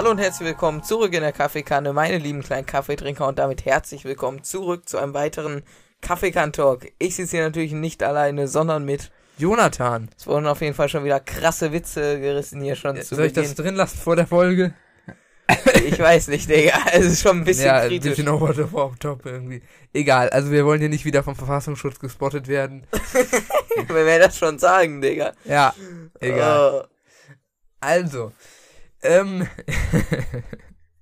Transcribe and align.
Hallo 0.00 0.12
und 0.12 0.18
herzlich 0.18 0.48
willkommen 0.48 0.82
zurück 0.82 1.12
in 1.12 1.20
der 1.20 1.30
Kaffeekanne, 1.30 1.92
meine 1.92 2.16
lieben 2.16 2.42
kleinen 2.42 2.64
Kaffeetrinker 2.64 3.28
und 3.28 3.38
damit 3.38 3.66
herzlich 3.66 4.06
willkommen 4.06 4.42
zurück 4.42 4.88
zu 4.88 4.96
einem 4.96 5.12
weiteren 5.12 5.62
Kaffeekann-Talk. 6.00 6.86
Ich 6.98 7.16
sitze 7.16 7.36
hier 7.36 7.44
natürlich 7.44 7.72
nicht 7.72 8.02
alleine, 8.02 8.48
sondern 8.48 8.86
mit 8.86 9.10
Jonathan. 9.36 10.08
Es 10.16 10.26
wurden 10.26 10.46
auf 10.46 10.62
jeden 10.62 10.72
Fall 10.72 10.88
schon 10.88 11.04
wieder 11.04 11.20
krasse 11.20 11.72
Witze 11.72 12.18
gerissen 12.18 12.62
hier 12.62 12.76
schon 12.76 12.96
zu 13.02 13.14
Soll 13.14 13.26
ich 13.26 13.34
das 13.34 13.54
drin 13.54 13.74
lassen 13.74 13.98
vor 13.98 14.16
der 14.16 14.26
Folge? 14.26 14.72
Ich 15.84 15.98
weiß 15.98 16.28
nicht, 16.28 16.48
Digga. 16.48 16.78
Es 16.94 17.04
ist 17.04 17.20
schon 17.20 17.40
ein 17.40 17.44
bisschen 17.44 17.66
ja, 17.66 17.80
ein 17.80 17.88
kritisch. 17.88 18.16
bisschen 18.16 18.28
over 18.30 18.54
the 18.54 18.64
top 19.00 19.26
irgendwie. 19.26 19.60
Egal, 19.92 20.30
also 20.30 20.50
wir 20.50 20.64
wollen 20.64 20.80
hier 20.80 20.88
nicht 20.88 21.04
wieder 21.04 21.22
vom 21.22 21.36
Verfassungsschutz 21.36 21.98
gespottet 21.98 22.48
werden. 22.48 22.86
Wer 23.86 24.06
will 24.06 24.18
das 24.18 24.38
schon 24.38 24.58
sagen, 24.58 25.02
Digga? 25.02 25.34
Ja, 25.44 25.74
egal. 26.20 26.86
Oh. 26.86 26.88
Also, 27.80 28.32
ähm, 29.02 29.46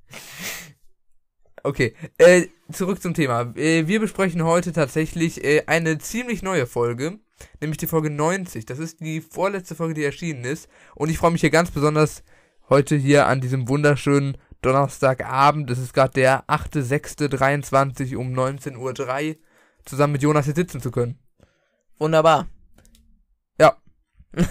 okay, 1.63 1.95
äh, 2.19 2.47
zurück 2.73 3.03
zum 3.03 3.15
Thema. 3.15 3.53
Äh, 3.57 3.87
wir 3.87 4.01
besprechen 4.01 4.45
heute 4.45 4.73
tatsächlich 4.73 5.45
äh, 5.45 5.65
eine 5.67 5.99
ziemlich 5.99 6.43
neue 6.43 6.67
Folge, 6.67 7.19
nämlich 7.61 7.79
die 7.79 7.87
Folge 7.87 8.11
90. 8.11 8.67
Das 8.67 8.79
ist 8.79 9.01
die 9.01 9.21
vorletzte 9.21 9.75
Folge, 9.75 9.95
die 9.95 10.05
erschienen 10.05 10.45
ist. 10.45 10.69
Und 10.95 11.09
ich 11.11 11.19
freue 11.19 11.31
mich 11.31 11.41
hier 11.41 11.51
ganz 11.51 11.71
besonders 11.71 12.23
heute 12.69 12.97
hier 12.97 13.27
an 13.27 13.41
diesem 13.41 13.69
wunderschönen 13.69 14.37
Donnerstagabend. 14.63 15.71
Es 15.71 15.79
ist 15.79 15.95
gerade 15.95 16.13
der 16.15 16.45
8.6.23 16.47 18.17
um 18.17 18.33
19.03 18.33 19.29
Uhr, 19.29 19.37
zusammen 19.85 20.13
mit 20.13 20.23
Jonas 20.23 20.47
hier 20.47 20.55
sitzen 20.55 20.81
zu 20.81 20.91
können. 20.91 21.19
Wunderbar. 21.99 22.49
Ja. 23.59 23.77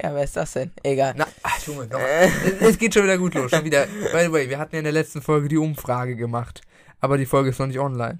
ja, 0.00 0.14
wer 0.14 0.24
ist 0.24 0.36
das 0.36 0.52
denn? 0.52 0.72
Egal. 0.82 1.14
Na, 1.16 1.26
ach, 1.42 1.58
Junge, 1.66 1.86
noch. 1.86 1.98
Äh, 2.00 2.28
Es 2.60 2.78
geht 2.78 2.94
schon 2.94 3.04
wieder 3.04 3.18
gut 3.18 3.34
los. 3.34 3.50
Schon 3.50 3.64
wieder. 3.64 3.86
By 4.12 4.24
the 4.24 4.32
way, 4.32 4.48
wir 4.48 4.58
hatten 4.58 4.74
ja 4.74 4.78
in 4.80 4.84
der 4.84 4.92
letzten 4.92 5.22
Folge 5.22 5.48
die 5.48 5.56
Umfrage 5.58 6.16
gemacht. 6.16 6.62
Aber 7.00 7.18
die 7.18 7.26
Folge 7.26 7.50
ist 7.50 7.58
noch 7.58 7.66
nicht 7.66 7.78
online. 7.78 8.18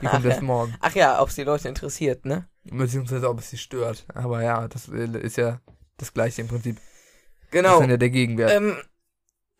Die 0.00 0.06
kommt 0.06 0.24
Ach, 0.24 0.30
erst 0.30 0.42
morgen. 0.42 0.74
Ach 0.80 0.94
ja, 0.94 1.20
ob 1.20 1.28
es 1.28 1.34
die 1.36 1.44
Leute 1.44 1.68
interessiert, 1.68 2.24
ne? 2.24 2.48
Beziehungsweise 2.64 3.28
ob 3.28 3.38
es 3.40 3.50
sie 3.50 3.58
stört. 3.58 4.04
Aber 4.14 4.42
ja, 4.42 4.66
das 4.68 4.88
äh, 4.88 5.06
ist 5.18 5.36
ja 5.36 5.60
das 5.98 6.12
gleiche 6.12 6.40
im 6.42 6.48
Prinzip. 6.48 6.76
Das 6.76 7.50
Genau. 7.50 7.74
ist 7.74 7.80
dann 7.82 7.90
ja 7.90 7.96
der 7.96 8.10
Gegenwert. 8.10 8.50
Ähm, 8.50 8.76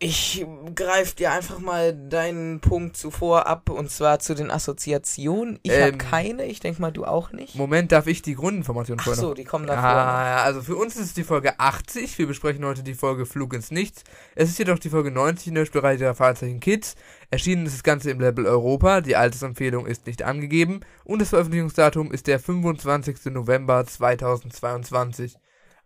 ich 0.01 0.45
greife 0.75 1.17
dir 1.17 1.33
einfach 1.33 1.61
mal 1.61 1.95
deinen 1.95 2.61
Punkt 2.61 2.97
zuvor 2.97 3.47
ab 3.47 3.71
und 3.71 3.91
zwar 3.91 4.19
zu 4.19 4.35
den 4.35 4.51
Assoziationen. 4.51 5.59
Ich 5.63 5.71
habe 5.73 5.93
Ähm, 5.93 5.99
keine, 5.99 6.45
ich 6.45 6.61
denke 6.61 6.83
mal 6.83 6.91
du 6.91 7.05
auch 7.05 7.33
nicht. 7.33 7.55
Moment, 7.55 7.91
darf 7.93 8.07
ich 8.07 8.21
die 8.21 8.35
Grundinformation 8.35 8.99
Ach 9.01 9.05
vorher 9.05 9.23
noch? 9.23 9.29
so, 9.31 9.35
die 9.35 9.45
kommen 9.45 9.67
davor. 9.67 9.83
Ah, 9.85 10.29
ja, 10.29 10.43
also 10.43 10.61
für 10.63 10.77
uns 10.77 10.97
ist 10.97 11.07
es 11.07 11.15
die 11.15 11.25
Folge 11.25 11.59
80. 11.59 12.19
Wir 12.19 12.27
besprechen 12.27 12.65
heute 12.67 12.83
die 12.83 12.95
Folge 12.95 13.25
Flug 13.25 13.55
ins 13.55 13.71
Nichts. 13.71 14.03
Es 14.35 14.51
ist 14.51 14.59
jedoch 14.59 14.79
die 14.79 14.91
Folge 14.91 15.11
90 15.11 15.49
in 15.49 15.55
der 15.55 15.65
Spielreihe 15.65 15.97
der 15.97 16.15
Fahrzeichen 16.15 16.61
Kids. 16.61 16.97
Erschienen 17.31 17.65
ist 17.65 17.77
das 17.77 17.83
Ganze 17.83 18.11
im 18.11 18.21
Level 18.21 18.47
Europa. 18.47 19.01
Die 19.01 19.17
Altersempfehlung 19.17 19.87
ist 19.87 20.07
nicht 20.07 20.23
angegeben. 20.23 20.81
Und 21.05 21.23
das 21.23 21.31
Veröffentlichungsdatum 21.31 22.13
ist 22.13 22.27
der 22.27 22.41
25. 22.41 23.27
November 23.27 23.87
2022. 23.87 25.37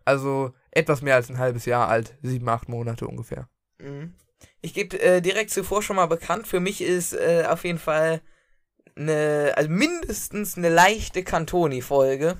Also 0.03 0.51
etwas 0.71 1.01
mehr 1.01 1.15
als 1.15 1.29
ein 1.29 1.37
halbes 1.37 1.65
Jahr 1.65 1.87
alt. 1.87 2.17
Sieben, 2.21 2.49
acht 2.49 2.67
Monate 2.67 3.07
ungefähr. 3.07 3.47
Mhm. 3.81 4.13
Ich 4.61 4.73
gebe 4.73 4.99
äh, 5.01 5.21
direkt 5.21 5.51
zuvor 5.51 5.81
schon 5.81 5.95
mal 5.95 6.05
bekannt. 6.07 6.47
Für 6.47 6.59
mich 6.59 6.81
ist 6.81 7.13
äh, 7.13 7.45
auf 7.47 7.63
jeden 7.63 7.79
Fall 7.79 8.21
eine, 8.95 9.53
also 9.55 9.69
mindestens 9.69 10.57
eine 10.57 10.69
leichte 10.69 11.23
Cantoni-Folge. 11.23 12.37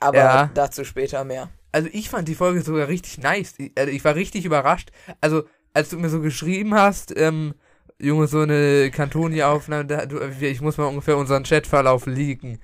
Aber 0.00 0.18
Ja. 0.18 0.50
dazu 0.54 0.84
später 0.84 1.24
mehr. 1.24 1.50
Also 1.70 1.88
ich 1.92 2.10
fand 2.10 2.28
die 2.28 2.34
Folge 2.34 2.62
sogar 2.62 2.88
richtig 2.88 3.18
nice. 3.18 3.54
Ich, 3.58 3.72
also 3.76 3.92
ich 3.92 4.04
war 4.04 4.14
richtig 4.14 4.44
überrascht. 4.44 4.90
Also 5.20 5.44
als 5.74 5.88
du 5.90 5.98
mir 5.98 6.08
so 6.10 6.20
geschrieben 6.20 6.74
hast, 6.74 7.16
ähm, 7.16 7.54
Junge, 7.98 8.26
so 8.26 8.40
eine 8.40 8.90
Cantoni-Aufnahme, 8.90 9.86
du, 10.08 10.18
ich 10.40 10.60
muss 10.60 10.76
mal 10.76 10.86
ungefähr 10.86 11.16
unseren 11.16 11.44
Chatverlauf 11.44 12.06
leaken. 12.06 12.58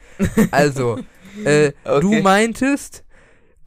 Also, 0.50 0.98
äh, 1.44 1.72
du 1.84 2.08
Okay. 2.08 2.22
meintest, 2.22 3.04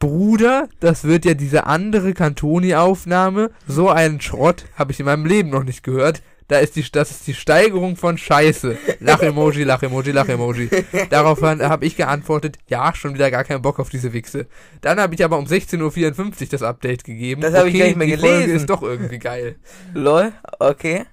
Bruder, 0.02 0.68
das 0.80 1.04
wird 1.04 1.24
ja 1.24 1.34
diese 1.34 1.66
andere 1.68 2.12
Cantoni-Aufnahme, 2.12 3.52
so 3.68 3.88
einen 3.88 4.20
Schrott 4.20 4.64
habe 4.74 4.90
ich 4.90 4.98
in 4.98 5.06
meinem 5.06 5.24
Leben 5.24 5.50
noch 5.50 5.62
nicht 5.62 5.84
gehört. 5.84 6.22
Da 6.48 6.58
ist 6.58 6.74
die, 6.74 6.84
das 6.90 7.12
ist 7.12 7.24
die 7.28 7.34
Steigerung 7.34 7.94
von 7.94 8.18
Scheiße. 8.18 8.76
Lach-Emoji, 8.98 9.62
Lach-Emoji, 9.62 10.10
Lach-Emoji. 10.10 10.70
Daraufhin 11.08 11.62
habe 11.62 11.86
ich 11.86 11.94
geantwortet, 11.96 12.58
ja, 12.66 12.92
schon 12.96 13.14
wieder 13.14 13.30
gar 13.30 13.44
keinen 13.44 13.62
Bock 13.62 13.78
auf 13.78 13.90
diese 13.90 14.12
Wichse. 14.12 14.48
Dann 14.80 14.98
habe 14.98 15.14
ich 15.14 15.24
aber 15.24 15.38
um 15.38 15.44
16.54 15.44 16.42
Uhr 16.42 16.48
das 16.50 16.62
Update 16.64 17.04
gegeben. 17.04 17.40
Das 17.40 17.54
habe 17.54 17.68
ich 17.70 17.78
gar 17.78 17.86
nicht 17.86 17.96
mehr 17.96 18.08
die 18.08 18.16
Folge 18.16 18.38
gelesen. 18.40 18.56
ist 18.56 18.70
doch 18.70 18.82
irgendwie 18.82 19.20
geil. 19.20 19.54
Lol, 19.94 20.32
okay. 20.58 21.04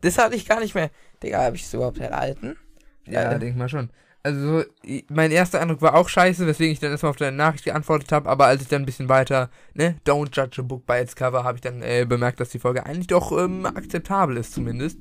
Das 0.00 0.16
hatte 0.16 0.36
ich 0.36 0.46
gar 0.46 0.60
nicht 0.60 0.76
mehr. 0.76 0.90
Digga, 1.24 1.42
habe 1.42 1.56
ich 1.56 1.64
es 1.64 1.74
überhaupt 1.74 1.98
erhalten? 1.98 2.56
Ja, 3.04 3.32
Äh. 3.32 3.38
denk 3.40 3.56
mal 3.56 3.68
schon. 3.68 3.90
Also, 4.22 4.64
mein 5.08 5.30
erster 5.30 5.60
Eindruck 5.60 5.80
war 5.80 5.94
auch 5.94 6.08
scheiße, 6.08 6.46
weswegen 6.46 6.72
ich 6.72 6.78
dann 6.78 6.90
erstmal 6.90 7.10
auf 7.10 7.16
deine 7.16 7.36
Nachricht 7.36 7.64
geantwortet 7.64 8.12
habe, 8.12 8.28
aber 8.28 8.46
als 8.46 8.60
ich 8.60 8.68
dann 8.68 8.82
ein 8.82 8.86
bisschen 8.86 9.08
weiter, 9.08 9.50
ne, 9.72 9.96
don't 10.06 10.28
judge 10.36 10.60
a 10.60 10.62
book 10.62 10.84
by 10.84 11.00
its 11.00 11.16
cover, 11.16 11.42
habe 11.42 11.56
ich 11.56 11.62
dann 11.62 11.80
äh, 11.80 12.04
bemerkt, 12.06 12.38
dass 12.38 12.50
die 12.50 12.58
Folge 12.58 12.84
eigentlich 12.84 13.06
doch 13.06 13.32
ähm, 13.32 13.64
akzeptabel 13.64 14.36
ist, 14.36 14.52
zumindest. 14.52 14.98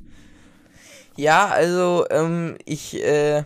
Ja, 1.18 1.48
also, 1.48 2.06
ähm, 2.12 2.56
ich, 2.64 3.04
äh, 3.04 3.44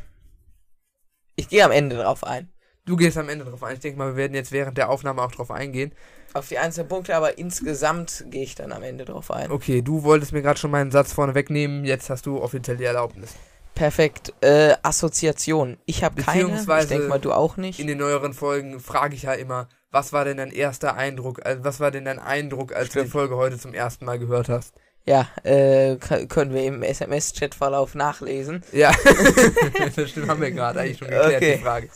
ich 1.35 1.49
gehe 1.49 1.65
am 1.65 1.71
Ende 1.71 1.95
drauf 1.95 2.23
ein. 2.23 2.49
Du 2.85 2.95
gehst 2.95 3.17
am 3.17 3.29
Ende 3.29 3.45
drauf 3.45 3.63
ein. 3.63 3.75
Ich 3.75 3.79
denke 3.79 3.97
mal, 3.97 4.09
wir 4.09 4.17
werden 4.17 4.35
jetzt 4.35 4.51
während 4.51 4.77
der 4.77 4.89
Aufnahme 4.89 5.23
auch 5.23 5.31
drauf 5.31 5.49
eingehen. 5.49 5.93
Auf 6.33 6.49
die 6.49 6.59
einzelnen 6.59 6.89
Punkte, 6.89 7.15
aber 7.15 7.37
insgesamt 7.37 8.25
gehe 8.29 8.43
ich 8.43 8.53
dann 8.53 8.71
am 8.71 8.83
Ende 8.83 9.05
drauf 9.05 9.31
ein. 9.31 9.49
Okay, 9.51 9.81
du 9.81 10.03
wolltest 10.03 10.33
mir 10.33 10.41
gerade 10.43 10.59
schon 10.59 10.71
meinen 10.71 10.91
Satz 10.91 11.13
vorne 11.13 11.33
wegnehmen, 11.33 11.85
jetzt 11.85 12.09
hast 12.09 12.25
du 12.27 12.41
offiziell 12.41 12.77
die 12.77 12.83
Erlaubnis. 12.83 13.35
Perfekt. 13.75 14.33
Äh, 14.41 14.75
Assoziation. 14.83 15.77
Ich 15.85 16.03
habe 16.03 16.21
keine. 16.21 16.41
Ich 16.41 16.45
Beziehungsweise 16.45 16.87
denke 16.89 17.07
mal, 17.07 17.19
du 17.19 17.31
auch 17.33 17.57
nicht. 17.57 17.79
In 17.79 17.87
den 17.87 17.97
neueren 17.97 18.33
Folgen 18.33 18.79
frage 18.79 19.15
ich 19.15 19.23
ja 19.23 19.33
immer, 19.33 19.67
was 19.91 20.13
war 20.13 20.25
denn 20.25 20.37
dein 20.37 20.51
erster 20.51 20.95
Eindruck, 20.95 21.45
also 21.45 21.63
was 21.63 21.79
war 21.79 21.91
denn 21.91 22.05
dein 22.05 22.19
Eindruck, 22.19 22.73
als 22.75 22.87
du 22.87 22.91
Stimmt. 22.91 23.05
die 23.07 23.11
Folge 23.11 23.35
heute 23.35 23.57
zum 23.57 23.73
ersten 23.73 24.05
Mal 24.05 24.19
gehört 24.19 24.49
hast? 24.49 24.73
Ja, 25.05 25.27
äh, 25.43 25.97
können 25.97 26.53
wir 26.53 26.63
im 26.63 26.81
SMS-Chat-Verlauf 26.81 27.93
nachlesen. 27.93 28.63
Ja, 28.71 28.91
das 29.95 30.09
stimmt, 30.09 30.29
haben 30.29 30.39
wir 30.41 30.51
gerade 30.51 30.79
eigentlich 30.79 30.97
schon 30.97 31.09
geklärt, 31.09 31.35
Okay. 31.35 31.57
die 31.57 31.63
Frage. 31.63 31.89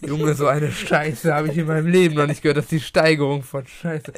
Junge, 0.00 0.34
so 0.34 0.46
eine 0.46 0.70
Scheiße 0.70 1.34
habe 1.34 1.48
ich 1.48 1.58
in 1.58 1.66
meinem 1.66 1.86
Leben 1.86 2.14
noch 2.14 2.26
nicht 2.26 2.42
gehört. 2.42 2.58
Das 2.58 2.66
ist 2.66 2.72
die 2.72 2.80
Steigerung 2.80 3.42
von 3.42 3.66
Scheiße. 3.66 4.12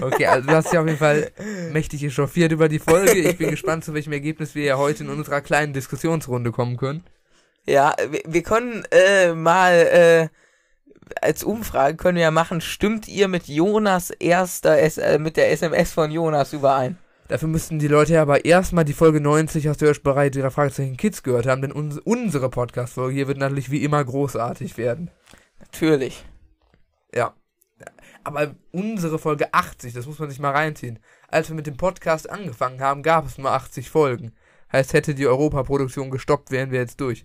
Okay, 0.00 0.26
also 0.26 0.48
du 0.48 0.54
hast 0.54 0.72
dich 0.72 0.78
auf 0.78 0.86
jeden 0.86 0.98
Fall 0.98 1.30
mächtig 1.72 2.04
echauffiert 2.04 2.52
über 2.52 2.68
die 2.68 2.78
Folge. 2.78 3.12
Ich 3.12 3.38
bin 3.38 3.50
gespannt, 3.50 3.84
zu 3.84 3.94
welchem 3.94 4.12
Ergebnis 4.12 4.54
wir 4.54 4.64
ja 4.64 4.76
heute 4.76 5.04
in 5.04 5.10
unserer 5.10 5.40
kleinen 5.40 5.72
Diskussionsrunde 5.72 6.52
kommen 6.52 6.76
können. 6.76 7.04
Ja, 7.66 7.94
wir, 8.10 8.22
wir 8.26 8.42
können 8.42 8.84
äh, 8.90 9.34
mal 9.34 9.72
äh, 9.72 10.28
als 11.20 11.44
Umfrage 11.44 11.96
können 11.96 12.16
wir 12.16 12.22
ja 12.22 12.30
machen, 12.30 12.60
stimmt 12.60 13.08
ihr 13.08 13.28
mit 13.28 13.48
Jonas 13.48 14.10
erster 14.10 14.78
S 14.78 14.98
äh, 14.98 15.18
mit 15.18 15.36
der 15.36 15.50
SMS 15.50 15.92
von 15.92 16.10
Jonas 16.10 16.52
überein? 16.52 16.98
Dafür 17.32 17.48
müssten 17.48 17.78
die 17.78 17.88
Leute 17.88 18.12
ja 18.12 18.20
aber 18.20 18.44
erstmal 18.44 18.84
die 18.84 18.92
Folge 18.92 19.18
90 19.18 19.70
aus 19.70 19.78
der 19.78 19.88
Hörspielreihe 19.88 20.30
ihrer 20.34 20.50
Fragezeichen 20.50 20.98
Kids 20.98 21.22
gehört 21.22 21.46
haben, 21.46 21.62
denn 21.62 21.72
uns, 21.72 21.96
unsere 21.96 22.50
Podcast-Folge 22.50 23.14
hier 23.14 23.26
wird 23.26 23.38
natürlich 23.38 23.70
wie 23.70 23.82
immer 23.82 24.04
großartig 24.04 24.76
werden. 24.76 25.10
Natürlich. 25.58 26.26
Ja. 27.14 27.32
Aber 28.22 28.54
unsere 28.70 29.18
Folge 29.18 29.54
80, 29.54 29.94
das 29.94 30.04
muss 30.04 30.18
man 30.18 30.28
sich 30.28 30.40
mal 30.40 30.50
reinziehen. 30.50 30.98
Als 31.26 31.48
wir 31.48 31.56
mit 31.56 31.66
dem 31.66 31.78
Podcast 31.78 32.28
angefangen 32.28 32.82
haben, 32.82 33.02
gab 33.02 33.24
es 33.24 33.38
nur 33.38 33.50
80 33.50 33.88
Folgen. 33.88 34.32
Heißt, 34.70 34.92
hätte 34.92 35.14
die 35.14 35.26
Europaproduktion 35.26 36.10
gestoppt, 36.10 36.50
wären 36.50 36.70
wir 36.70 36.80
jetzt 36.80 37.00
durch. 37.00 37.24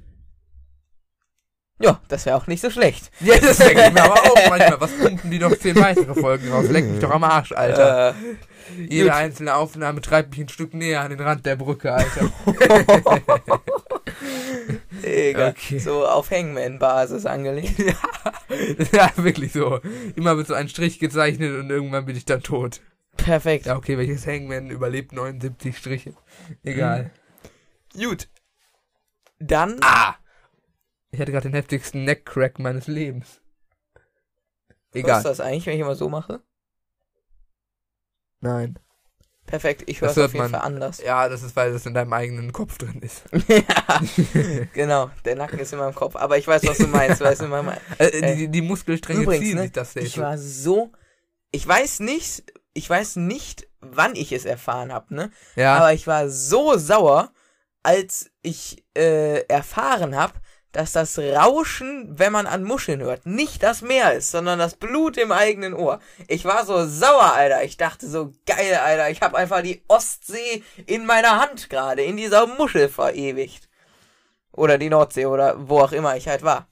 Ja, 1.79 2.01
das 2.07 2.25
wäre 2.25 2.35
auch 2.37 2.47
nicht 2.47 2.61
so 2.61 2.71
schlecht. 2.71 3.11
Ja, 3.19 3.37
das 3.37 3.57
denke 3.57 3.85
ich 3.87 3.93
mir 3.93 4.03
aber 4.03 4.15
auch 4.15 4.35
manchmal. 4.49 4.81
Was 4.81 4.91
pumpen 4.97 5.29
die 5.29 5.37
noch 5.39 5.55
10 5.55 5.75
weitere 5.75 6.15
Folgen 6.15 6.51
raus? 6.51 6.67
Leck 6.69 6.85
mich 6.85 6.99
doch 6.99 7.11
am 7.11 7.23
Arsch, 7.23 7.51
Alter. 7.51 8.09
Äh, 8.09 8.13
Jede 8.89 9.05
gut. 9.05 9.13
einzelne 9.13 9.53
Aufnahme 9.55 10.01
treibt 10.01 10.31
mich 10.31 10.39
ein 10.39 10.49
Stück 10.49 10.73
näher 10.73 11.01
an 11.01 11.11
den 11.11 11.19
Rand 11.19 11.45
der 11.45 11.55
Brücke, 11.55 11.93
Alter. 11.93 12.31
Digga, 15.03 15.49
Okay. 15.49 15.79
so 15.79 16.05
auf 16.07 16.31
Hangman-Basis 16.31 17.25
angelegt. 17.25 17.77
ja, 18.91 19.11
wirklich 19.15 19.53
so. 19.53 19.79
Immer 20.15 20.35
wird 20.37 20.47
so 20.47 20.53
ein 20.53 20.69
Strich 20.69 20.99
gezeichnet 20.99 21.57
und 21.59 21.69
irgendwann 21.69 22.05
bin 22.05 22.15
ich 22.15 22.25
dann 22.25 22.41
tot. 22.41 22.81
Perfekt. 23.15 23.65
Ja, 23.67 23.75
okay, 23.77 23.97
welches 23.97 24.25
Hangman 24.27 24.69
überlebt 24.69 25.11
79 25.11 25.77
Striche? 25.77 26.13
Egal. 26.63 27.11
Gut. 27.95 28.27
Dann 29.39 29.77
Ah! 29.81 30.15
Ich 31.11 31.19
hatte 31.19 31.31
gerade 31.31 31.49
den 31.49 31.55
heftigsten 31.55 32.03
Neckcrack 32.03 32.59
meines 32.59 32.87
Lebens. 32.87 33.41
Was 34.91 35.01
Egal. 35.01 35.17
ist 35.17 35.25
das 35.25 35.39
eigentlich, 35.39 35.65
wenn 35.65 35.73
ich 35.75 35.79
immer 35.81 35.95
so 35.95 36.09
mache? 36.09 36.41
Nein. 38.39 38.77
Perfekt, 39.45 39.83
ich 39.85 40.01
höre 40.01 40.09
es 40.09 40.17
auf 40.17 40.33
jeden 40.33 40.43
man. 40.43 40.51
Fall 40.51 40.61
anders. 40.61 41.01
Ja, 41.01 41.29
das 41.29 41.41
ist, 41.41 41.55
weil 41.55 41.71
das 41.71 41.85
in 41.85 41.93
deinem 41.93 42.11
eigenen 42.11 42.51
Kopf 42.51 42.77
drin 42.77 43.01
ist. 43.01 43.23
ja, 43.47 44.01
genau. 44.73 45.09
Der 45.23 45.37
Nacken 45.37 45.59
ist 45.59 45.71
in 45.71 45.79
meinem 45.79 45.95
Kopf. 45.95 46.17
Aber 46.17 46.37
ich 46.37 46.45
weiß, 46.45 46.67
was 46.67 46.77
du 46.77 46.87
meinst. 46.87 47.21
weißt 47.21 47.41
du, 47.41 47.47
mein, 47.47 47.65
Äh, 47.97 48.07
Äh, 48.07 48.35
die, 48.35 48.47
die 48.49 48.61
Muskelstränge 48.61 49.21
übrigens, 49.23 49.45
ziehen 49.45 49.55
ne, 49.55 49.61
sich 49.63 49.71
das 49.71 49.95
ich 49.95 50.17
war 50.17 50.37
so. 50.37 50.91
Ich 51.51 51.65
weiß 51.65 52.01
nicht, 52.01 52.43
ich 52.73 52.89
weiß 52.89 53.15
nicht, 53.15 53.69
wann 53.79 54.17
ich 54.17 54.33
es 54.33 54.43
erfahren 54.43 54.91
habe, 54.91 55.15
ne? 55.15 55.31
Ja. 55.55 55.77
Aber 55.77 55.93
ich 55.93 56.07
war 56.07 56.29
so 56.29 56.77
sauer, 56.77 57.31
als 57.83 58.29
ich 58.41 58.83
äh, 58.97 59.45
erfahren 59.47 60.17
habe, 60.17 60.33
dass 60.71 60.91
das 60.91 61.17
Rauschen, 61.17 62.19
wenn 62.19 62.31
man 62.31 62.45
an 62.45 62.63
Muscheln 62.63 63.01
hört, 63.01 63.25
nicht 63.25 63.63
das 63.63 63.81
Meer 63.81 64.13
ist, 64.13 64.31
sondern 64.31 64.59
das 64.59 64.75
Blut 64.75 65.17
im 65.17 65.31
eigenen 65.31 65.73
Ohr. 65.73 65.99
Ich 66.27 66.45
war 66.45 66.65
so 66.65 66.85
sauer, 66.85 67.33
Alter. 67.33 67.63
Ich 67.63 67.77
dachte 67.77 68.07
so, 68.07 68.33
geil, 68.45 68.75
Alter. 68.75 69.09
Ich 69.09 69.21
habe 69.21 69.37
einfach 69.37 69.61
die 69.61 69.81
Ostsee 69.87 70.63
in 70.85 71.05
meiner 71.05 71.39
Hand 71.41 71.69
gerade, 71.69 72.03
in 72.03 72.17
dieser 72.17 72.45
Muschel 72.45 72.89
verewigt. 72.89 73.69
Oder 74.51 74.77
die 74.77 74.89
Nordsee 74.89 75.25
oder 75.25 75.55
wo 75.69 75.79
auch 75.79 75.91
immer 75.91 76.17
ich 76.17 76.27
halt 76.27 76.43
war. 76.43 76.67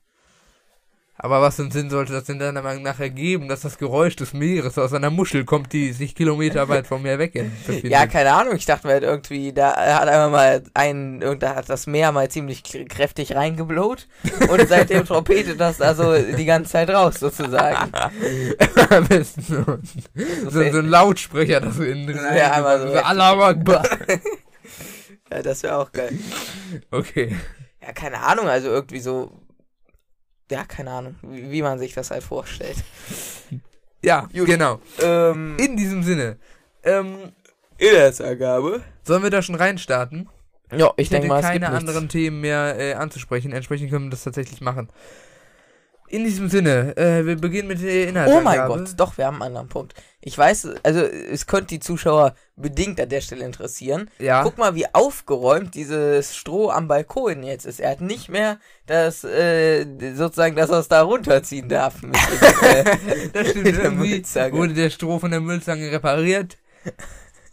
Aber 1.18 1.42
was 1.42 1.56
für 1.56 1.62
einen 1.62 1.72
Sinn 1.72 1.90
sollte 1.90 2.12
das 2.12 2.26
denn 2.26 2.40
deiner 2.40 2.62
Meinung 2.62 2.84
nach 2.84 3.00
ergeben, 3.00 3.48
dass 3.48 3.62
das 3.62 3.78
Geräusch 3.78 4.18
des 4.18 4.34
Meeres 4.34 4.78
aus 4.78 4.92
einer 4.94 5.10
Muschel 5.10 5.46
kommt, 5.46 5.72
die 5.72 5.94
sich 5.94 6.14
Kilometer 6.14 6.68
weit 6.78 6.88
vom 6.88 7.04
Meer 7.04 7.20
weg 7.20 7.32
befindet? 7.34 7.90
Ja, 7.92 8.06
keine 8.06 8.34
Ahnung. 8.34 8.56
Ich 8.58 8.66
dachte 8.66 8.86
mir 8.88 8.94
halt 8.94 9.04
irgendwie, 9.04 9.54
da 9.54 9.70
hat 9.76 10.10
einmal 10.10 10.30
mal 10.30 10.64
ein, 10.74 11.24
da 11.40 11.56
hat 11.56 11.70
das 11.70 11.88
Meer 11.88 12.12
mal 12.12 12.30
ziemlich 12.30 12.64
kr- 12.64 12.86
kräftig 12.90 13.34
reingeblowt 13.34 14.08
und 14.50 14.68
seitdem 14.68 15.06
trompetet 15.06 15.58
das 15.60 15.80
also 15.80 16.18
die 16.18 16.46
ganze 16.46 16.72
Zeit 16.74 16.90
raus, 16.90 17.16
sozusagen. 17.22 17.92
Am 18.90 19.08
besten 19.08 19.42
so, 19.42 19.64
so, 20.50 20.72
so 20.72 20.80
ein 20.80 20.88
Lautsprecher, 20.90 21.62
das 21.62 21.76
so 21.78 21.84
innen 21.84 22.08
drin 22.08 22.20
Ja, 22.36 22.52
einmal 22.52 22.82
so. 22.82 22.88
so. 22.90 22.94
Ja, 25.32 25.42
das 25.42 25.64
wäre 25.64 25.78
auch 25.78 25.92
geil. 25.92 26.12
Okay. 26.92 27.36
Ja, 27.82 27.92
keine 27.94 28.20
Ahnung, 28.22 28.48
also 28.48 28.68
irgendwie 28.68 29.00
so. 29.00 29.32
Ja, 30.52 30.64
keine 30.66 30.92
Ahnung, 30.92 31.16
wie, 31.24 31.52
wie 31.52 31.62
man 31.62 31.80
sich 31.80 31.94
das 31.94 32.12
halt 32.12 32.24
vorstellt. 32.24 32.78
Ja, 34.04 34.28
Gut. 34.32 34.46
genau. 34.46 34.80
Ähm, 35.02 35.58
In 35.58 35.76
diesem 35.78 36.04
Sinne. 36.04 36.38
Ähm, 36.84 37.32
Inhaltsangabe. 37.80 38.84
sollen 39.04 39.24
wir 39.24 39.32
da 39.32 39.42
schon 39.42 39.56
reinstarten? 39.56 40.30
Ja, 40.72 40.92
ich 40.98 41.04
Ich 41.06 41.10
denke 41.10 41.28
mal, 41.28 41.40
es 41.40 41.42
keine 41.46 41.60
gibt 41.62 41.72
nichts. 41.72 41.88
anderen 41.90 42.10
Themen 42.10 42.40
mehr 42.42 42.76
äh, 42.78 42.94
anzusprechen. 42.94 43.52
Entsprechend 43.52 43.90
können 43.90 44.06
wir 44.06 44.12
das 44.12 44.24
tatsächlich 44.24 44.62
machen. 44.62 44.90
In 46.16 46.24
diesem 46.24 46.48
Sinne, 46.50 46.96
äh, 46.96 47.26
wir 47.26 47.36
beginnen 47.36 47.68
mit 47.68 47.82
der 47.82 48.06
Oh 48.06 48.10
Inhaltsangabe. 48.10 48.44
mein 48.46 48.68
Gott, 48.68 48.94
doch, 48.96 49.18
wir 49.18 49.26
haben 49.26 49.36
einen 49.42 49.48
anderen 49.58 49.68
Punkt. 49.68 49.94
Ich 50.22 50.38
weiß, 50.38 50.70
also 50.82 51.02
es 51.02 51.46
könnte 51.46 51.68
die 51.68 51.82
Zuschauer 51.82 52.36
bedingt 52.56 53.02
an 53.02 53.10
der 53.10 53.20
Stelle 53.20 53.44
interessieren. 53.44 54.10
Ja. 54.20 54.42
Guck 54.44 54.58
mal, 54.58 54.76
wie 54.76 54.86
aufgeräumt 54.94 55.76
dieses 55.76 56.34
Stroh 56.34 56.70
am 56.70 56.88
Balkon 56.88 57.44
jetzt 57.44 57.66
ist. 57.66 57.82
Er 57.82 57.92
hat 57.92 58.00
nicht 58.00 58.30
mehr 58.30 58.60
das, 58.86 59.26
äh, 59.26 59.86
sozusagen, 60.16 60.56
dass 60.56 60.70
er 60.70 60.80
es 60.80 60.88
da 60.88 61.02
runterziehen 61.02 61.68
darf. 61.68 62.02
Mit, 62.02 62.16
äh, 62.62 62.86
das 63.34 63.50
stimmt. 63.50 63.66
mit 63.66 63.78
der 63.78 63.92
Müllzange. 63.92 64.54
wurde 64.54 64.74
der 64.74 64.90
Stroh 64.92 65.20
von 65.20 65.32
der 65.32 65.42
Müllzange 65.42 65.92
repariert. 65.92 66.58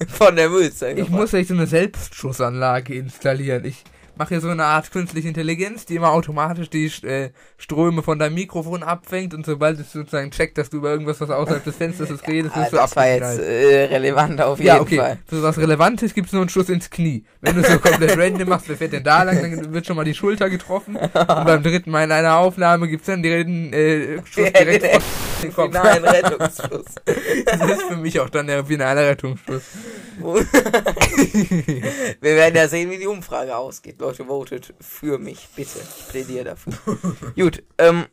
Von 0.07 0.37
der 0.37 0.51
Müllzange. 0.51 1.01
Ich 1.01 1.09
muss 1.09 1.33
echt 1.33 1.49
so 1.49 1.55
eine 1.55 1.67
Selbstschussanlage 1.67 2.95
installieren. 2.95 3.65
Ich 3.65 3.83
mache 4.23 4.35
hier 4.35 4.41
so 4.41 4.51
eine 4.51 4.65
Art 4.65 4.93
künstliche 4.93 5.27
Intelligenz, 5.27 5.85
die 5.85 5.97
immer 5.97 6.13
automatisch 6.13 6.71
die 6.71 6.87
äh, 7.05 7.31
Ströme 7.59 8.05
von 8.05 8.21
deinem 8.21 8.35
Mikrofon 8.35 8.85
abfängt 8.85 9.35
und 9.35 9.45
sobald 9.45 9.81
es 9.81 9.91
sozusagen 9.91 10.31
checkt, 10.31 10.59
dass 10.59 10.71
du 10.71 10.77
über 10.77 10.91
irgendwas, 10.91 11.21
was 11.21 11.29
außerhalb 11.29 11.65
des 11.65 11.75
Fensters 11.75 12.09
ist, 12.09 12.29
redest, 12.29 12.55
wirst 12.55 12.73
du 12.73 12.77
das 12.77 12.95
war 12.95 13.09
jetzt 13.09 13.41
äh, 13.41 13.87
relevant 13.87 14.41
auf 14.41 14.59
jeden 14.59 14.69
Ja, 14.69 14.81
okay. 14.81 14.97
Fall. 14.99 15.19
Für 15.27 15.43
was 15.43 15.59
Relevantes 15.59 16.15
gibt's 16.15 16.33
nur 16.33 16.43
einen 16.43 16.51
Schuss 16.51 16.69
ins 16.69 16.89
Knie. 16.89 17.25
Wenn 17.41 17.57
du 17.57 17.65
so 17.65 17.81
komplett 17.81 18.17
random 18.17 18.49
machst, 18.49 18.69
wer 18.69 18.77
fährt 18.77 18.93
denn 18.93 19.03
da 19.03 19.25
lang, 19.25 19.41
dann 19.41 19.75
wird 19.75 19.87
schon 19.87 19.97
mal 19.97 20.05
die 20.05 20.15
Schulter 20.15 20.49
getroffen. 20.49 20.95
Und 20.95 21.11
beim 21.13 21.65
dritten 21.65 21.91
Mal 21.91 22.05
in 22.05 22.13
einer 22.13 22.37
Aufnahme 22.37 22.87
gibt's 22.87 23.07
dann 23.07 23.25
den 23.25 23.73
äh, 23.73 24.19
Schuss 24.25 24.53
direkt 24.57 24.85
den 25.49 25.53
Kopf. 25.53 25.75
Finalen 25.75 26.05
Rettungsschluss. 26.05 26.87
Das 27.45 27.71
ist 27.71 27.83
für 27.83 27.97
mich 27.97 28.19
auch 28.21 28.31
dann 28.31 28.47
der 28.47 28.65
finale 28.65 29.09
Rettungsschuss. 29.09 29.63
Wir 32.21 32.37
werden 32.37 32.57
ja 32.57 32.69
sehen, 32.69 32.91
wie 32.91 32.99
die 32.99 33.07
Umfrage 33.07 33.57
ausgeht. 33.57 34.01
Leute, 34.01 34.25
votet 34.25 34.75
für 34.81 35.19
mich, 35.19 35.49
bitte. 35.55 35.79
Ich 35.99 36.09
plädiere 36.09 36.45
dafür. 36.45 36.73
Gut, 37.35 37.63
ähm, 37.79 38.07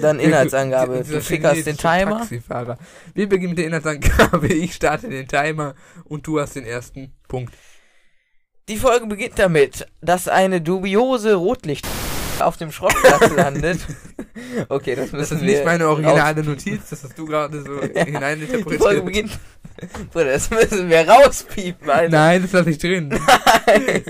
dann 0.00 0.18
Inhaltsangabe. 0.18 1.04
Du 1.04 1.22
schickerst 1.22 1.66
den 1.66 1.76
Timer. 1.76 2.18
Taxifahrer. 2.18 2.78
Wir 3.14 3.28
beginnen 3.28 3.50
mit 3.50 3.58
der 3.58 3.66
Inhaltsangabe. 3.66 4.48
Ich 4.48 4.74
starte 4.74 5.08
den 5.08 5.28
Timer 5.28 5.74
und 6.04 6.26
du 6.26 6.40
hast 6.40 6.56
den 6.56 6.64
ersten 6.64 7.12
Punkt. 7.28 7.54
Die 8.68 8.76
Folge 8.76 9.06
beginnt 9.06 9.38
damit, 9.38 9.86
dass 10.00 10.28
eine 10.28 10.60
dubiose 10.60 11.34
Rotlicht 11.34 11.86
auf 12.42 12.56
dem 12.56 12.72
Schrottplatz 12.72 13.30
landet. 13.36 13.80
Okay, 14.68 14.94
das 14.94 15.12
müssen 15.12 15.18
Das 15.18 15.32
ist 15.32 15.40
wir 15.42 15.46
nicht 15.52 15.64
meine 15.64 15.88
originale 15.88 16.42
Notiz, 16.42 16.88
das 16.90 17.04
hast 17.04 17.18
du 17.18 17.24
gerade 17.26 17.62
so 17.62 17.80
Die 17.80 17.88
Folge 17.92 18.04
hineininterpretiert. 18.04 19.04
beginnt. 19.04 19.38
Bruder, 20.12 20.32
das 20.32 20.50
müssen 20.50 20.88
wir 20.88 21.08
rauspiepen, 21.08 21.88
Alter. 21.88 22.10
Nein, 22.16 22.42
das 22.42 22.52
lasse 22.52 22.70
ich 22.70 22.78
drin. 22.78 23.18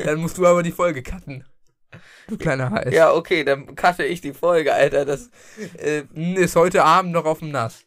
Dann 0.05 0.19
musst 0.21 0.37
du 0.39 0.47
aber 0.47 0.63
die 0.63 0.73
Folge 0.73 1.03
cutten. 1.03 1.45
Du 2.29 2.37
kleiner 2.37 2.71
Hals. 2.71 2.95
Ja, 2.95 3.13
okay, 3.13 3.45
dann 3.45 3.75
cutte 3.77 4.05
ich 4.05 4.21
die 4.21 4.33
Folge, 4.33 4.73
Alter. 4.73 5.05
Das, 5.05 5.31
äh, 5.79 6.03
Ist 6.35 6.57
heute 6.57 6.85
Abend 6.85 7.13
noch 7.13 7.25
auf 7.25 7.41
dem 7.41 7.51
Nass. 7.51 7.85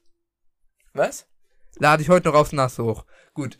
was? 0.93 1.25
Lade 1.79 2.03
ich 2.03 2.09
heute 2.09 2.27
noch 2.29 2.35
aufs 2.35 2.51
Nass 2.51 2.77
hoch. 2.77 3.05
Gut. 3.33 3.57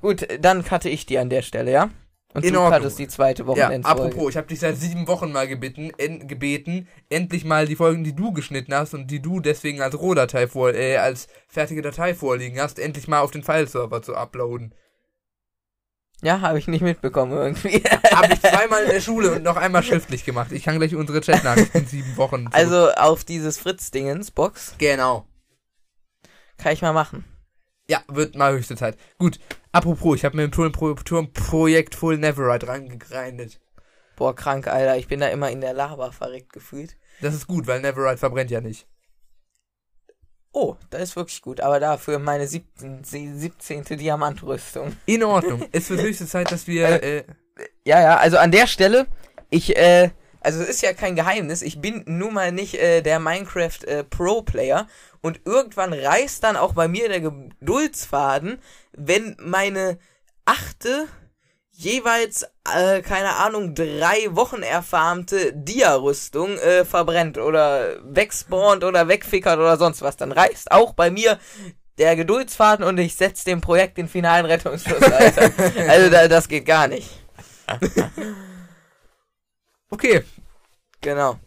Gut, 0.00 0.26
dann 0.40 0.64
cutte 0.64 0.88
ich 0.88 1.06
die 1.06 1.18
an 1.18 1.30
der 1.30 1.42
Stelle, 1.42 1.70
ja? 1.70 1.90
Und 2.34 2.44
In 2.44 2.54
du 2.54 2.60
Ordnung. 2.60 2.78
cuttest 2.80 2.98
die 2.98 3.08
zweite 3.08 3.42
Ja, 3.42 3.46
Wochenendfolge. 3.48 4.02
apropos, 4.02 4.30
ich 4.30 4.36
habe 4.38 4.46
dich 4.46 4.60
seit 4.60 4.76
sieben 4.78 5.06
Wochen 5.06 5.32
mal 5.32 5.46
gebeten, 5.46 5.92
en, 5.98 6.26
gebeten, 6.28 6.88
endlich 7.10 7.44
mal 7.44 7.66
die 7.66 7.76
Folgen, 7.76 8.04
die 8.04 8.14
du 8.16 8.32
geschnitten 8.32 8.72
hast 8.74 8.94
und 8.94 9.08
die 9.10 9.20
du 9.20 9.40
deswegen 9.40 9.82
als 9.82 9.98
Rohdatei 9.98 10.46
vor, 10.48 10.72
äh, 10.72 10.96
als 10.96 11.28
fertige 11.46 11.82
Datei 11.82 12.14
vorliegen 12.14 12.58
hast, 12.58 12.78
endlich 12.78 13.06
mal 13.06 13.20
auf 13.20 13.32
den 13.32 13.42
File-Server 13.42 14.00
zu 14.00 14.14
uploaden. 14.16 14.74
Ja, 16.22 16.40
habe 16.40 16.58
ich 16.58 16.68
nicht 16.68 16.82
mitbekommen 16.82 17.32
irgendwie. 17.32 17.82
Habe 18.14 18.32
ich 18.32 18.40
zweimal 18.40 18.84
in 18.84 18.90
der 18.90 19.00
Schule 19.02 19.32
und 19.32 19.42
noch 19.42 19.56
einmal 19.56 19.82
schriftlich 19.82 20.24
gemacht. 20.24 20.52
Ich 20.52 20.62
kann 20.62 20.78
gleich 20.78 20.94
unsere 20.94 21.20
Chatnachrichten 21.20 21.80
in 21.82 21.86
sieben 21.88 22.16
Wochen. 22.16 22.42
zurück- 22.44 22.54
also 22.54 22.90
auf 22.92 23.24
dieses 23.24 23.58
Fritz-Dingens-Box 23.58 24.76
genau. 24.78 25.26
kann 26.58 26.72
ich 26.74 26.80
mal 26.82 26.92
machen. 26.92 27.24
Ja, 27.88 28.02
wird 28.08 28.36
mal 28.36 28.52
höchste 28.52 28.76
Zeit. 28.76 28.96
Gut. 29.18 29.38
Apropos, 29.72 30.16
ich 30.16 30.24
habe 30.24 30.36
mir 30.36 30.44
im 30.44 30.52
Turm- 30.52 30.72
Pro- 30.72 30.94
Turmprojekt 30.94 31.94
Full 31.94 32.18
Neverite 32.18 32.68
reingegrindet. 32.68 33.60
Boah, 34.16 34.34
krank, 34.34 34.66
Alter. 34.68 34.96
Ich 34.98 35.08
bin 35.08 35.20
da 35.20 35.28
immer 35.28 35.50
in 35.50 35.60
der 35.60 35.72
Lava 35.74 36.10
verreckt 36.12 36.52
gefühlt. 36.52 36.96
Das 37.20 37.34
ist 37.34 37.46
gut, 37.46 37.66
weil 37.66 37.80
Neverite 37.80 38.18
verbrennt 38.18 38.50
ja 38.50 38.60
nicht. 38.60 38.86
Oh, 40.52 40.76
das 40.90 41.02
ist 41.02 41.16
wirklich 41.16 41.40
gut. 41.40 41.60
Aber 41.60 41.80
dafür 41.80 42.18
meine 42.18 42.46
17. 42.46 43.02
17. 43.04 43.84
Diamantrüstung. 43.98 44.94
In 45.06 45.24
Ordnung. 45.24 45.64
es 45.72 45.88
wird 45.90 46.02
höchste 46.02 46.26
Zeit, 46.26 46.52
dass 46.52 46.66
wir. 46.66 47.02
Äh, 47.02 47.24
Ja, 47.84 48.00
ja, 48.00 48.16
also 48.16 48.38
an 48.38 48.50
der 48.50 48.66
Stelle, 48.66 49.06
ich, 49.50 49.76
äh, 49.76 50.10
also 50.42 50.62
es 50.62 50.68
ist 50.68 50.82
ja 50.82 50.92
kein 50.92 51.16
Geheimnis, 51.16 51.62
ich 51.62 51.80
bin 51.80 52.04
nun 52.06 52.34
mal 52.34 52.52
nicht 52.52 52.74
äh, 52.74 53.02
der 53.02 53.18
Minecraft 53.18 53.84
äh, 53.86 54.04
Pro-Player 54.04 54.86
und 55.20 55.40
irgendwann 55.44 55.92
reißt 55.92 56.42
dann 56.42 56.56
auch 56.56 56.74
bei 56.74 56.88
mir 56.88 57.08
der 57.08 57.20
Geduldsfaden, 57.20 58.60
wenn 58.92 59.36
meine 59.40 59.98
achte 60.44 61.06
jeweils, 61.72 62.44
äh, 62.74 63.00
keine 63.02 63.36
Ahnung, 63.36 63.74
drei 63.74 64.28
Wochen 64.30 64.62
erfarmte 64.62 65.52
Dia-Rüstung 65.54 66.58
äh, 66.58 66.84
verbrennt 66.84 67.38
oder 67.38 67.96
wegspawnt 68.04 68.84
oder 68.84 69.08
wegfickert 69.08 69.58
oder 69.58 69.76
sonst 69.76 70.02
was. 70.02 70.16
Dann 70.16 70.32
reißt 70.32 70.70
auch 70.70 70.94
bei 70.94 71.10
mir 71.10 71.38
der 71.98 72.16
Geduldsfaden 72.16 72.84
und 72.84 72.98
ich 72.98 73.14
setze 73.14 73.44
dem 73.44 73.60
Projekt 73.60 73.98
den 73.98 74.08
finalen 74.08 74.46
Rettungsschluss, 74.46 75.02
Alter. 75.02 75.50
also 75.88 76.10
da, 76.10 76.28
das 76.28 76.48
geht 76.48 76.66
gar 76.66 76.88
nicht. 76.88 77.10
okay. 79.92 80.22
Genau. 81.00 81.38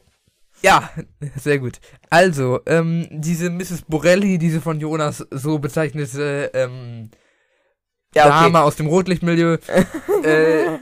Ja, 0.62 0.90
sehr 1.36 1.60
gut. 1.60 1.80
Also, 2.10 2.60
ähm, 2.66 3.08
diese 3.12 3.50
Mrs. 3.50 3.84
Borelli, 3.88 4.38
diese 4.38 4.62
von 4.62 4.80
Jonas 4.80 5.26
so 5.30 5.60
bezeichnete 5.60 6.52
ähm, 6.54 7.12
Ja, 8.16 8.28
Dame 8.30 8.60
okay. 8.60 8.68
aus 8.68 8.76
dem 8.78 8.88
Rotlichtmilieu, 8.88 9.58
äh, 10.24 10.80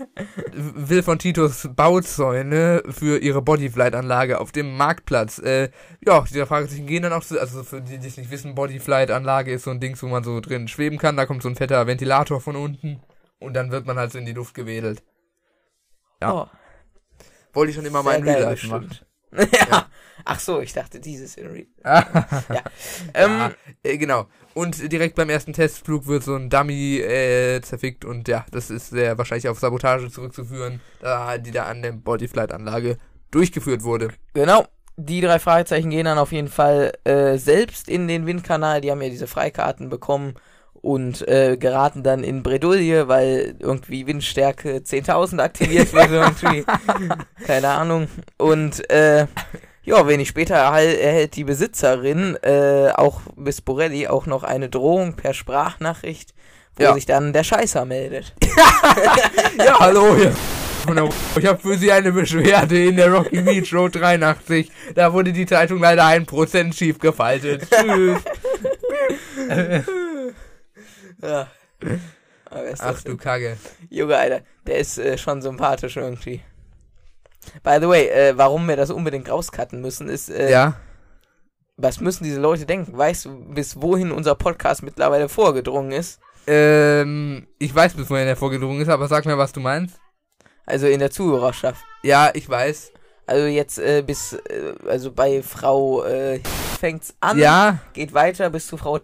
will 0.54 1.02
von 1.04 1.18
Titus 1.20 1.68
Bauzäune 1.76 2.84
für 2.90 3.18
ihre 3.18 3.42
Bodyflight-Anlage 3.42 4.40
auf 4.40 4.52
dem 4.52 4.78
Marktplatz. 4.78 5.40
Äh, 5.40 5.70
ja, 6.06 6.22
dieser 6.22 6.46
Fragezeichen 6.48 6.86
gehen 6.88 7.04
dann 7.04 7.14
auch 7.14 7.24
zu, 7.24 7.40
also 7.40 7.64
für 7.64 7.82
die, 7.82 7.98
die 7.98 8.08
es 8.08 8.18
nicht 8.18 8.32
wissen, 8.32 8.56
Bodyflight-Anlage 8.56 9.52
ist 9.52 9.64
so 9.64 9.72
ein 9.72 9.80
Ding, 9.80 9.98
wo 10.02 10.08
man 10.08 10.24
so 10.24 10.40
drin 10.40 10.68
schweben 10.68 11.00
kann. 11.00 11.18
Da 11.18 11.26
kommt 11.26 11.42
so 11.42 11.50
ein 11.50 11.56
fetter 11.56 11.88
Ventilator 11.88 12.40
von 12.40 12.56
unten 12.56 13.02
und 13.40 13.54
dann 13.56 13.72
wird 13.72 13.86
man 13.88 13.98
halt 13.98 14.12
so 14.12 14.20
in 14.20 14.26
die 14.26 14.34
Luft 14.34 14.54
gewedelt. 14.54 15.04
ja. 16.22 16.32
Oh, 16.32 16.48
Wollte 17.54 17.70
ich 17.70 17.76
schon 17.76 17.86
immer 17.86 18.04
mal 18.04 18.18
in 18.18 18.24
Real 18.24 18.42
Life 18.42 18.68
machen. 18.68 18.90
bestimmt. 18.90 19.06
ja. 19.70 19.88
Ach 20.26 20.40
so, 20.40 20.62
ich 20.62 20.74
dachte 20.74 21.00
dieses 21.00 21.36
in 21.36 21.48
Real. 21.48 21.66
ja, 21.84 22.64
Ähm, 23.14 23.54
äh, 23.82 23.98
genau. 23.98 24.28
Und 24.54 24.92
direkt 24.92 25.16
beim 25.16 25.30
ersten 25.30 25.54
Testflug 25.54 26.06
wird 26.06 26.24
so 26.24 26.36
ein 26.36 26.50
Dummy 26.50 27.00
äh, 27.00 27.62
zerfickt 27.62 28.06
und 28.06 28.28
ja, 28.28 28.46
das 28.52 28.70
ist 28.70 28.92
sehr 28.92 29.18
wahrscheinlich 29.18 29.48
auf 29.50 29.60
Sabotage 29.60 30.12
zurückzuführen, 30.12 30.80
da 31.02 31.38
die 31.40 31.52
da 31.52 31.64
an 31.64 31.82
der 31.82 31.94
Bodyflight-Anlage 31.94 32.98
durchgeführt 33.32 33.84
wurde. 33.84 34.10
Genau. 34.34 34.68
Die 34.96 35.22
drei 35.22 35.40
Fragezeichen 35.40 35.90
gehen 35.90 36.06
dann 36.06 36.20
auf 36.20 36.32
jeden 36.32 36.50
Fall 36.50 36.94
äh, 37.04 37.38
selbst 37.38 37.90
in 37.90 38.08
den 38.08 38.28
Windkanal. 38.28 38.80
Die 38.82 38.92
haben 38.92 39.02
ja 39.02 39.10
diese 39.10 39.26
Freikarten 39.26 39.90
bekommen 39.90 40.36
und 40.84 41.26
äh, 41.28 41.56
geraten 41.58 42.04
dann 42.04 42.24
in 42.24 42.44
Bredouille, 42.44 43.08
weil 43.08 43.56
irgendwie 43.60 44.06
Windstärke 44.06 44.78
10.000 44.86 45.40
aktiviert 45.42 45.94
wird 45.94 46.12
irgendwie. 46.12 46.66
Keine 47.48 47.70
Ahnung. 47.70 48.08
Und 48.38 48.88
äh, 48.92 49.26
ja, 49.86 50.08
wenig 50.08 50.28
später 50.28 50.56
erhält, 50.56 51.36
die 51.38 51.46
Besitzerin, 51.46 52.36
äh, 52.44 52.90
auch 52.96 53.22
Miss 53.38 53.62
Borelli, 53.62 54.08
auch 54.08 54.26
noch 54.26 54.44
eine 54.44 54.68
Drohung 54.70 55.16
per 55.16 55.34
Sprachnachricht, 55.34 56.34
wo 56.76 56.84
Ja. 56.84 56.94
sich 56.94 57.06
dann 57.06 57.32
der 57.34 57.44
Scheißer 57.46 57.86
meldet. 57.86 58.34
Ja, 59.58 59.80
hallo 59.80 60.16
hier. 60.18 60.34
Ich 61.40 61.46
habe 61.46 61.60
für 61.60 61.78
Sie 61.78 61.94
eine 61.94 62.12
Beschwerde 62.12 62.84
in 62.88 62.98
der 62.98 63.10
Rocky 63.14 63.40
Beach 63.42 63.74
Road 63.74 63.96
83. 63.96 64.70
Da 64.96 65.14
wurde 65.14 65.32
die 65.32 65.46
Zeitung 65.46 65.80
leider 65.80 66.04
1% 66.04 66.74
schief 66.76 67.00
gefaltet. 67.00 67.66
Tschüss. 67.72 68.20
Ja. 71.24 71.48
Aber 72.50 72.64
ist 72.66 72.82
Ach 72.84 73.02
du 73.02 73.18
Kacke. 73.18 73.58
Junge, 73.90 74.16
Alter, 74.18 74.42
der 74.68 74.78
ist 74.78 74.98
äh, 75.00 75.18
schon 75.18 75.42
sympathisch 75.42 75.98
irgendwie. 75.98 76.42
By 77.64 77.78
the 77.82 77.88
way, 77.88 78.08
äh, 78.08 78.38
warum 78.38 78.68
wir 78.68 78.76
das 78.78 78.90
unbedingt 78.92 79.30
rauscutten 79.30 79.82
müssen, 79.82 80.08
ist, 80.10 80.30
äh, 80.30 80.52
Ja. 80.52 80.76
was 81.78 82.00
müssen 82.00 82.24
diese 82.24 82.40
Leute 82.40 82.66
denken? 82.66 82.98
Weißt 82.98 83.26
du, 83.26 83.46
bis 83.54 83.82
wohin 83.82 84.12
unser 84.12 84.36
Podcast 84.36 84.84
mittlerweile 84.84 85.28
vorgedrungen 85.30 85.92
ist? 85.92 86.20
Ähm, 86.46 87.48
ich 87.58 87.74
weiß, 87.74 87.94
bis 87.96 88.10
wohin 88.10 88.26
der 88.26 88.36
vorgedrungen 88.36 88.82
ist, 88.82 88.90
aber 88.90 89.08
sag 89.08 89.26
mir, 89.26 89.38
was 89.38 89.52
du 89.54 89.60
meinst. 89.60 89.98
Also 90.66 90.88
in 90.88 91.00
der 91.00 91.12
Zuhörerschaft. 91.12 91.84
Ja, 92.04 92.32
ich 92.34 92.48
weiß. 92.48 92.92
Also 93.26 93.46
jetzt 93.48 93.80
äh, 93.80 94.04
bis, 94.06 94.34
äh, 94.34 94.74
also 94.88 95.12
bei 95.12 95.42
Frau 95.42 96.04
äh, 96.04 96.40
fängt's 96.80 97.16
an, 97.22 97.38
Ja. 97.40 97.80
geht 97.94 98.14
weiter 98.14 98.50
bis 98.50 98.68
zu 98.68 98.78
Frau 98.78 99.00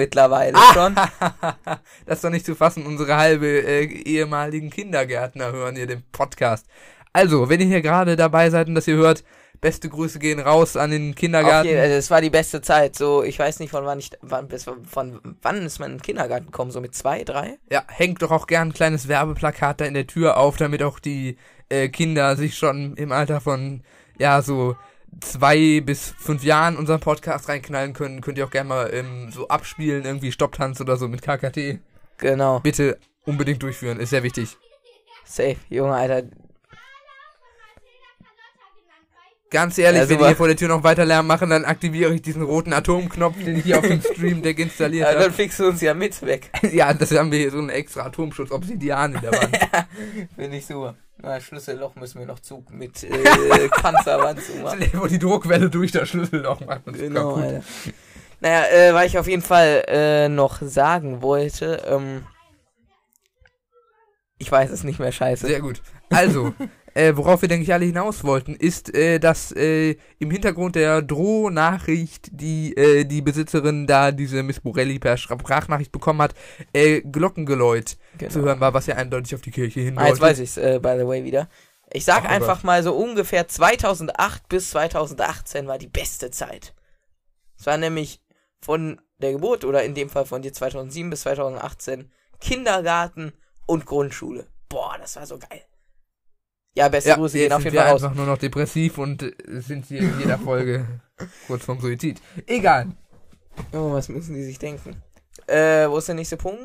mittlerweile 0.00 0.56
Ah! 0.56 0.72
schon. 0.72 0.94
das 2.06 2.18
ist 2.18 2.24
doch 2.24 2.30
nicht 2.30 2.46
zu 2.46 2.54
fassen. 2.54 2.86
Unsere 2.86 3.16
halbe 3.16 3.46
äh, 3.46 3.84
ehemaligen 3.84 4.70
Kindergärtner 4.70 5.52
hören 5.52 5.76
hier 5.76 5.86
den 5.86 6.02
Podcast. 6.10 6.66
Also, 7.12 7.48
wenn 7.48 7.60
ihr 7.60 7.66
hier 7.66 7.82
gerade 7.82 8.16
dabei 8.16 8.50
seid 8.50 8.68
und 8.68 8.74
das 8.74 8.88
ihr 8.88 8.96
hört, 8.96 9.24
beste 9.60 9.90
Grüße 9.90 10.18
gehen 10.18 10.40
raus 10.40 10.76
an 10.76 10.90
den 10.90 11.14
Kindergarten. 11.14 11.68
jeden, 11.68 11.80
also 11.80 11.94
es 11.94 12.10
war 12.10 12.20
die 12.22 12.30
beste 12.30 12.62
Zeit. 12.62 12.96
So, 12.96 13.22
ich 13.22 13.38
weiß 13.38 13.58
nicht 13.60 13.70
von 13.70 13.84
wann 13.84 13.98
ich, 13.98 14.10
wann, 14.22 14.48
bis, 14.48 14.64
von 14.64 15.20
wann 15.42 15.62
ist 15.66 15.78
man 15.78 15.90
in 15.90 15.96
den 15.98 16.02
Kindergarten 16.02 16.46
gekommen? 16.46 16.70
So 16.70 16.80
mit 16.80 16.94
zwei, 16.94 17.24
drei? 17.24 17.58
Ja, 17.70 17.82
hängt 17.88 18.22
doch 18.22 18.30
auch 18.30 18.46
gern 18.46 18.68
ein 18.68 18.72
kleines 18.72 19.06
Werbeplakat 19.06 19.82
da 19.82 19.84
in 19.84 19.94
der 19.94 20.06
Tür 20.06 20.38
auf, 20.38 20.56
damit 20.56 20.82
auch 20.82 20.98
die 20.98 21.36
äh, 21.68 21.88
Kinder 21.88 22.36
sich 22.36 22.56
schon 22.56 22.94
im 22.94 23.12
Alter 23.12 23.40
von, 23.40 23.82
ja, 24.18 24.40
so 24.40 24.76
zwei 25.20 25.80
bis 25.80 26.14
fünf 26.18 26.44
Jahren 26.44 26.76
unseren 26.76 27.00
Podcast 27.00 27.48
reinknallen 27.48 27.92
können. 27.92 28.20
Könnt 28.20 28.38
ihr 28.38 28.44
auch 28.46 28.50
gerne 28.50 28.68
mal 28.68 28.90
ähm, 28.94 29.30
so 29.32 29.48
abspielen, 29.48 30.04
irgendwie 30.04 30.32
Stopptanz 30.32 30.80
oder 30.80 30.96
so 30.96 31.08
mit 31.08 31.22
KKT. 31.22 31.78
Genau. 32.18 32.60
Bitte 32.60 32.98
unbedingt 33.24 33.62
durchführen, 33.62 33.98
ist 34.00 34.10
sehr 34.10 34.22
wichtig. 34.22 34.56
Safe, 35.24 35.56
Junge, 35.68 35.94
Alter. 35.94 36.22
Ganz 39.50 39.78
ehrlich, 39.78 40.02
Ja, 40.02 40.08
wenn 40.08 40.16
super. 40.16 40.28
hier 40.28 40.36
vor 40.36 40.46
der 40.46 40.56
Tür 40.56 40.68
noch 40.68 40.84
weiter 40.84 41.04
Lärm 41.04 41.26
machen, 41.26 41.50
dann 41.50 41.64
aktiviere 41.64 42.14
ich 42.14 42.22
diesen 42.22 42.42
roten 42.42 42.72
Atomknopf, 42.72 43.36
den 43.42 43.56
ich 43.58 43.64
hier 43.64 43.80
auf 43.80 43.86
dem 43.86 44.00
Stream 44.14 44.42
Deck 44.42 44.60
installiert 44.60 45.08
Ja, 45.08 45.12
dann 45.14 45.24
habe. 45.24 45.32
fixst 45.32 45.58
du 45.58 45.66
uns 45.66 45.80
ja 45.80 45.92
mit 45.92 46.20
weg. 46.24 46.50
Ja, 46.72 46.94
das 46.94 47.10
haben 47.16 47.32
wir 47.32 47.38
hier 47.40 47.50
so 47.50 47.58
einen 47.58 47.68
extra 47.68 48.02
Atomschutz 48.02 48.52
Obsidian 48.52 49.12
in 49.16 49.20
der 49.20 49.32
Wand. 49.32 49.58
Finde 50.36 50.56
ich 50.56 50.66
super. 50.66 50.94
Na, 51.22 51.40
Schlüsselloch 51.40 51.94
müssen 51.96 52.18
wir 52.18 52.26
noch 52.26 52.40
zu 52.40 52.64
mit 52.70 53.04
äh, 53.04 53.68
Panzerwand 53.68 54.40
zumachen. 54.42 54.80
Wo 54.94 55.06
die 55.06 55.18
Druckwelle 55.18 55.68
durch 55.68 55.92
das 55.92 56.08
Schlüsselloch 56.08 56.60
macht. 56.60 56.86
Ist 56.86 56.98
Genau, 56.98 57.34
kaputt. 57.34 57.42
Alter. 57.44 57.62
Naja, 58.40 58.64
äh, 58.70 58.94
weil 58.94 59.06
ich 59.06 59.18
auf 59.18 59.28
jeden 59.28 59.42
Fall 59.42 59.84
äh, 59.86 60.28
noch 60.28 60.62
sagen 60.62 61.20
wollte, 61.20 61.82
ähm, 61.86 62.24
ich 64.38 64.50
weiß 64.50 64.70
es 64.70 64.82
nicht 64.82 64.98
mehr 64.98 65.12
scheiße. 65.12 65.46
Sehr 65.46 65.60
gut. 65.60 65.82
Also, 66.08 66.54
äh, 66.94 67.16
worauf 67.16 67.42
wir, 67.42 67.48
denke 67.48 67.64
ich, 67.64 67.72
alle 67.72 67.84
hinaus 67.84 68.24
wollten, 68.24 68.54
ist, 68.54 68.94
äh, 68.94 69.18
dass 69.18 69.52
äh, 69.52 69.96
im 70.18 70.30
Hintergrund 70.30 70.76
der 70.76 71.02
Drohnachricht, 71.02 72.28
die 72.32 72.76
äh, 72.76 73.04
die 73.04 73.22
Besitzerin 73.22 73.86
da 73.86 74.12
diese 74.12 74.42
Miss 74.42 74.60
Borelli 74.60 74.98
per 74.98 75.16
Sprachnachricht 75.16 75.92
bekommen 75.92 76.22
hat, 76.22 76.34
äh, 76.72 77.00
Glockengeläut 77.02 77.96
Genau. 78.18 78.32
zu 78.32 78.42
hören 78.42 78.60
war, 78.60 78.74
was 78.74 78.86
ja 78.86 78.96
eindeutig 78.96 79.34
auf 79.34 79.40
die 79.40 79.50
Kirche 79.50 79.80
Ah, 79.80 79.84
hindeutet. 79.84 80.08
jetzt 80.10 80.20
weiß 80.20 80.38
ich's, 80.40 80.56
äh, 80.56 80.78
by 80.82 80.96
the 80.98 81.06
way, 81.06 81.24
wieder. 81.24 81.48
Ich 81.92 82.04
sag 82.04 82.24
Ach, 82.24 82.30
einfach 82.30 82.62
mal 82.62 82.82
so 82.82 82.94
ungefähr 82.94 83.48
2008 83.48 84.48
bis 84.48 84.70
2018 84.70 85.66
war 85.66 85.78
die 85.78 85.88
beste 85.88 86.30
Zeit. 86.30 86.74
Es 87.58 87.66
war 87.66 87.76
nämlich 87.78 88.20
von 88.60 89.00
der 89.18 89.32
Geburt 89.32 89.64
oder 89.64 89.82
in 89.84 89.94
dem 89.94 90.08
Fall 90.08 90.24
von 90.26 90.42
dir 90.42 90.52
2007 90.52 91.10
bis 91.10 91.22
2018 91.22 92.10
Kindergarten 92.40 93.32
und 93.66 93.86
Grundschule. 93.86 94.46
Boah, 94.68 94.96
das 95.00 95.16
war 95.16 95.26
so 95.26 95.38
geil. 95.38 95.62
Ja, 96.74 96.88
beste 96.88 97.10
ja, 97.10 97.16
Grüße 97.16 97.38
gehen 97.38 97.52
auf 97.52 97.64
jeden 97.64 97.76
Fall 97.76 97.88
raus. 97.88 98.02
einfach 98.02 98.16
nur 98.16 98.26
noch 98.26 98.38
depressiv 98.38 98.98
und 98.98 99.22
äh, 99.22 99.60
sind 99.60 99.86
hier 99.86 100.00
in 100.00 100.20
jeder 100.20 100.38
Folge 100.38 100.86
kurz 101.46 101.64
vorm 101.64 101.80
Suizid. 101.80 102.20
Egal. 102.46 102.86
Oh, 103.72 103.92
was 103.92 104.08
müssen 104.08 104.34
die 104.34 104.44
sich 104.44 104.58
denken? 104.58 105.02
Äh, 105.46 105.88
wo 105.88 105.98
ist 105.98 106.08
der 106.08 106.14
nächste 106.14 106.36
Punkt? 106.36 106.60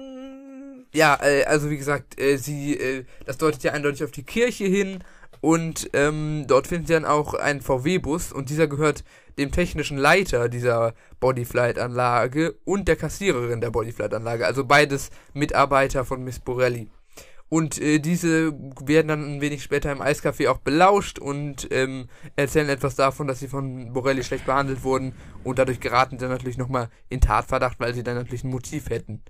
Ja, 0.94 1.18
äh, 1.22 1.44
also 1.46 1.70
wie 1.70 1.78
gesagt, 1.78 2.20
äh, 2.20 2.38
sie, 2.38 2.78
äh, 2.78 3.06
das 3.26 3.38
deutet 3.38 3.64
ja 3.64 3.74
eindeutig 3.74 4.04
auf 4.04 4.12
die 4.12 4.24
Kirche 4.24 4.66
hin 4.66 5.04
und 5.42 5.90
ähm, 5.94 6.46
dort 6.48 6.68
findet 6.68 6.90
ihr 6.90 7.00
dann 7.00 7.10
auch 7.10 7.34
einen 7.34 7.62
VW-Bus 7.62 8.32
und 8.32 8.50
dieser 8.50 8.68
gehört 8.68 9.04
dem 9.38 9.52
technischen 9.52 9.98
Leiter 9.98 10.50
dieser 10.50 10.94
Bodyflight-Anlage 11.20 12.56
und 12.64 12.88
der 12.88 12.96
Kassiererin 12.96 13.60
der 13.60 13.72
Bodyflight-Anlage, 13.72 14.46
also 14.46 14.64
beides 14.64 15.10
Mitarbeiter 15.34 16.06
von 16.06 16.24
Miss 16.24 16.40
Borelli. 16.40 16.90
Und 17.48 17.80
äh, 17.80 18.00
diese 18.00 18.54
werden 18.82 19.08
dann 19.08 19.36
ein 19.36 19.42
wenig 19.42 19.62
später 19.62 19.92
im 19.92 20.02
Eiscafé 20.02 20.50
auch 20.50 20.58
belauscht 20.58 21.20
und 21.20 21.68
ähm, 21.72 22.10
erzählen 22.36 22.70
etwas 22.70 22.96
davon, 22.96 23.28
dass 23.28 23.40
sie 23.40 23.48
von 23.48 23.94
Borelli 23.94 24.24
schlecht 24.24 24.48
behandelt 24.48 24.84
wurden 24.84 25.14
und 25.44 25.60
dadurch 25.60 25.80
geraten 25.80 26.18
sie 26.18 26.28
natürlich 26.28 26.58
nochmal 26.58 26.90
in 27.08 27.22
Tatverdacht, 27.22 27.80
weil 27.80 27.94
sie 27.94 28.04
dann 28.04 28.16
natürlich 28.16 28.44
ein 28.44 28.50
Motiv 28.50 28.90
hätten. 28.90 29.22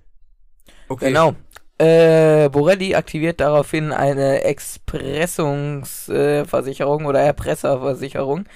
Okay. 0.88 1.08
Genau. 1.08 1.34
Äh, 1.78 2.48
Borelli 2.48 2.94
aktiviert 2.94 3.40
daraufhin 3.40 3.92
eine 3.92 4.44
Expressungsversicherung 4.44 7.04
oder 7.04 7.20
Erpresserversicherung, 7.20 8.46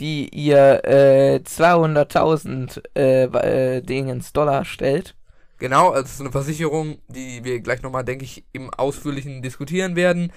die 0.00 0.30
ihr 0.30 0.82
äh, 0.84 1.40
200.000 1.44 2.80
äh, 2.96 3.24
äh, 3.24 3.82
Dingens 3.82 4.32
Dollar 4.32 4.64
stellt. 4.64 5.14
Genau, 5.60 5.90
also 5.90 6.04
es 6.06 6.14
ist 6.14 6.20
eine 6.20 6.32
Versicherung, 6.32 6.98
die 7.08 7.44
wir 7.44 7.60
gleich 7.60 7.82
nochmal, 7.82 8.04
denke 8.04 8.24
ich, 8.24 8.44
im 8.52 8.70
Ausführlichen 8.74 9.42
diskutieren 9.42 9.94
werden, 9.94 10.32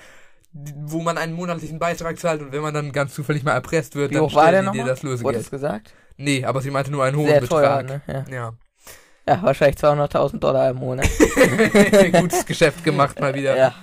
wo 0.51 1.01
man 1.01 1.17
einen 1.17 1.33
monatlichen 1.33 1.79
Beitrag 1.79 2.19
zahlt 2.19 2.41
und 2.41 2.51
wenn 2.51 2.61
man 2.61 2.73
dann 2.73 2.91
ganz 2.91 3.13
zufällig 3.15 3.43
mal 3.43 3.53
erpresst 3.53 3.95
wird, 3.95 4.11
Wie 4.11 4.15
dann 4.15 4.29
stellen 4.29 4.69
die 4.71 4.79
dir 4.79 4.85
das 4.85 5.01
Wurde 5.03 5.11
Lösegeld. 5.13 5.37
es 5.37 5.49
gesagt? 5.49 5.93
Nee, 6.17 6.45
aber 6.45 6.61
sie 6.61 6.69
meinte 6.69 6.91
nur 6.91 7.03
einen 7.03 7.17
hohen 7.17 7.27
Sehr 7.27 7.41
Betrag. 7.41 7.87
teuer, 7.87 8.01
ne? 8.07 8.25
Ja. 8.29 8.33
Ja. 8.35 8.53
ja, 9.27 9.41
wahrscheinlich 9.41 9.77
200.000 9.81 10.37
Dollar 10.39 10.69
im 10.69 10.77
Monat. 10.77 11.09
Gutes 12.19 12.45
Geschäft 12.45 12.83
gemacht 12.83 13.19
mal 13.19 13.33
wieder. 13.33 13.57
ja. 13.57 13.73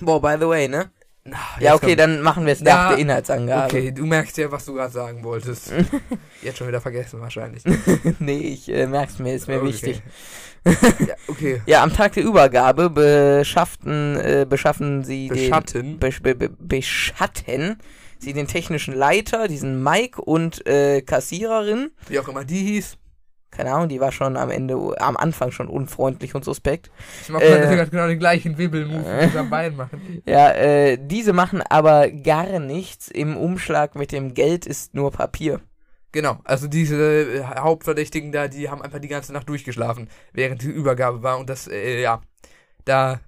Boah, 0.00 0.20
by 0.20 0.36
the 0.38 0.48
way, 0.48 0.66
ne? 0.68 0.90
Na, 1.26 1.38
Ja, 1.58 1.74
okay, 1.74 1.96
dann 1.96 2.20
machen 2.20 2.44
wir 2.44 2.52
es 2.52 2.60
Ja, 2.60 2.64
nach 2.74 2.88
der 2.90 2.98
Inhaltsangabe. 2.98 3.64
Okay, 3.64 3.92
du 3.92 4.04
merkst 4.04 4.36
ja, 4.36 4.52
was 4.52 4.66
du 4.66 4.74
gerade 4.74 4.92
sagen 4.92 5.24
wolltest. 5.24 5.72
Jetzt 6.42 6.58
schon 6.58 6.68
wieder 6.68 6.82
vergessen 6.82 7.18
wahrscheinlich. 7.20 7.62
nee, 8.18 8.38
ich 8.38 8.68
äh, 8.68 8.86
merk's 8.86 9.18
mir, 9.18 9.34
ist 9.34 9.48
mir 9.48 9.56
Okay. 9.56 9.66
wichtig. 9.68 10.02
Ja, 10.66 11.14
okay. 11.28 11.62
Ja, 11.66 11.82
am 11.82 11.92
Tag 11.94 12.12
der 12.12 12.24
Übergabe 12.24 12.90
beschafften, 12.90 14.16
äh, 14.16 14.46
beschaffen 14.48 15.02
sie 15.04 15.28
den, 15.28 15.36
Beschatten. 15.36 15.98
besch 15.98 16.20
be 16.22 16.34
be 16.34 16.50
beschatten 16.50 17.78
sie 18.18 18.32
den 18.34 18.46
technischen 18.46 18.94
Leiter, 18.94 19.48
diesen 19.48 19.82
Mike 19.82 20.20
und 20.20 20.66
äh, 20.66 21.00
Kassiererin. 21.02 21.90
Wie 22.08 22.18
auch 22.18 22.28
immer 22.28 22.44
die 22.44 22.60
hieß. 22.62 22.96
Keine 23.56 23.72
Ahnung, 23.72 23.88
die 23.88 24.00
war 24.00 24.12
schon 24.12 24.36
am 24.36 24.50
Ende, 24.50 24.76
am 24.98 25.16
Anfang 25.16 25.50
schon 25.52 25.68
unfreundlich 25.68 26.34
und 26.34 26.44
suspekt. 26.44 26.90
Ich 27.22 27.28
mach 27.28 27.40
Äh. 27.40 27.76
mal, 27.76 27.86
genau 27.86 28.06
den 28.08 28.18
gleichen 28.18 28.58
Wibbelmove 28.58 29.06
mit 29.06 29.22
unserem 29.26 29.50
Bein 29.50 29.76
machen. 29.76 30.22
Ja, 30.26 30.50
äh, 30.52 30.98
diese 31.00 31.32
machen 31.32 31.62
aber 31.62 32.10
gar 32.10 32.58
nichts. 32.58 33.08
Im 33.08 33.36
Umschlag 33.36 33.94
mit 33.94 34.12
dem 34.12 34.34
Geld 34.34 34.66
ist 34.66 34.94
nur 34.94 35.10
Papier. 35.12 35.60
Genau, 36.12 36.38
also 36.44 36.68
diese 36.68 36.96
äh, 36.96 37.44
Hauptverdächtigen 37.44 38.30
da, 38.30 38.46
die 38.46 38.70
haben 38.70 38.82
einfach 38.82 39.00
die 39.00 39.08
ganze 39.08 39.32
Nacht 39.32 39.48
durchgeschlafen, 39.48 40.08
während 40.32 40.62
die 40.62 40.68
Übergabe 40.68 41.22
war 41.22 41.38
und 41.38 41.50
das, 41.50 41.66
äh, 41.66 42.00
ja, 42.00 42.20
da 42.84 43.20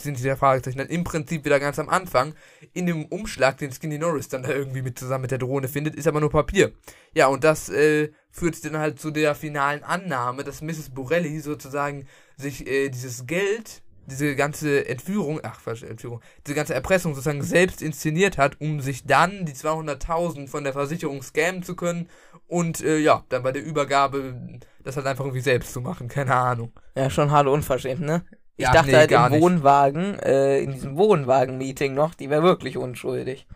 sind 0.00 0.22
die 0.22 0.36
Fragezeichen 0.36 0.78
dann 0.78 0.88
im 0.88 1.04
Prinzip 1.04 1.44
wieder 1.44 1.60
ganz 1.60 1.78
am 1.78 1.88
Anfang. 1.88 2.34
In 2.72 2.86
dem 2.86 3.06
Umschlag, 3.06 3.58
den 3.58 3.72
Skinny 3.72 3.98
Norris 3.98 4.28
dann 4.28 4.42
da 4.42 4.50
irgendwie 4.50 4.82
mit 4.82 4.98
zusammen 4.98 5.22
mit 5.22 5.30
der 5.30 5.38
Drohne 5.38 5.68
findet, 5.68 5.94
ist 5.94 6.06
aber 6.06 6.20
nur 6.20 6.30
Papier. 6.30 6.72
Ja, 7.14 7.28
und 7.28 7.44
das 7.44 7.68
äh, 7.68 8.10
führt 8.30 8.64
dann 8.64 8.78
halt 8.78 8.98
zu 8.98 9.10
der 9.10 9.34
finalen 9.34 9.84
Annahme, 9.84 10.44
dass 10.44 10.62
Mrs. 10.62 10.90
Borelli 10.90 11.40
sozusagen 11.40 12.06
sich 12.36 12.66
äh, 12.66 12.88
dieses 12.88 13.26
Geld, 13.26 13.82
diese 14.06 14.36
ganze 14.36 14.86
Entführung, 14.86 15.40
ach, 15.42 15.60
falsch, 15.60 15.82
Entführung, 15.82 16.20
diese 16.46 16.54
ganze 16.54 16.74
Erpressung 16.74 17.14
sozusagen 17.14 17.42
selbst 17.42 17.80
inszeniert 17.80 18.38
hat, 18.38 18.60
um 18.60 18.80
sich 18.80 19.06
dann 19.06 19.46
die 19.46 19.54
200.000 19.54 20.48
von 20.48 20.64
der 20.64 20.72
Versicherung 20.72 21.22
scammen 21.22 21.62
zu 21.62 21.74
können 21.74 22.08
und 22.46 22.82
äh, 22.82 22.98
ja, 22.98 23.24
dann 23.28 23.42
bei 23.42 23.52
der 23.52 23.64
Übergabe 23.64 24.34
das 24.82 24.96
halt 24.96 25.06
einfach 25.06 25.24
irgendwie 25.24 25.40
selbst 25.40 25.72
zu 25.72 25.80
machen, 25.80 26.08
keine 26.08 26.34
Ahnung. 26.34 26.72
Ja, 26.94 27.08
schon 27.08 27.30
hart 27.30 27.46
unverschämt, 27.46 28.02
ne? 28.02 28.24
Ich 28.56 28.64
Ja, 28.64 28.72
dachte 28.72 28.90
nee, 28.92 28.96
halt 28.96 29.10
im. 29.10 29.42
Wohnwagen, 29.42 30.18
äh, 30.20 30.60
in 30.60 30.72
diesem 30.72 30.96
Wohnwagen-Meeting 30.96 31.94
noch, 31.94 32.14
die 32.14 32.30
wäre 32.30 32.42
wirklich 32.42 32.76
unschuldig. 32.76 33.46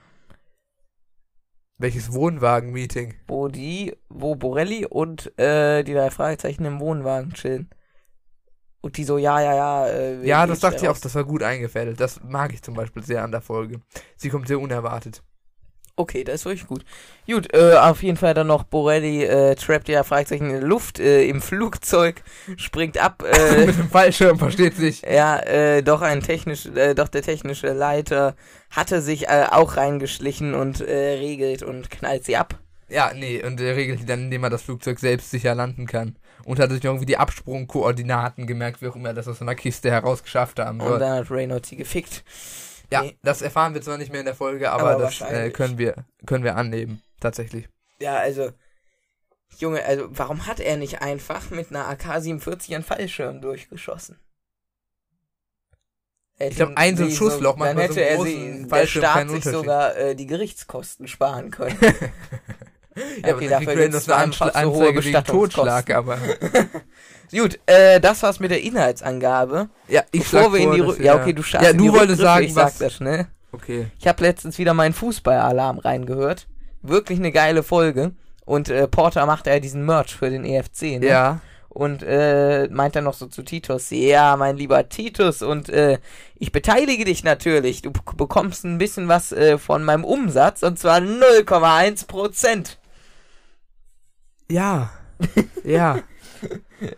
Welches 1.78 2.12
Wohnwagen-Meeting? 2.12 3.14
Wo 3.28 3.46
die, 3.46 3.96
wo 4.08 4.34
Borelli 4.34 4.84
und 4.84 5.38
äh, 5.38 5.84
die 5.84 5.94
drei 5.94 6.10
Fragezeichen 6.10 6.64
im 6.64 6.80
Wohnwagen 6.80 7.32
chillen. 7.34 7.70
Und 8.80 8.96
die 8.96 9.04
so, 9.04 9.18
ja, 9.18 9.40
ja, 9.40 9.54
ja. 9.54 9.86
Äh, 9.86 10.26
Ja, 10.26 10.46
das 10.46 10.60
dachte 10.60 10.82
ich 10.82 10.88
auch, 10.88 10.98
das 10.98 11.14
war 11.14 11.24
gut 11.24 11.42
eingefädelt. 11.42 12.00
Das 12.00 12.20
mag 12.22 12.52
ich 12.52 12.62
zum 12.62 12.74
Beispiel 12.74 13.04
sehr 13.04 13.22
an 13.22 13.30
der 13.30 13.40
Folge. 13.40 13.80
Sie 14.16 14.28
kommt 14.28 14.48
sehr 14.48 14.58
unerwartet. 14.60 15.22
Okay, 15.98 16.22
das 16.22 16.36
ist 16.36 16.44
wirklich 16.44 16.66
gut. 16.68 16.84
Gut, 17.26 17.52
äh, 17.52 17.74
auf 17.74 18.04
jeden 18.04 18.16
Fall 18.16 18.32
dann 18.32 18.46
noch 18.46 18.62
Borelli 18.62 19.24
äh, 19.24 19.56
trappt 19.56 19.88
ja 19.88 20.04
Fragezeichen 20.04 20.46
in 20.46 20.60
der 20.60 20.68
Luft 20.68 21.00
äh, 21.00 21.24
im 21.24 21.42
Flugzeug, 21.48 22.22
springt 22.56 22.96
ab. 22.98 23.24
Äh, 23.38 23.66
Mit 23.66 23.76
dem 23.76 23.90
Fallschirm, 23.90 24.38
versteht 24.38 24.76
sich. 24.76 25.02
ja, 25.02 25.38
äh, 25.40 25.82
doch 25.82 26.00
ein 26.02 26.22
technisch, 26.22 26.66
äh, 26.66 26.94
doch 26.94 27.08
der 27.08 27.22
technische 27.22 27.72
Leiter 27.72 28.36
hatte 28.70 29.02
sich 29.02 29.28
äh, 29.28 29.46
auch 29.50 29.76
reingeschlichen 29.76 30.54
und 30.54 30.80
äh, 30.80 31.14
regelt 31.18 31.62
und 31.64 31.90
knallt 31.90 32.24
sie 32.24 32.36
ab. 32.36 32.54
Ja, 32.88 33.10
nee, 33.14 33.42
und 33.44 33.60
er 33.60 33.74
regelt 33.76 34.00
die 34.00 34.06
dann, 34.06 34.20
indem 34.24 34.44
er 34.44 34.50
das 34.50 34.62
Flugzeug 34.62 34.98
selbst 35.00 35.30
sicher 35.30 35.54
landen 35.54 35.86
kann. 35.86 36.16
Und 36.44 36.58
hat 36.60 36.70
sich 36.70 36.82
irgendwie 36.84 37.04
die 37.06 37.18
Absprungkoordinaten 37.18 38.46
gemerkt, 38.46 38.80
wie 38.80 38.88
auch 38.88 38.96
immer 38.96 39.08
er 39.08 39.14
das 39.14 39.28
aus 39.28 39.42
einer 39.42 39.54
Kiste 39.56 39.90
herausgeschafft 39.90 40.58
haben 40.60 40.80
Und 40.80 40.88
soll. 40.88 40.98
dann 41.00 41.18
hat 41.18 41.30
Reynolds 41.30 41.68
sie 41.68 41.76
gefickt. 41.76 42.22
Ja, 42.90 43.02
nee. 43.02 43.18
das 43.22 43.42
erfahren 43.42 43.74
wir 43.74 43.82
zwar 43.82 43.98
nicht 43.98 44.10
mehr 44.10 44.20
in 44.20 44.26
der 44.26 44.34
Folge, 44.34 44.70
aber, 44.70 44.90
Aber 44.90 45.02
das 45.02 45.20
äh, 45.20 45.50
können 45.50 45.78
wir 45.78 46.06
können 46.26 46.44
wir 46.44 46.56
annehmen, 46.56 47.02
tatsächlich. 47.20 47.68
Ja, 48.00 48.16
also, 48.16 48.52
Junge, 49.58 49.84
also 49.84 50.08
warum 50.10 50.46
hat 50.46 50.60
er 50.60 50.76
nicht 50.76 51.02
einfach 51.02 51.50
mit 51.50 51.70
einer 51.70 51.88
AK-47 51.88 52.74
einen 52.74 52.84
Fallschirm 52.84 53.40
durchgeschossen? 53.40 54.18
Ich 56.40 56.54
glaub, 56.54 56.76
ein 56.76 56.96
so 56.96 57.04
ein 57.04 57.10
Schussloch 57.10 57.56
macht 57.56 57.70
Dann 57.70 57.76
so 57.76 57.82
hätte 57.82 58.06
einem 58.06 58.20
er 58.20 58.24
sie, 58.24 58.68
der 58.68 58.86
Staat 58.86 59.28
sich 59.28 59.44
sogar 59.44 59.96
äh, 59.96 60.14
die 60.14 60.26
Gerichtskosten 60.26 61.08
sparen 61.08 61.50
können. 61.50 61.76
Ja, 63.24 63.34
okay, 63.34 63.48
dafür 63.48 63.74
gibt's 63.74 64.08
Reynolds 64.08 64.08
eine 64.10 64.32
Anschl- 64.32 64.50
Anzeige 64.50 65.04
wegen 65.04 65.24
Totschlag, 65.24 65.90
aber... 65.94 66.18
Gut, 67.30 67.58
äh, 67.66 68.00
das 68.00 68.22
war's 68.22 68.40
mit 68.40 68.50
der 68.50 68.62
Inhaltsangabe. 68.62 69.68
Ja, 69.88 70.02
ich 70.12 70.20
Bevor 70.30 70.52
wir 70.52 70.60
in 70.60 70.72
die 70.72 70.82
wir 70.82 71.04
Ja, 71.04 71.16
okay, 71.16 71.32
du 71.34 71.42
startest 71.42 71.72
Ja, 71.72 71.76
du 71.78 71.84
wolltest 71.92 72.20
Rückgriffe, 72.20 72.22
sagen, 72.22 72.44
ich 72.46 72.54
sag 72.54 72.64
was... 72.66 72.78
das 72.78 72.94
schnell. 72.94 73.26
Okay. 73.52 73.86
Ich 73.98 74.06
habe 74.06 74.22
letztens 74.22 74.58
wieder 74.58 74.72
meinen 74.74 74.94
Fußballalarm 74.94 75.78
reingehört. 75.78 76.46
Wirklich 76.82 77.18
eine 77.18 77.32
geile 77.32 77.62
Folge. 77.62 78.12
Und 78.46 78.70
äh, 78.70 78.88
Porter 78.88 79.26
macht 79.26 79.46
ja 79.46 79.58
diesen 79.60 79.84
Merch 79.84 80.14
für 80.14 80.30
den 80.30 80.44
EFC, 80.46 80.82
ne? 81.00 81.06
Ja. 81.06 81.40
Und 81.68 82.02
äh, 82.02 82.66
meint 82.70 82.96
dann 82.96 83.04
noch 83.04 83.14
so 83.14 83.26
zu 83.26 83.42
Titus, 83.42 83.90
ja, 83.90 84.36
mein 84.36 84.56
lieber 84.56 84.88
Titus, 84.88 85.42
und 85.42 85.68
äh, 85.68 85.98
ich 86.36 86.50
beteilige 86.50 87.04
dich 87.04 87.22
natürlich. 87.24 87.82
Du 87.82 87.90
bek- 87.90 88.16
bekommst 88.16 88.64
ein 88.64 88.78
bisschen 88.78 89.06
was 89.06 89.32
äh, 89.32 89.58
von 89.58 89.84
meinem 89.84 90.02
Umsatz, 90.02 90.62
und 90.62 90.78
zwar 90.78 90.98
0,1 90.98 92.06
Prozent. 92.08 92.78
Ja. 94.50 94.90
ja. 95.64 96.00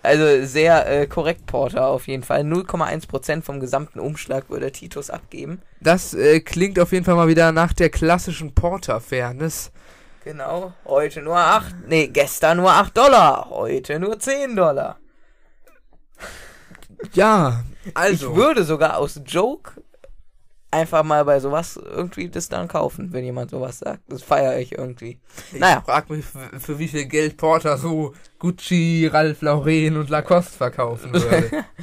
Also 0.03 0.45
sehr 0.45 0.87
äh, 0.87 1.07
korrekt, 1.07 1.47
Porter, 1.47 1.87
auf 1.87 2.07
jeden 2.07 2.23
Fall. 2.23 2.43
0,1 2.43 3.09
Prozent 3.09 3.45
vom 3.47 3.61
gesamten 3.61 3.99
Umschlag 3.99 4.51
würde 4.51 4.71
Titus 4.71 5.09
abgeben. 5.09 5.63
Das 5.81 6.13
äh, 6.13 6.41
klingt 6.41 6.79
auf 6.79 6.93
jeden 6.93 7.07
Fall 7.07 7.15
mal 7.15 7.29
wieder 7.29 7.51
nach 7.51 7.73
der 7.73 7.89
klassischen 7.89 8.55
Porter-Fairness. 8.55 9.73
Genau, 10.23 10.75
heute 10.85 11.23
nur 11.23 11.39
8, 11.39 11.89
nee, 11.89 12.09
gestern 12.09 12.59
nur 12.59 12.71
8 12.71 12.95
Dollar, 12.95 13.49
heute 13.49 13.99
nur 13.99 14.19
10 14.19 14.55
Dollar. 14.55 14.99
Ja, 17.15 17.65
also. 17.95 18.31
Ich 18.33 18.37
würde 18.37 18.65
sogar 18.65 18.99
aus 18.99 19.19
Joke 19.25 19.83
einfach 20.73 21.03
mal 21.03 21.25
bei 21.25 21.41
sowas 21.41 21.77
irgendwie 21.77 22.29
das 22.29 22.49
dann 22.49 22.69
kaufen, 22.69 23.13
wenn 23.13 23.25
jemand 23.25 23.51
sowas 23.51 23.79
sagt. 23.81 24.03
Das 24.09 24.23
feiere 24.23 24.59
ich 24.59 24.79
irgendwie. 24.79 25.21
Ich 25.53 25.59
Naja. 25.59 25.83
frag 25.85 26.09
mich, 26.11 26.25
für, 26.25 26.61
für 26.61 26.79
wie 26.79 26.87
viel 26.89 27.07
Geld 27.07 27.37
Porter 27.37 27.77
so 27.77 28.15
Gucci, 28.39 29.09
Ralph 29.11 29.43
Lauren 29.43 29.97
und 29.97 30.11
Lacoste 30.11 30.53
verkaufen 30.57 31.13
würde. 31.13 31.65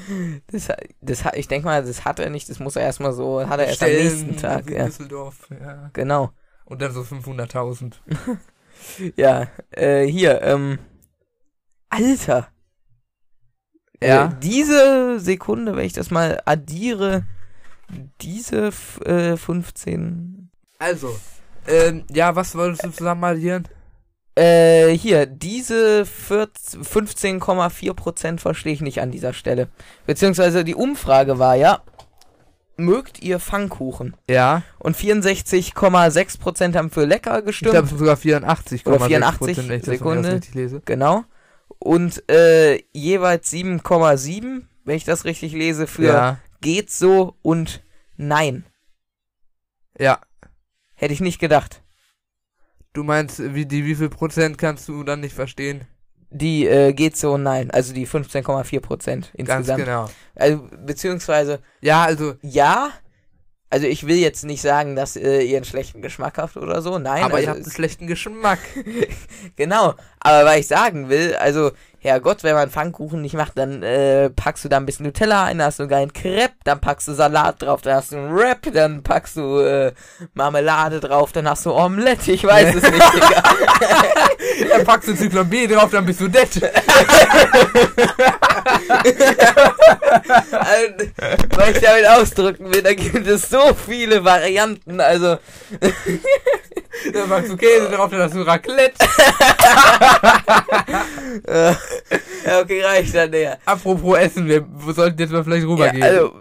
Das, 0.47 0.69
das, 1.02 1.26
hat- 1.26 1.36
ich 1.36 1.47
denke 1.50 1.65
mal, 1.65 1.84
das 1.84 2.06
hat 2.06 2.19
er 2.19 2.30
nicht, 2.30 2.50
das 2.50 2.60
muss 2.60 2.78
er 2.78 2.84
erstmal 2.84 3.12
so, 3.12 3.45
hat 3.47 3.60
er 3.60 3.67
erst 3.67 3.84
am 3.84 3.89
Stellen 3.89 4.04
nächsten 4.06 4.38
Tag. 4.38 4.67
in 4.69 4.78
Ja. 4.78 4.86
Düsseldorf, 4.86 5.50
ja. 5.60 5.89
Genau. 5.91 6.32
Und 6.65 6.82
dann 6.82 6.93
so 6.93 7.02
500.000. 7.02 7.93
Ja, 9.15 9.47
äh, 9.71 10.06
hier, 10.06 10.41
ähm, 10.43 10.78
Alter. 11.89 12.47
Ja. 14.02 14.26
Äh, 14.28 14.30
diese 14.41 15.19
Sekunde, 15.19 15.76
wenn 15.76 15.86
ich 15.86 15.93
das 15.93 16.12
mal 16.12 16.41
addiere, 16.45 17.26
diese 18.21 18.71
äh, 19.06 19.38
15 19.38 20.50
Also, 20.80 21.15
ähm, 21.67 22.04
ja, 22.12 22.36
was 22.36 22.56
wolltest 22.56 22.86
du 22.86 22.91
zusammen 22.91 23.23
addieren? 23.23 23.67
Äh, 24.36 24.91
hier, 24.95 25.26
diese 25.26 26.06
14 26.06 26.84
15,4% 26.84 28.39
verstehe 28.39 28.73
ich 28.73 28.82
nicht 28.82 29.02
an 29.02 29.12
dieser 29.12 29.34
Stelle. 29.34 29.67
Beziehungsweise 30.06 30.63
die 30.63 30.76
Umfrage 30.76 31.39
war 31.39 31.56
ja, 31.56 31.82
mögt 32.76 33.21
ihr 33.23 33.39
Pfannkuchen? 33.39 34.15
Ja, 34.30 34.62
Und 34.78 34.95
64,6% 34.95 36.76
haben 36.76 36.91
für 36.91 37.06
lecker 37.06 37.39
ich 37.39 37.45
gestimmt. 37.45 37.71
glaube, 37.71 37.86
es 37.86 37.89
sind 37.89 38.00
sogar 38.00 38.15
84,6 38.17 38.86
Oder 38.88 39.00
84 39.06 39.38
Prozent, 39.58 39.71
ich 39.71 39.84
Sekunde. 39.86 40.39
lese. 40.54 40.82
genau. 40.86 41.23
Und 41.80 42.28
äh, 42.30 42.84
jeweils 42.93 43.52
7,7, 43.52 44.63
wenn 44.86 44.95
ich 44.95 45.04
das 45.06 45.26
richtig 45.26 45.54
lese, 45.54 45.88
für 45.88 46.04
Ja, 46.06 46.38
geht 46.62 46.89
so 46.91 47.36
und 47.41 47.84
nein. 48.15 48.65
ja. 50.00 50.20
Hätte 51.00 51.13
ich 51.13 51.22
nicht 51.22 51.38
gedacht. 51.39 51.84
Du 52.93 53.04
meinst, 53.04 53.54
wie, 53.54 53.67
die, 53.67 53.86
wie 53.86 53.93
viel 53.93 54.10
Prozent 54.10 54.58
kannst 54.58 54.88
du 54.88 55.04
dann 55.04 55.20
nicht 55.20 55.36
verstehen? 55.36 55.86
Die 56.32 56.65
äh, 56.65 56.91
geht 56.93 57.15
so 57.15 57.34
und 57.36 57.43
nein. 57.43 57.70
Also 57.70 57.93
die 57.93 58.08
15,4% 58.08 59.06
Ganz 59.06 59.30
insgesamt. 59.36 59.86
genau. 59.86 60.10
Also, 60.34 60.67
beziehungsweise 60.84 61.62
Ja, 61.82 62.04
also, 62.04 62.34
ja, 62.41 62.91
also 63.70 63.86
ich 63.86 64.08
will 64.08 64.16
jetzt 64.16 64.46
nicht 64.46 64.62
sagen, 64.62 64.96
dass 64.96 65.16
äh, 65.18 65.42
ihr 65.42 65.58
einen 65.58 65.66
schlechten 65.66 66.02
Geschmack 66.02 66.38
habt 66.38 66.56
oder 66.56 66.82
so. 66.82 67.00
Nein, 67.00 67.24
aber 67.24 67.36
also 67.36 67.44
ich 67.44 67.50
habe 67.50 67.60
einen 67.60 67.72
schlechten 67.72 68.08
Geschmack. 68.08 68.60
genau. 69.58 69.94
Aber 70.20 70.46
was 70.46 70.58
ich 70.58 70.68
sagen 70.68 71.10
will, 71.10 71.36
also 71.36 71.72
Herrgott, 72.00 72.44
wenn 72.44 72.56
man 72.56 72.70
Pfannkuchen 72.70 73.22
nicht 73.22 73.34
macht, 73.34 73.58
dann 73.58 73.84
äh, 73.84 74.30
packst 74.30 74.64
du 74.64 74.70
da 74.70 74.78
ein 74.78 74.86
bisschen 74.86 75.06
Nutella 75.06 75.46
ein, 75.46 75.58
dann 75.58 75.68
hast 75.68 75.80
du 75.80 75.84
einen 75.84 75.90
geilen 75.90 76.14
Crepe, 76.14 76.54
dann 76.64 76.80
packst 76.80 77.08
du 77.10 77.14
Salat 77.14 77.62
drauf, 77.62 77.82
dann 77.82 77.96
hast 77.96 78.14
du 78.14 78.18
einen 78.18 78.36
Wrap, 78.36 78.72
dann 78.74 79.04
packst 79.04 79.36
du 79.36 79.60
äh, 79.60 79.92
Marmelade 80.34 81.02
drauf, 81.02 81.34
dann 81.34 81.50
hast 81.50 81.66
du 81.66 81.74
Omelette. 81.74 82.32
Ich 82.32 82.46
weiß 82.46 82.76
es 82.76 82.84
nicht, 82.84 82.94
Digga. 83.14 83.44
Dann 84.70 84.86
packst 84.86 85.10
du 85.10 85.16
Zyklon 85.16 85.50
B 85.50 85.68
drauf, 85.68 85.90
dann 85.92 86.06
bist 86.06 86.22
du 86.22 86.30
dead. 86.30 86.50
Also, 90.52 90.94
was 91.56 91.70
ich 91.70 91.80
damit 91.80 92.08
ausdrücken 92.08 92.74
will, 92.74 92.82
da 92.82 92.94
gibt 92.94 93.28
es 93.28 93.50
so 93.50 93.74
viele 93.74 94.24
Varianten. 94.24 95.00
Also 95.00 95.38
Dann 97.14 97.30
packst 97.30 97.52
du 97.52 97.58
Käse 97.58 97.90
drauf, 97.90 98.10
dann 98.10 98.22
hast 98.22 98.36
du 98.36 98.42
Raclette. 98.42 98.96
äh, 101.48 101.72
ja, 102.46 102.60
okay, 102.62 102.82
reicht 102.82 103.16
dann 103.16 103.30
näher. 103.30 103.60
Apropos 103.66 104.18
Essen, 104.18 104.48
wir 104.48 104.66
sollten 104.94 105.20
jetzt 105.20 105.32
mal 105.32 105.44
vielleicht 105.44 105.68
rübergehen. 105.68 106.02
Ja, 106.02 106.10
also, 106.10 106.34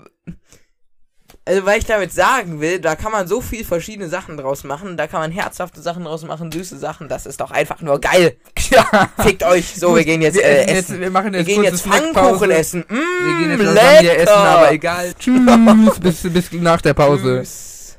also, 1.49 1.65
weil 1.65 1.79
ich 1.79 1.85
damit 1.85 2.13
sagen 2.13 2.61
will, 2.61 2.81
da 2.81 2.97
kann 2.97 3.13
man 3.13 3.29
so 3.29 3.41
viel 3.41 3.65
verschiedene 3.65 4.09
Sachen 4.09 4.37
draus 4.37 4.65
machen. 4.65 4.97
Da 4.97 5.07
kann 5.07 5.21
man 5.21 5.31
herzhafte 5.31 5.81
Sachen 5.81 6.03
draus 6.03 6.25
machen, 6.25 6.51
süße 6.51 6.77
Sachen. 6.77 7.09
Das 7.09 7.25
ist 7.25 7.41
doch 7.41 7.53
einfach 7.53 7.81
nur 7.83 8.01
geil. 8.01 8.37
ja. 8.71 9.11
Fickt 9.17 9.45
euch. 9.45 9.77
So, 9.77 9.95
wir 9.95 10.05
gehen 10.05 10.23
jetzt 10.23 10.35
wir, 10.35 10.43
äh, 10.43 10.65
essen 10.65 10.77
essen. 10.77 11.01
wir 11.01 11.11
machen 11.11 11.33
wir 11.33 11.39
jetzt 11.39 11.47
gehen 11.47 11.63
kurze 11.63 11.71
jetzt. 11.71 11.87
Pfannkuchen 11.87 12.51
essen. 12.51 12.85
Mm, 12.89 12.95
Wir 12.95 13.39
gehen 13.39 13.51
jetzt 13.61 13.75
lecker. 13.75 14.17
Essen, 14.17 14.29
aber 14.33 14.73
egal. 14.73 15.15
Tschüss, 15.21 16.01
bis, 16.01 16.33
bis 16.33 16.53
nach 16.53 16.81
der 16.81 16.95
Pause. 16.95 17.39
Tschüss. 17.39 17.97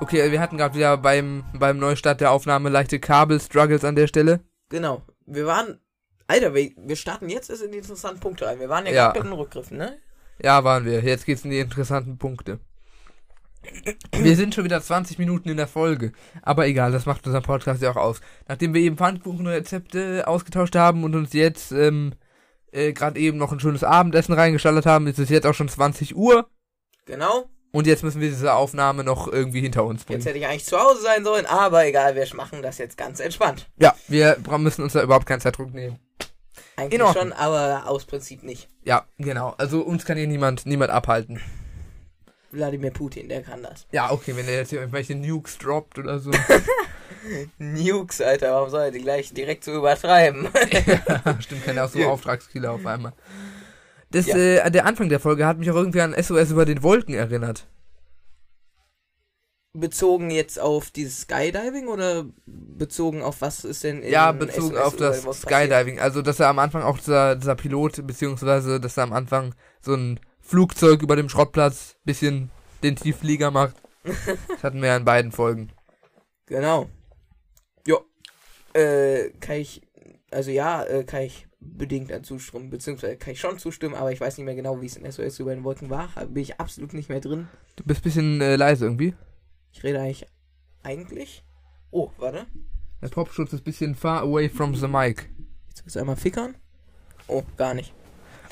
Okay, 0.00 0.30
wir 0.30 0.40
hatten 0.40 0.58
gerade 0.58 0.76
wieder 0.76 0.96
beim, 0.96 1.42
beim 1.54 1.78
Neustart 1.78 2.20
der 2.20 2.30
Aufnahme 2.30 2.68
leichte 2.68 3.00
Kabel-Struggles 3.00 3.84
an 3.84 3.96
der 3.96 4.06
Stelle. 4.06 4.38
Genau. 4.68 5.02
Wir 5.26 5.46
waren. 5.46 5.80
Alter, 6.26 6.54
wir, 6.54 6.70
wir 6.76 6.96
starten 6.96 7.28
jetzt 7.28 7.50
erst 7.50 7.62
in 7.62 7.72
die 7.72 7.78
interessanten 7.78 8.20
Punkte 8.20 8.46
rein. 8.46 8.60
Wir 8.60 8.68
waren 8.68 8.86
ja, 8.86 8.92
Ja. 8.92 9.04
gerade 9.10 9.20
bei 9.20 9.26
den 9.30 9.32
Rückgriffen, 9.38 9.76
ne? 9.78 9.98
Ja, 10.42 10.64
waren 10.64 10.84
wir. 10.84 11.00
Jetzt 11.02 11.26
geht's 11.26 11.44
in 11.44 11.50
die 11.50 11.58
interessanten 11.60 12.18
Punkte. 12.18 12.58
Wir 14.12 14.34
sind 14.36 14.54
schon 14.54 14.64
wieder 14.64 14.82
20 14.82 15.18
Minuten 15.18 15.48
in 15.48 15.56
der 15.56 15.68
Folge. 15.68 16.12
Aber 16.42 16.66
egal, 16.66 16.90
das 16.90 17.06
macht 17.06 17.26
unser 17.26 17.40
Podcast 17.40 17.80
ja 17.80 17.90
auch 17.92 17.96
aus. 17.96 18.20
Nachdem 18.48 18.74
wir 18.74 18.80
eben 18.80 18.96
Pfannkuchenrezepte 18.96 20.26
ausgetauscht 20.26 20.74
haben 20.74 21.04
und 21.04 21.14
uns 21.14 21.32
jetzt 21.32 21.70
ähm, 21.70 22.12
äh, 22.72 22.92
gerade 22.92 23.20
eben 23.20 23.38
noch 23.38 23.52
ein 23.52 23.60
schönes 23.60 23.84
Abendessen 23.84 24.32
reingeschallert 24.32 24.86
haben, 24.86 25.06
ist 25.06 25.18
es 25.20 25.28
jetzt 25.28 25.46
auch 25.46 25.54
schon 25.54 25.68
20 25.68 26.16
Uhr. 26.16 26.48
Genau. 27.06 27.48
Und 27.70 27.86
jetzt 27.86 28.02
müssen 28.02 28.20
wir 28.20 28.28
diese 28.28 28.52
Aufnahme 28.52 29.02
noch 29.04 29.28
irgendwie 29.32 29.60
hinter 29.60 29.84
uns 29.84 30.00
Jetzt 30.02 30.06
bringen. 30.08 30.22
hätte 30.22 30.38
ich 30.38 30.46
eigentlich 30.46 30.66
zu 30.66 30.78
Hause 30.78 31.00
sein 31.00 31.24
sollen, 31.24 31.46
aber 31.46 31.86
egal, 31.86 32.14
wir 32.16 32.26
machen 32.34 32.60
das 32.62 32.76
jetzt 32.78 32.98
ganz 32.98 33.18
entspannt. 33.18 33.70
Ja, 33.78 33.94
wir 34.08 34.36
müssen 34.58 34.82
uns 34.82 34.92
da 34.92 35.02
überhaupt 35.02 35.24
keinen 35.24 35.40
Zeitdruck 35.40 35.72
nehmen. 35.72 35.98
Eigentlich 36.76 36.94
In 36.94 37.02
Ordnung. 37.02 37.24
schon, 37.24 37.32
aber 37.32 37.86
aus 37.86 38.04
Prinzip 38.04 38.42
nicht. 38.42 38.68
Ja, 38.84 39.06
genau. 39.18 39.54
Also 39.58 39.82
uns 39.82 40.04
kann 40.04 40.16
hier 40.16 40.26
niemand, 40.26 40.66
niemand 40.66 40.90
abhalten. 40.90 41.40
Wladimir 42.50 42.90
Putin, 42.90 43.28
der 43.28 43.42
kann 43.42 43.62
das. 43.62 43.86
Ja, 43.92 44.10
okay, 44.10 44.34
wenn 44.36 44.46
er 44.46 44.56
jetzt 44.56 44.70
hier 44.70 44.80
irgendwelche 44.80 45.14
Nukes 45.14 45.58
droppt 45.58 45.98
oder 45.98 46.18
so. 46.18 46.30
Nukes, 47.58 48.20
Alter, 48.20 48.52
warum 48.52 48.70
soll 48.70 48.82
er 48.82 48.90
die 48.90 49.00
gleich 49.00 49.32
direkt 49.32 49.64
so 49.64 49.72
übertreiben? 49.74 50.48
Stimmt, 51.40 51.64
kann 51.64 51.76
er 51.76 51.84
auch 51.84 51.88
so 51.88 51.98
Ja. 51.98 52.08
Auftragskiller 52.08 52.72
auf 52.72 52.84
einmal. 52.86 53.12
Das, 54.10 54.26
Ja. 54.26 54.36
äh, 54.36 54.70
der 54.70 54.84
Anfang 54.86 55.08
der 55.08 55.20
Folge 55.20 55.46
hat 55.46 55.58
mich 55.58 55.70
auch 55.70 55.76
irgendwie 55.76 56.00
an 56.00 56.14
SOS 56.20 56.50
über 56.50 56.64
den 56.64 56.82
Wolken 56.82 57.14
erinnert. 57.14 57.66
Bezogen 59.74 60.30
jetzt 60.30 60.60
auf 60.60 60.90
dieses 60.90 61.22
Skydiving 61.22 61.88
oder 61.88 62.26
bezogen 62.46 63.22
auf 63.22 63.40
was 63.40 63.64
ist 63.64 63.84
denn 63.84 64.02
in 64.02 64.12
ja, 64.12 64.32
bezogen 64.32 64.74
SOS 64.74 64.80
auf 64.80 64.96
das? 64.96 65.40
Skydiving. 65.42 65.98
Also, 65.98 66.22
dass 66.22 66.40
er 66.40 66.48
am 66.48 66.58
Anfang 66.58 66.82
auch 66.82 66.98
dieser, 66.98 67.36
dieser 67.36 67.54
Pilot, 67.54 68.06
beziehungsweise, 68.06 68.80
dass 68.80 68.96
er 68.96 69.04
am 69.04 69.12
Anfang 69.12 69.54
so 69.80 69.94
ein 69.94 70.20
Flugzeug 70.40 71.02
über 71.02 71.16
dem 71.16 71.28
Schrottplatz 71.28 71.96
bisschen 72.04 72.50
den 72.82 72.96
Tiefflieger 72.96 73.50
macht. 73.50 73.76
Das 74.48 74.64
hatten 74.64 74.80
wir 74.82 74.88
ja 74.88 74.96
in 74.96 75.04
beiden 75.04 75.30
Folgen. 75.30 75.70
Genau. 76.46 76.90
Ja. 77.86 77.98
Äh, 78.74 79.30
kann 79.38 79.56
ich, 79.56 79.82
also 80.32 80.50
ja, 80.50 80.82
äh, 80.82 81.04
kann 81.04 81.22
ich 81.22 81.46
bedingt 81.60 82.10
dazu 82.10 82.36
zustimmen, 82.36 82.70
beziehungsweise 82.70 83.16
kann 83.16 83.32
ich 83.32 83.40
schon 83.40 83.58
zustimmen, 83.58 83.94
aber 83.94 84.10
ich 84.10 84.20
weiß 84.20 84.36
nicht 84.36 84.44
mehr 84.44 84.56
genau, 84.56 84.80
wie 84.80 84.86
es 84.86 84.96
in 84.96 85.10
SOS 85.10 85.38
über 85.38 85.54
den 85.54 85.62
Wolken 85.62 85.88
war. 85.88 86.08
Da 86.16 86.24
Bin 86.24 86.42
ich 86.42 86.58
absolut 86.58 86.94
nicht 86.94 87.08
mehr 87.08 87.20
drin. 87.20 87.48
Du 87.76 87.84
bist 87.84 88.02
bisschen 88.02 88.40
äh, 88.40 88.56
leise 88.56 88.86
irgendwie. 88.86 89.14
Ich 89.72 89.82
rede 89.82 90.00
eigentlich, 90.00 90.26
eigentlich? 90.82 91.44
Oh, 91.90 92.10
warte. 92.18 92.46
Der 93.00 93.08
Popschutz 93.08 93.52
ist 93.52 93.64
bisschen 93.64 93.94
far 93.94 94.20
away 94.22 94.48
from 94.48 94.74
the 94.74 94.86
mic. 94.86 95.28
Jetzt 95.68 95.84
muss 95.84 95.96
einmal 95.96 96.16
fickern. 96.16 96.54
Oh, 97.26 97.42
gar 97.56 97.74
nicht. 97.74 97.92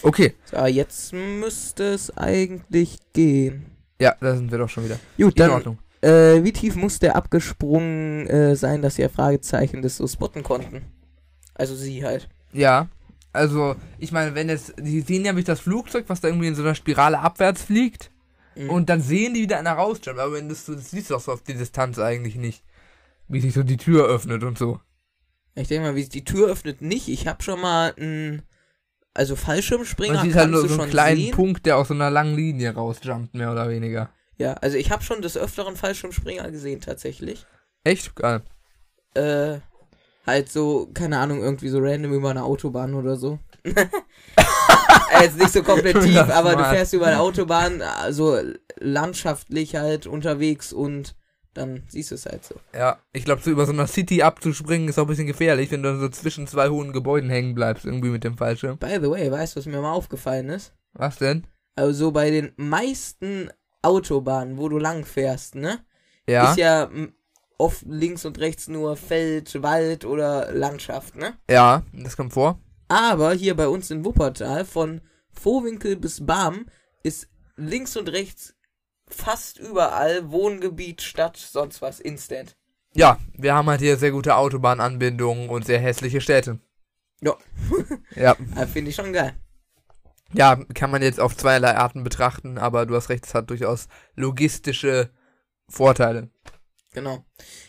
Okay, 0.03 0.35
So, 0.45 0.65
jetzt 0.65 1.13
müsste 1.13 1.85
es 1.93 2.17
eigentlich 2.17 2.99
gehen. 3.13 3.67
ja, 4.01 4.15
da 4.21 4.35
sind 4.35 4.51
wir 4.51 4.59
doch 4.59 4.69
schon 4.69 4.85
wieder. 4.85 4.99
Gut, 5.19 5.35
In 5.35 5.37
dann 5.37 5.51
Ordnung. 5.51 5.79
Äh, 6.01 6.43
wie 6.43 6.53
tief 6.53 6.77
muss 6.77 6.99
der 6.99 7.15
abgesprungen 7.17 8.27
äh, 8.27 8.57
sein, 8.57 8.81
dass 8.81 8.99
ihr 8.99 9.11
Fragezeichen 9.11 9.83
das 9.83 9.99
so 9.99 10.07
spotten 10.07 10.43
konnten? 10.43 10.87
Also 11.55 11.75
sie 11.77 12.03
halt. 12.05 12.29
Ja, 12.53 12.89
also, 13.33 13.77
ich 13.99 14.11
meine, 14.11 14.35
wenn 14.35 14.49
jetzt, 14.49 14.75
die 14.79 15.03
sehen 15.03 15.25
ja 15.27 15.33
durch 15.33 15.45
das 15.45 15.61
Flugzeug, 15.61 16.07
was 16.09 16.21
da 16.23 16.29
irgendwie 16.29 16.49
in 16.49 16.55
so 16.55 16.63
einer 16.63 16.75
Spirale 16.75 17.19
abwärts 17.21 17.63
fliegt, 17.63 18.11
Mhm. 18.55 18.71
und 18.71 18.89
dann 18.89 19.01
sehen 19.01 19.35
die, 19.35 19.43
wie 19.43 19.47
da 19.47 19.59
einer 19.59 19.73
rausjumpt, 19.73 20.21
aber 20.21 20.35
wenn 20.35 20.49
das, 20.49 20.65
das 20.67 20.91
siehst 20.91 21.11
du 21.11 21.15
doch 21.15 21.21
so 21.21 21.33
auf 21.33 21.43
die 21.43 21.55
Distanz 21.55 21.99
eigentlich 21.99 22.37
nicht. 22.37 22.65
Wie 23.29 23.41
sich 23.41 23.55
so 23.55 23.63
die 23.63 23.77
Tür 23.77 24.07
öffnet 24.07 24.43
und 24.43 24.59
so. 24.59 24.81
Ich 25.55 25.69
denke 25.69 25.87
mal, 25.89 25.95
wie 25.95 26.01
sich 26.01 26.11
die 26.11 26.25
Tür 26.25 26.49
öffnet, 26.49 26.83
nicht. 26.83 27.09
Ich 27.09 27.29
habe 27.29 27.43
schon 27.43 27.61
mal 27.61 27.95
einen. 27.97 28.43
Also 29.13 29.35
Fallschirmspringer. 29.35 30.15
Man 30.15 30.27
sieht 30.27 30.37
halt 30.37 30.51
nur 30.51 30.67
so 30.69 30.81
einen 30.81 30.91
kleinen 30.91 31.21
sehen. 31.21 31.35
Punkt, 31.35 31.67
der 31.67 31.77
aus 31.77 31.89
so 31.89 31.95
einer 31.95 32.11
langen 32.11 32.37
Linie 32.37 32.75
rausjumpt, 32.75 33.35
mehr 33.35 33.51
oder 33.51 33.69
weniger. 33.69 34.11
Ja, 34.37 34.55
also 34.55 34.77
ich 34.77 34.91
habe 34.91 35.03
schon 35.03 35.21
des 35.21 35.37
Öfteren 35.37 35.77
Fallschirmspringer 35.77 36.49
gesehen, 36.51 36.81
tatsächlich. 36.81 37.45
Echt? 37.83 38.15
Geil. 38.15 38.43
Äh, 39.15 39.59
halt 40.27 40.51
so, 40.51 40.89
keine 40.95 41.19
Ahnung, 41.19 41.43
irgendwie 41.43 41.69
so 41.69 41.79
random 41.81 42.13
über 42.13 42.31
eine 42.31 42.45
Autobahn 42.45 42.95
oder 42.95 43.17
so. 43.17 43.41
Äh, 45.13 45.25
Jetzt 45.25 45.39
nicht 45.39 45.53
so 45.53 45.63
komplett 45.63 46.01
tief, 46.01 46.19
aber 46.31 46.57
du 46.57 46.65
fährst 46.65 46.93
über 46.95 47.07
eine 47.07 47.21
Autobahn, 47.21 47.83
also 47.83 48.39
landschaftlich 48.79 49.77
halt 49.77 50.07
unterwegs 50.07 50.73
und 50.73 51.15
dann 51.53 51.83
siehst 51.89 52.11
du 52.13 52.15
es 52.15 52.27
halt 52.27 52.45
so. 52.45 52.55
Ja, 52.73 52.99
ich 53.13 53.25
glaube, 53.25 53.43
so 53.43 53.51
über 53.51 53.67
so 53.67 53.73
einer 53.73 53.87
City 53.89 54.23
abzuspringen 54.23 54.89
ist 54.89 54.99
auch 54.99 55.03
ein 55.05 55.09
bisschen 55.09 55.27
gefährlich, 55.27 55.71
wenn 55.73 55.83
du 55.83 55.99
so 55.99 56.09
zwischen 56.09 56.47
zwei 56.47 56.69
hohen 56.69 56.93
Gebäuden 56.93 57.29
hängen 57.29 57.55
bleibst, 57.55 57.85
irgendwie 57.85 58.11
mit 58.11 58.23
dem 58.25 58.37
Fallschirm. 58.37 58.79
By 58.79 58.99
the 59.01 59.11
way, 59.11 59.31
weißt 59.31 59.57
du, 59.57 59.59
was 59.59 59.67
mir 59.67 59.81
mal 59.81 59.93
aufgefallen 59.93 60.49
ist? 60.49 60.73
Was 60.93 61.17
denn? 61.17 61.47
Also 61.75 61.93
so 61.93 62.11
bei 62.13 62.31
den 62.31 62.53
meisten 62.57 63.51
Autobahnen, 63.83 64.59
wo 64.59 64.69
du 64.69 64.79
lang 64.79 65.05
fährst, 65.05 65.55
ne? 65.57 65.81
Ja, 66.29 66.51
Ist 66.51 66.59
ja 66.59 66.89
oft 67.59 67.83
links 67.87 68.25
und 68.25 68.39
rechts 68.39 68.69
nur 68.69 68.97
Feld, 68.97 69.63
Wald 69.63 70.05
oder 70.05 70.53
Landschaft, 70.53 71.17
ne? 71.17 71.35
ja, 71.51 71.83
das 71.93 72.17
kommt 72.17 72.33
vor. 72.33 72.59
Aber 72.91 73.33
hier 73.35 73.55
bei 73.55 73.69
uns 73.69 73.91
in 73.93 74.05
Wuppertal, 74.05 74.65
von 74.65 75.01
Vohwinkel 75.33 75.95
bis 75.97 76.27
Barm, 76.27 76.67
ist 77.05 77.29
links 77.57 77.97
und 77.97 78.09
rechts 78.09 78.57
fast 79.09 79.59
überall 79.61 80.31
Wohngebiet, 80.33 81.01
Stadt, 81.01 81.37
sonst 81.37 81.81
was, 81.83 82.01
instant. 82.01 82.57
Ja, 82.93 83.21
wir 83.35 83.55
haben 83.55 83.69
halt 83.69 83.81
hier 83.81 83.97
sehr 83.97 84.11
gute 84.11 84.35
Autobahnanbindungen 84.35 85.51
und 85.51 85.65
sehr 85.65 85.79
hässliche 85.79 86.21
Städte. 86.21 86.59
Ja. 87.21 87.37
Ja, 88.17 88.37
Äh, 88.57 88.67
Finde 88.67 88.91
ich 88.91 88.97
schon 88.97 89.13
geil. 89.13 89.35
ja, 90.33 90.57
kann 90.75 90.91
man 90.91 91.01
jetzt 91.03 91.21
auf 91.21 91.37
zweierlei 91.37 91.77
Arten 91.77 92.03
betrachten, 92.03 92.59
aber 92.59 92.87
du 92.87 92.97
hast 92.97 93.09
recht, 93.09 93.25
es 93.25 93.35
hat 93.35 93.51
durchaus 93.51 93.87
logistische 94.17 95.11
Vorteile. 95.69 96.31
Genau. 96.93 97.25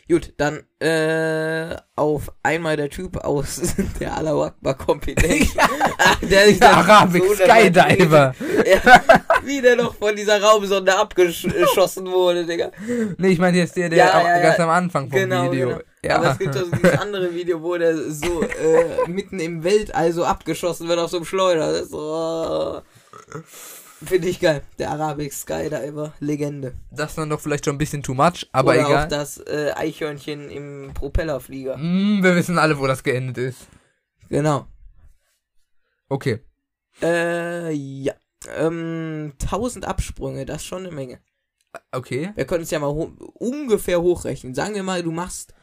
Gut, 0.10 0.34
dann 0.38 0.63
äh, 0.79 1.75
auf 1.95 2.31
einmal 2.41 2.75
der 2.75 2.89
Typ 2.89 3.17
aus 3.17 3.62
der 3.99 4.17
Allahu 4.17 4.43
Akbar 4.43 4.73
Compilation. 4.75 5.47
der 6.23 6.47
sich 6.47 6.60
dann 6.60 6.73
Arabic 6.73 7.23
so 7.23 7.36
Skydiver. 7.36 8.34
Ja, 8.65 9.01
wie 9.43 9.60
der 9.62 9.75
noch 9.75 9.95
von 9.95 10.15
dieser 10.15 10.41
Raumsonde 10.41 10.95
abgeschossen 10.95 12.05
wurde, 12.12 12.45
Digga. 12.45 12.71
Nee, 13.17 13.29
ich 13.29 13.39
meine 13.39 13.57
jetzt 13.57 13.75
der, 13.75 13.89
der 13.89 13.97
Ja, 13.97 14.21
ja, 14.21 14.38
ja. 14.38 14.41
ganz 14.43 14.60
am 14.60 14.69
Anfang 14.69 15.10
vom 15.10 15.17
Genau, 15.19 15.51
Video. 15.51 15.67
genau. 15.69 15.81
Ja. 16.03 16.15
Aber 16.17 16.31
es 16.31 16.38
gibt 16.39 16.55
doch 16.55 16.65
so 16.65 16.71
dieses 16.71 16.97
andere 16.99 17.34
Video, 17.34 17.62
wo 17.62 17.77
der 17.77 17.95
so 18.12 18.41
äh, 18.43 19.07
mitten 19.07 19.39
im 19.39 19.63
Weltall 19.63 20.12
so 20.13 20.25
abgeschossen 20.25 20.88
wird 20.89 20.99
auf 20.99 21.10
so 21.12 21.17
einem 21.17 21.25
Schleuder. 21.25 21.71
Das 21.71 21.81
ist 21.84 21.91
so, 21.91 22.81
äh, 23.34 23.39
Finde 24.03 24.29
ich 24.29 24.39
geil. 24.39 24.63
Der 24.79 24.89
Arabic 24.91 25.31
Skydiver, 25.31 26.13
Legende. 26.19 26.73
das 26.91 27.11
ist 27.11 27.17
dann 27.17 27.29
doch 27.29 27.39
vielleicht 27.39 27.65
schon 27.65 27.75
ein 27.75 27.77
bisschen 27.77 28.01
too 28.01 28.13
much, 28.15 28.47
aber 28.51 28.71
Oder 28.71 28.79
egal. 28.87 29.03
auch 29.05 29.07
das 29.09 29.37
äh, 29.39 29.73
Eichhörnchen 29.75 30.49
im 30.49 30.91
Propellerflieger. 30.93 31.77
Mm, 31.77 32.23
wir 32.23 32.35
wissen 32.35 32.57
alle, 32.57 32.79
wo 32.79 32.87
das 32.87 33.03
geendet 33.03 33.37
ist. 33.37 33.67
Genau. 34.29 34.65
Okay. 36.09 36.39
Äh, 37.01 37.71
ja. 37.73 38.13
Ähm, 38.57 39.33
1000 39.39 39.85
Absprünge, 39.85 40.45
das 40.45 40.57
ist 40.57 40.65
schon 40.67 40.85
eine 40.85 40.91
Menge. 40.95 41.19
Okay. 41.91 42.31
Wir 42.35 42.45
können 42.45 42.63
es 42.63 42.71
ja 42.71 42.79
mal 42.79 42.87
ho 42.87 43.13
ungefähr 43.35 44.01
hochrechnen. 44.01 44.55
Sagen 44.55 44.73
wir 44.73 44.83
mal, 44.83 45.03
du 45.03 45.11
machst, 45.11 45.53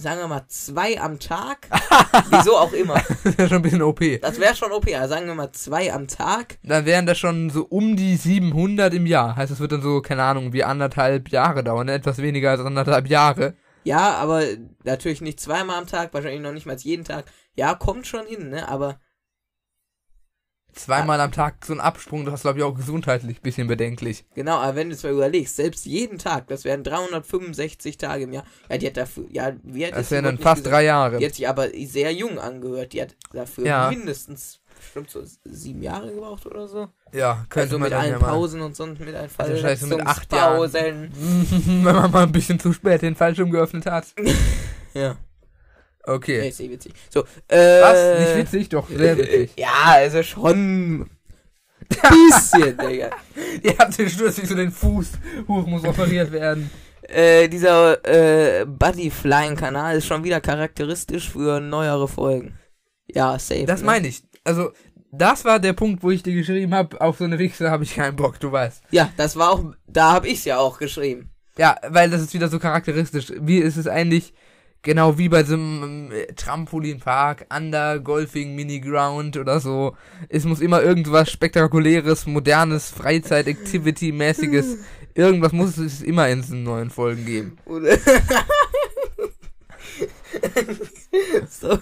sagen 0.00 0.20
wir 0.20 0.28
mal, 0.28 0.44
zwei 0.48 1.00
am 1.00 1.18
Tag. 1.18 1.68
Wieso 2.30 2.56
auch 2.56 2.72
immer. 2.72 2.94
Das 3.24 3.34
ist 3.36 3.48
schon 3.48 3.58
ein 3.58 3.62
bisschen 3.62 3.82
OP. 3.82 4.00
Das 4.20 4.40
wäre 4.40 4.54
schon 4.54 4.72
okay. 4.72 4.96
Also 4.96 5.14
sagen 5.14 5.26
wir 5.26 5.34
mal, 5.34 5.52
zwei 5.52 5.92
am 5.92 6.08
Tag. 6.08 6.58
Dann 6.62 6.86
wären 6.86 7.06
das 7.06 7.18
schon 7.18 7.50
so 7.50 7.64
um 7.64 7.96
die 7.96 8.16
700 8.16 8.92
im 8.94 9.06
Jahr. 9.06 9.36
Heißt, 9.36 9.50
das 9.52 9.60
wird 9.60 9.72
dann 9.72 9.82
so, 9.82 10.00
keine 10.00 10.22
Ahnung, 10.22 10.52
wie 10.52 10.64
anderthalb 10.64 11.28
Jahre 11.28 11.62
dauern. 11.62 11.86
ne? 11.86 11.92
Etwas 11.92 12.18
weniger 12.18 12.50
als 12.50 12.60
anderthalb 12.60 13.08
Jahre. 13.08 13.54
Ja, 13.84 14.14
aber 14.16 14.42
natürlich 14.84 15.20
nicht 15.20 15.40
zweimal 15.40 15.78
am 15.78 15.86
Tag, 15.86 16.12
wahrscheinlich 16.12 16.42
noch 16.42 16.52
nicht 16.52 16.66
mal 16.66 16.76
jeden 16.76 17.04
Tag. 17.04 17.24
Ja, 17.54 17.74
kommt 17.74 18.06
schon 18.06 18.26
hin, 18.26 18.50
ne? 18.50 18.68
Aber 18.68 19.00
Zweimal 20.74 21.20
am 21.20 21.32
Tag 21.32 21.64
so 21.64 21.72
ein 21.72 21.80
Absprung, 21.80 22.24
das 22.24 22.34
ist, 22.34 22.42
glaube 22.42 22.58
ich, 22.58 22.64
auch 22.64 22.74
gesundheitlich 22.74 23.38
ein 23.38 23.42
bisschen 23.42 23.66
bedenklich. 23.68 24.24
genau, 24.34 24.58
aber 24.58 24.76
wenn 24.76 24.88
du 24.88 24.94
es 24.94 25.02
mal 25.02 25.12
überlegst, 25.12 25.56
selbst 25.56 25.86
jeden 25.86 26.18
Tag, 26.18 26.48
das 26.48 26.64
wären 26.64 26.84
365 26.84 27.98
Tage 27.98 28.24
im 28.24 28.32
Jahr. 28.32 28.44
Ja, 28.68 28.78
die 28.78 28.86
hat 28.86 28.96
dafür, 28.96 29.24
ja, 29.30 29.52
wie 29.62 29.86
hat 29.86 29.94
Das 29.96 30.10
wären 30.10 30.24
dann 30.24 30.38
fast 30.38 30.66
drei 30.66 30.84
Jahre. 30.84 31.18
Die 31.18 31.26
hat 31.26 31.34
sich 31.34 31.48
aber 31.48 31.68
sehr 31.84 32.12
jung 32.12 32.38
angehört. 32.38 32.92
Die 32.92 33.02
hat 33.02 33.16
dafür 33.32 33.66
Ja. 33.66 33.90
mindestens 33.90 34.60
bestimmt 34.76 35.10
so 35.10 35.22
sieben 35.44 35.82
Jahre 35.82 36.10
gebraucht 36.10 36.46
oder 36.46 36.66
so. 36.66 36.88
Ja, 37.12 37.44
könnte 37.50 37.74
also 37.74 37.78
man 37.78 37.90
mit 37.90 37.98
allen 37.98 38.12
ja. 38.12 38.18
Pausen 38.18 38.60
und 38.62 38.74
so 38.76 38.86
mit 38.86 39.14
allen 39.14 39.30
Also 39.36 39.56
scheiße, 39.56 39.86
mit 39.86 40.06
acht 40.06 40.32
Jahren. 40.32 40.56
Pausen. 40.56 41.10
Wenn 41.84 41.94
man 41.94 42.10
mal 42.10 42.22
ein 42.22 42.32
bisschen 42.32 42.58
zu 42.58 42.72
spät 42.72 43.02
den 43.02 43.14
Fallschirm 43.16 43.50
geöffnet 43.50 43.86
hat. 43.86 44.06
Ja, 44.92 45.14
Okay. 46.04 46.48
ist 46.48 46.60
eh 46.60 46.70
witzig. 46.70 46.92
So, 47.08 47.24
äh. 47.48 47.80
Was? 47.80 48.20
Nicht 48.20 48.36
witzig? 48.36 48.68
Doch, 48.70 48.88
sehr 48.88 49.16
witzig. 49.18 49.52
Ja, 49.56 49.68
also 49.84 50.22
schon. 50.22 51.10
Bisschen, 51.88 52.78
Digga. 52.78 53.10
Ihr 53.62 53.78
habt 53.78 53.98
den 53.98 54.08
Sturz 54.08 54.38
nicht 54.38 54.48
so 54.48 54.54
den 54.54 54.70
Fuß. 54.70 55.12
Huch, 55.48 55.66
muss 55.66 55.84
operiert 55.84 56.30
werden. 56.30 56.70
Äh, 57.02 57.48
dieser 57.48 58.04
äh, 58.04 58.64
Buddy 58.64 59.10
Flying 59.10 59.56
Kanal 59.56 59.96
ist 59.96 60.06
schon 60.06 60.22
wieder 60.22 60.40
charakteristisch 60.40 61.30
für 61.30 61.58
neuere 61.60 62.06
Folgen. 62.06 62.58
Ja, 63.08 63.38
safe. 63.38 63.64
Das 63.66 63.80
ne? 63.80 63.86
meine 63.86 64.08
ich. 64.08 64.22
Also, 64.44 64.70
das 65.10 65.44
war 65.44 65.58
der 65.58 65.72
Punkt, 65.72 66.02
wo 66.04 66.10
ich 66.10 66.22
dir 66.22 66.34
geschrieben 66.34 66.74
habe, 66.74 67.00
auf 67.00 67.18
so 67.18 67.24
eine 67.24 67.38
Wichse 67.38 67.70
habe 67.70 67.82
ich 67.82 67.96
keinen 67.96 68.14
Bock, 68.14 68.38
du 68.38 68.52
weißt. 68.52 68.84
Ja, 68.92 69.10
das 69.16 69.36
war 69.36 69.50
auch, 69.50 69.64
da 69.88 70.12
hab 70.12 70.24
ich's 70.24 70.44
ja 70.44 70.58
auch 70.58 70.78
geschrieben. 70.78 71.30
Ja, 71.58 71.76
weil 71.88 72.10
das 72.10 72.22
ist 72.22 72.32
wieder 72.32 72.48
so 72.48 72.58
charakteristisch. 72.58 73.32
Wie 73.40 73.58
ist 73.58 73.76
es 73.76 73.88
eigentlich, 73.88 74.32
Genau 74.82 75.18
wie 75.18 75.28
bei 75.28 75.44
so 75.44 75.54
einem 75.54 76.10
äh, 76.10 76.32
Trampolinpark, 76.32 77.46
Under, 77.54 77.98
Golfing, 77.98 78.54
Mini-Ground 78.54 79.36
oder 79.36 79.60
so. 79.60 79.94
Es 80.30 80.44
muss 80.44 80.60
immer 80.60 80.82
irgendwas 80.82 81.30
spektakuläres, 81.30 82.26
modernes, 82.26 82.90
Freizeit-Activity-mäßiges, 82.90 84.78
irgendwas 85.14 85.52
muss 85.52 85.76
es 85.76 86.00
immer 86.00 86.28
in 86.28 86.40
diesen 86.40 86.62
neuen 86.62 86.90
Folgen 86.90 87.26
geben. 87.26 87.58
So. 91.48 91.70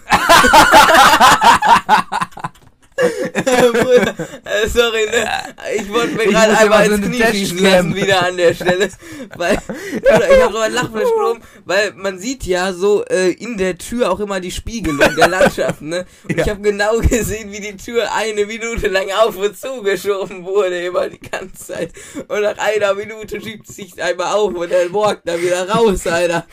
Bruder, 2.99 4.15
äh, 4.45 4.69
sorry, 4.69 5.07
ne? 5.07 5.29
Ich 5.77 5.89
wollte 5.93 6.15
mir 6.17 6.27
gerade 6.27 6.59
einmal 6.59 6.87
ins 6.91 7.07
Knie 7.07 7.23
schießen 7.23 7.59
lassen 7.59 7.95
wieder 7.95 8.27
an 8.27 8.37
der 8.37 8.55
Stelle. 8.55 8.89
Weil, 9.37 9.57
Bruder, 9.57 10.37
ich 10.37 10.43
habe 10.43 10.53
so 10.53 10.59
ein 10.59 10.73
Lachfleisch 10.73 11.11
genommen, 11.15 11.43
weil 11.65 11.93
man 11.95 12.19
sieht 12.19 12.45
ja 12.45 12.73
so 12.73 13.05
äh, 13.05 13.31
in 13.33 13.57
der 13.57 13.79
Tür 13.79 14.11
auch 14.11 14.21
immer 14.21 14.41
die 14.41 14.51
Spiegelung 14.51 15.15
der 15.17 15.29
Landschaft, 15.29 15.83
ne? 15.83 16.07
Und 16.25 16.37
Ja. 16.37 16.43
ich 16.45 16.51
habe 16.51 16.61
genau 16.61 16.99
gesehen, 16.99 17.53
wie 17.53 17.61
die 17.61 17.77
Tür 17.77 18.13
eine 18.15 18.47
Minute 18.47 18.89
lang 18.89 19.07
auf 19.13 19.37
und 19.37 19.59
zu 19.59 19.83
geschoben 19.83 20.45
wurde, 20.45 20.79
immer 20.87 21.09
die 21.09 21.21
ganze 21.21 21.67
Zeit. 21.73 21.93
Und 22.29 22.43
nach 22.43 22.59
einer 22.59 22.95
Minute 22.95 23.41
schiebt 23.41 23.67
sich 23.67 24.03
einmal 24.03 24.35
auf 24.35 24.55
und 24.55 24.73
dann 24.73 24.93
walkt 24.93 25.29
er 25.29 25.41
wieder 25.41 25.69
raus, 25.69 26.07
Alter. 26.07 26.47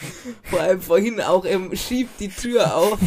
Vor 0.50 0.60
allem 0.60 0.82
vorhin 0.82 1.22
auch, 1.22 1.46
er 1.46 1.60
schiebt 1.76 2.20
die 2.20 2.30
Tür 2.30 2.76
auf 2.76 3.00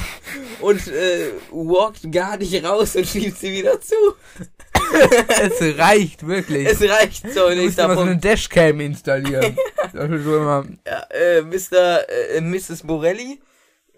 und 0.61 0.87
äh, 0.89 1.31
walkt 1.51 2.11
gar 2.11 2.37
nicht 2.37 2.65
raus 2.65 2.97
und 2.97 3.07
schiebt 3.07 3.28
sie 3.37 3.53
wieder 3.53 3.81
zu. 3.81 3.95
es 5.29 5.79
reicht 5.79 6.27
wirklich. 6.27 6.67
Es 6.67 6.81
reicht 6.83 7.31
so, 7.33 7.49
nächster 7.51 7.85
immer 7.85 7.95
so 7.95 8.01
eine. 8.03 8.17
Dashcam 8.19 8.81
installieren. 8.81 9.57
Das 9.93 10.11
ist 10.11 10.25
so 10.25 10.37
immer, 10.37 10.67
Ja, 10.87 11.03
äh, 11.11 11.43
Mr. 11.43 12.09
Äh, 12.37 12.41
Mrs. 12.41 12.83
Borelli. 12.83 13.41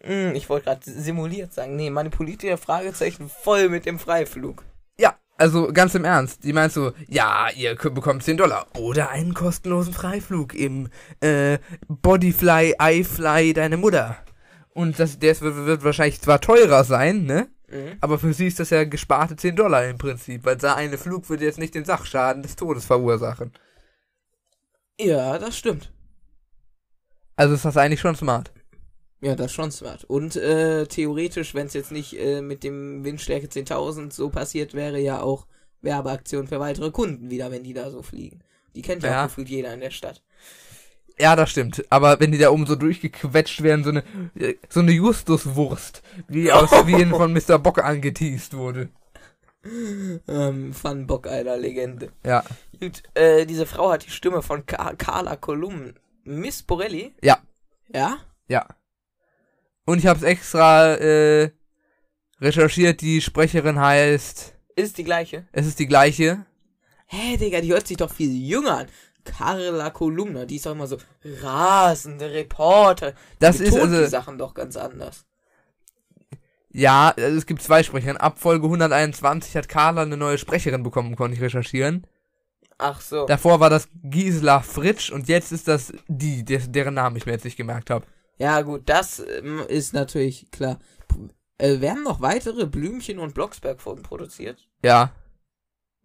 Hm, 0.02 0.34
ich 0.34 0.48
wollte 0.48 0.66
gerade 0.66 0.80
simuliert 0.84 1.52
sagen. 1.52 1.76
Nee, 1.76 1.90
manipuliert 1.90 2.42
ihr 2.44 2.56
Fragezeichen 2.56 3.28
voll 3.28 3.68
mit 3.68 3.86
dem 3.86 3.98
Freiflug. 3.98 4.62
ja, 4.98 5.14
also 5.36 5.72
ganz 5.72 5.94
im 5.94 6.04
Ernst. 6.04 6.44
Die 6.44 6.52
meinst 6.52 6.74
so, 6.74 6.92
ja, 7.08 7.48
ihr 7.56 7.74
bekommt 7.74 8.22
10 8.22 8.36
Dollar. 8.36 8.66
Oder 8.78 9.10
einen 9.10 9.34
kostenlosen 9.34 9.92
Freiflug 9.92 10.54
im 10.54 10.88
äh, 11.20 11.58
Bodyfly, 11.88 12.74
iFly, 12.80 13.52
deine 13.52 13.76
Mutter. 13.76 14.16
Und 14.72 14.98
das, 15.00 15.18
der 15.18 15.38
wird, 15.40 15.56
wird 15.66 15.84
wahrscheinlich 15.84 16.20
zwar 16.20 16.40
teurer 16.40 16.84
sein, 16.84 17.24
ne? 17.24 17.48
Mhm. 17.70 17.96
Aber 18.00 18.18
für 18.18 18.32
sie 18.32 18.46
ist 18.46 18.58
das 18.60 18.70
ja 18.70 18.84
gesparte 18.84 19.36
10 19.36 19.56
Dollar 19.56 19.86
im 19.88 19.98
Prinzip, 19.98 20.44
weil 20.44 20.56
der 20.56 20.76
eine 20.76 20.98
Flug 20.98 21.28
würde 21.28 21.44
jetzt 21.44 21.58
nicht 21.58 21.74
den 21.74 21.84
Sachschaden 21.84 22.42
des 22.42 22.56
Todes 22.56 22.84
verursachen. 22.84 23.52
Ja, 25.00 25.38
das 25.38 25.56
stimmt. 25.56 25.92
Also 27.36 27.54
ist 27.54 27.64
das 27.64 27.76
eigentlich 27.76 28.00
schon 28.00 28.16
smart. 28.16 28.52
Ja, 29.22 29.34
das 29.34 29.46
ist 29.46 29.52
schon 29.52 29.70
smart. 29.70 30.04
Und 30.04 30.36
äh, 30.36 30.86
theoretisch, 30.86 31.54
wenn 31.54 31.66
es 31.66 31.74
jetzt 31.74 31.92
nicht 31.92 32.18
äh, 32.18 32.40
mit 32.42 32.64
dem 32.64 33.04
Windstärke 33.04 33.46
10.000 33.46 34.12
so 34.12 34.30
passiert, 34.30 34.74
wäre 34.74 34.98
ja 34.98 35.20
auch 35.20 35.46
Werbeaktion 35.82 36.48
für 36.48 36.60
weitere 36.60 36.90
Kunden 36.90 37.30
wieder, 37.30 37.50
wenn 37.50 37.62
die 37.62 37.72
da 37.74 37.90
so 37.90 38.02
fliegen. 38.02 38.42
Die 38.74 38.82
kennt 38.82 39.02
ja, 39.02 39.10
Ja. 39.10 39.20
auch 39.22 39.28
gefühlt 39.28 39.48
jeder 39.48 39.72
in 39.74 39.80
der 39.80 39.90
Stadt. 39.90 40.22
Ja, 41.20 41.36
das 41.36 41.50
stimmt. 41.50 41.84
Aber 41.90 42.18
wenn 42.20 42.32
die 42.32 42.38
da 42.38 42.50
oben 42.50 42.66
so 42.66 42.76
durchgequetscht 42.76 43.62
werden, 43.62 43.84
so 43.84 43.90
eine, 43.90 44.04
so 44.68 44.80
eine 44.80 44.92
Justuswurst, 44.92 46.02
wie 46.28 46.50
aus, 46.50 46.70
wie 46.86 47.00
in 47.00 47.10
von 47.10 47.32
Mr. 47.32 47.58
Bock 47.58 47.82
angeteased 47.82 48.54
wurde. 48.56 48.88
Ähm, 50.26 50.72
Fun 50.72 51.06
Bock, 51.06 51.26
Alter, 51.26 51.58
Legende. 51.58 52.12
Ja. 52.24 52.42
Und, 52.80 53.02
äh, 53.14 53.44
diese 53.44 53.66
Frau 53.66 53.90
hat 53.92 54.06
die 54.06 54.10
Stimme 54.10 54.40
von 54.42 54.64
Ka 54.64 54.94
Carla 54.94 55.36
Kolumn. 55.36 55.94
Miss 56.24 56.62
Borelli? 56.62 57.14
Ja. 57.22 57.38
Ja? 57.92 58.18
Ja. 58.48 58.66
Und 59.84 59.98
ich 59.98 60.06
hab's 60.06 60.22
extra, 60.22 60.94
äh, 60.94 61.50
recherchiert, 62.40 63.02
die 63.02 63.20
Sprecherin 63.20 63.78
heißt, 63.78 64.54
Ist 64.76 64.96
die 64.96 65.04
gleiche? 65.04 65.46
es 65.52 65.66
ist 65.66 65.78
die 65.78 65.86
gleiche. 65.86 66.46
Hä, 67.06 67.36
Digga, 67.36 67.60
die 67.60 67.72
hört 67.72 67.86
sich 67.86 67.96
doch 67.96 68.10
viel 68.10 68.30
jünger 68.32 68.78
an. 68.78 68.86
Carla 69.24 69.90
Kolumna, 69.90 70.44
die 70.44 70.56
ist 70.56 70.66
doch 70.66 70.72
immer 70.72 70.86
so 70.86 70.98
rasende 71.42 72.30
Reporter. 72.32 73.12
Die 73.12 73.16
Das 73.40 73.60
ist 73.60 73.72
betont 73.74 73.90
also- 73.92 74.04
die 74.04 74.10
Sachen 74.10 74.38
doch 74.38 74.54
ganz 74.54 74.76
anders. 74.76 75.26
Ja, 76.72 77.12
also 77.16 77.36
es 77.36 77.46
gibt 77.46 77.62
zwei 77.62 77.82
Sprecherinnen. 77.82 78.16
Ab 78.20 78.38
Folge 78.38 78.68
121 78.68 79.56
hat 79.56 79.68
Carla 79.68 80.02
eine 80.02 80.16
neue 80.16 80.38
Sprecherin 80.38 80.82
bekommen, 80.84 81.16
konnte 81.16 81.34
ich 81.36 81.42
recherchieren. 81.42 82.06
Ach 82.78 83.00
so. 83.00 83.26
Davor 83.26 83.60
war 83.60 83.70
das 83.70 83.88
Gisela 84.04 84.60
Fritsch 84.60 85.10
und 85.10 85.28
jetzt 85.28 85.52
ist 85.52 85.68
das 85.68 85.92
die, 86.06 86.44
deren 86.44 86.94
Namen 86.94 87.16
ich 87.16 87.26
mir 87.26 87.32
jetzt 87.32 87.44
nicht 87.44 87.56
gemerkt 87.56 87.90
habe. 87.90 88.06
Ja, 88.38 88.62
gut, 88.62 88.82
das 88.88 89.18
ähm, 89.18 89.60
ist 89.68 89.92
natürlich 89.92 90.50
klar. 90.50 90.78
Äh, 91.58 91.80
werden 91.80 92.04
noch 92.04 92.22
weitere 92.22 92.64
Blümchen- 92.66 93.18
und 93.18 93.34
Blocksberg-Folgen 93.34 94.02
produziert? 94.02 94.66
Ja. 94.82 95.12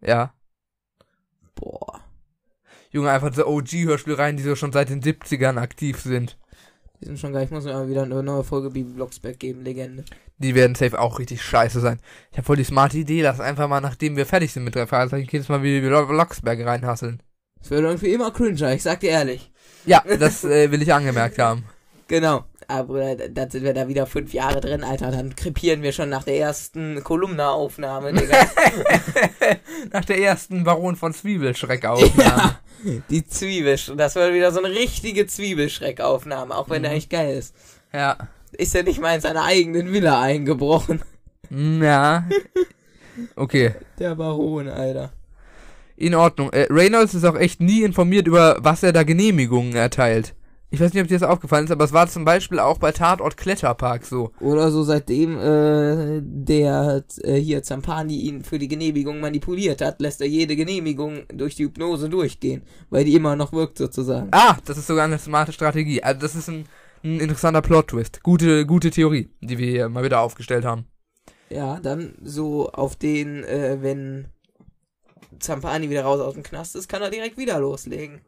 Ja. 0.02 0.34
Boah. 1.54 1.95
Junge, 2.96 3.10
einfach 3.10 3.30
diese 3.30 3.48
OG-Hörspiele 3.48 4.18
rein, 4.18 4.36
die 4.36 4.42
so 4.42 4.56
schon 4.56 4.72
seit 4.72 4.90
den 4.90 5.02
70ern 5.02 5.58
aktiv 5.58 6.00
sind. 6.00 6.36
Die 7.00 7.06
sind 7.06 7.18
schon 7.18 7.32
geil. 7.32 7.44
Ich 7.44 7.50
muss 7.50 7.64
mir 7.64 7.74
mal 7.74 7.88
wieder 7.88 8.02
eine 8.02 8.22
neue 8.22 8.42
Folge 8.42 8.70
Bibi 8.70 8.94
Blocksberg 8.94 9.38
geben, 9.38 9.62
Legende. 9.62 10.04
Die 10.38 10.54
werden 10.54 10.74
safe 10.74 10.98
auch 10.98 11.18
richtig 11.18 11.42
scheiße 11.42 11.80
sein. 11.80 12.00
Ich 12.30 12.38
habe 12.38 12.46
voll 12.46 12.56
die 12.56 12.64
smarte 12.64 12.98
Idee, 12.98 13.22
lass 13.22 13.40
einfach 13.40 13.68
mal, 13.68 13.80
nachdem 13.80 14.16
wir 14.16 14.26
fertig 14.26 14.52
sind 14.52 14.64
mit 14.64 14.74
drei 14.74 14.86
Fragezeichen, 14.86 15.28
jedes 15.30 15.48
Mal 15.48 15.62
wie 15.62 15.80
Blocksberg 15.80 16.64
reinhasseln. 16.64 17.22
Es 17.60 17.70
wird 17.70 17.82
irgendwie 17.82 18.12
immer 18.12 18.30
cringer, 18.30 18.72
ich 18.72 18.82
sag 18.82 19.00
dir 19.00 19.10
ehrlich. 19.10 19.50
Ja, 19.84 20.02
das 20.18 20.44
äh, 20.44 20.70
will 20.70 20.82
ich 20.82 20.92
angemerkt 20.92 21.38
haben. 21.38 21.64
Genau. 22.08 22.44
Aber 22.68 23.00
äh, 23.02 23.30
da 23.30 23.48
sind 23.48 23.62
wir 23.64 23.74
da 23.74 23.86
wieder 23.88 24.06
fünf 24.06 24.32
Jahre 24.32 24.60
drin, 24.60 24.82
Alter. 24.82 25.10
Dann 25.12 25.36
krepieren 25.36 25.82
wir 25.82 25.92
schon 25.92 26.08
nach 26.08 26.24
der 26.24 26.36
ersten 26.38 27.02
Kolumna-Aufnahme, 27.04 28.12
Digga. 28.12 28.36
Nach 29.92 30.04
der 30.04 30.18
ersten 30.20 30.64
Baron 30.64 30.96
von 30.96 31.12
Zwiebelschreck-Aufnahme. 31.14 32.56
ja. 32.84 33.00
Die 33.10 33.26
Zwiebel. 33.26 33.76
Das 33.96 34.14
wird 34.14 34.34
wieder 34.34 34.52
so 34.52 34.62
eine 34.62 34.74
richtige 34.74 35.26
Zwiebelschreckaufnahme, 35.26 36.54
auch 36.56 36.68
wenn 36.68 36.82
der 36.82 36.90
Mhm. 36.92 36.96
echt 36.98 37.10
geil 37.10 37.36
ist. 37.36 37.54
Ja. 37.92 38.16
Ist 38.52 38.74
er 38.74 38.82
nicht 38.82 39.00
mal 39.00 39.14
in 39.14 39.20
seiner 39.20 39.44
eigenen 39.44 39.92
Villa 39.92 40.20
eingebrochen? 40.20 41.02
Mm, 41.50 41.82
Ja. 41.82 42.26
Okay. 43.34 43.74
Der 43.98 44.14
Baron, 44.14 44.68
Alter. 44.68 45.12
In 45.96 46.14
Ordnung. 46.14 46.52
Äh, 46.52 46.66
Reynolds 46.70 47.14
ist 47.14 47.24
auch 47.24 47.36
echt 47.36 47.60
nie 47.60 47.82
informiert 47.82 48.26
über, 48.26 48.56
was 48.60 48.82
er 48.82 48.92
da 48.92 49.02
Genehmigungen 49.02 49.74
erteilt. 49.74 50.34
Ich 50.68 50.80
weiß 50.80 50.92
nicht, 50.92 51.02
ob 51.02 51.08
dir 51.08 51.18
das 51.18 51.28
aufgefallen 51.28 51.64
ist, 51.64 51.70
aber 51.70 51.84
es 51.84 51.92
war 51.92 52.08
zum 52.08 52.24
Beispiel 52.24 52.58
auch 52.58 52.78
bei 52.78 52.90
Tatort 52.90 53.36
Kletterpark 53.36 54.04
so. 54.04 54.32
Oder 54.40 54.72
so 54.72 54.82
seitdem 54.82 55.38
äh, 55.38 56.20
der 56.22 57.04
äh, 57.22 57.34
hier 57.36 57.62
Zampani 57.62 58.16
ihn 58.16 58.42
für 58.42 58.58
die 58.58 58.66
Genehmigung 58.66 59.20
manipuliert 59.20 59.80
hat, 59.80 60.00
lässt 60.00 60.20
er 60.20 60.26
jede 60.26 60.56
Genehmigung 60.56 61.22
durch 61.32 61.54
die 61.54 61.64
Hypnose 61.64 62.08
durchgehen, 62.08 62.62
weil 62.90 63.04
die 63.04 63.14
immer 63.14 63.36
noch 63.36 63.52
wirkt 63.52 63.78
sozusagen. 63.78 64.28
Ah, 64.32 64.56
das 64.64 64.76
ist 64.76 64.88
sogar 64.88 65.04
eine 65.04 65.18
smarte 65.18 65.52
Strategie. 65.52 66.02
Also 66.02 66.20
das 66.20 66.34
ist 66.34 66.48
ein, 66.48 66.64
ein 67.04 67.20
interessanter 67.20 67.62
Plot-Twist. 67.62 68.24
Gute, 68.24 68.66
gute 68.66 68.90
Theorie, 68.90 69.30
die 69.40 69.58
wir 69.58 69.68
hier 69.68 69.88
mal 69.88 70.02
wieder 70.02 70.20
aufgestellt 70.20 70.64
haben. 70.64 70.86
Ja, 71.48 71.78
dann 71.78 72.16
so 72.24 72.70
auf 72.72 72.96
den, 72.96 73.44
äh, 73.44 73.78
wenn 73.82 74.26
Zampani 75.38 75.90
wieder 75.90 76.02
raus 76.02 76.20
aus 76.20 76.34
dem 76.34 76.42
Knast 76.42 76.74
ist, 76.74 76.88
kann 76.88 77.02
er 77.02 77.10
direkt 77.10 77.38
wieder 77.38 77.60
loslegen. 77.60 78.20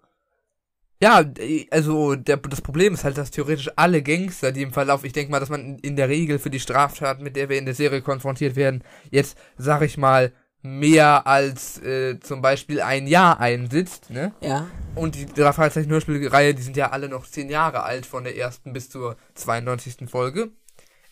Ja, 1.01 1.21
äh, 1.39 1.67
also 1.71 2.15
der, 2.17 2.39
das 2.39 2.61
Problem 2.61 2.95
ist 2.95 3.05
halt, 3.05 3.19
dass 3.19 3.31
theoretisch 3.31 3.71
alle 3.77 4.03
Gangster, 4.03 4.53
die 4.53 4.63
im 4.63 4.73
Verlauf, 4.73 5.05
ich 5.05 5.13
denke 5.13 5.31
mal, 5.31 5.41
dass 5.41 5.49
man 5.49 5.79
in 5.79 5.97
der 5.97 6.09
Regel 6.09 6.39
für 6.39 6.51
die 6.51 6.61
Straftat, 6.61 7.21
mit 7.21 7.37
der 7.37 7.49
wir 7.49 7.59
in 7.59 7.67
der 7.67 7.75
Serie 7.75 8.03
konfrontiert 8.03 8.57
werden, 8.57 8.83
jetzt, 9.11 9.39
sag 9.57 9.83
ich 9.83 9.97
mal, 9.97 10.33
mehr 10.63 11.27
als 11.27 11.81
äh, 11.83 12.19
zum 12.19 12.43
Beispiel 12.43 12.81
ein 12.81 13.07
Jahr 13.07 13.39
einsitzt, 13.39 14.11
ne? 14.11 14.33
Ja, 14.41 14.67
Und 14.97 15.15
die 15.15 15.27
drei 15.27 15.53
Fragezeichen 15.53 15.91
Hörspielreihe, 15.91 16.55
die 16.55 16.63
sind 16.63 16.77
ja 16.77 16.91
alle 16.91 17.09
noch 17.09 17.27
zehn 17.27 17.49
Jahre 17.49 17.85
alt 17.85 18.07
von 18.07 18.25
der 18.25 18.37
ersten 18.37 18.73
bis 18.73 18.91
zur 18.91 19.17
92. 19.35 20.11
Folge. 20.11 20.51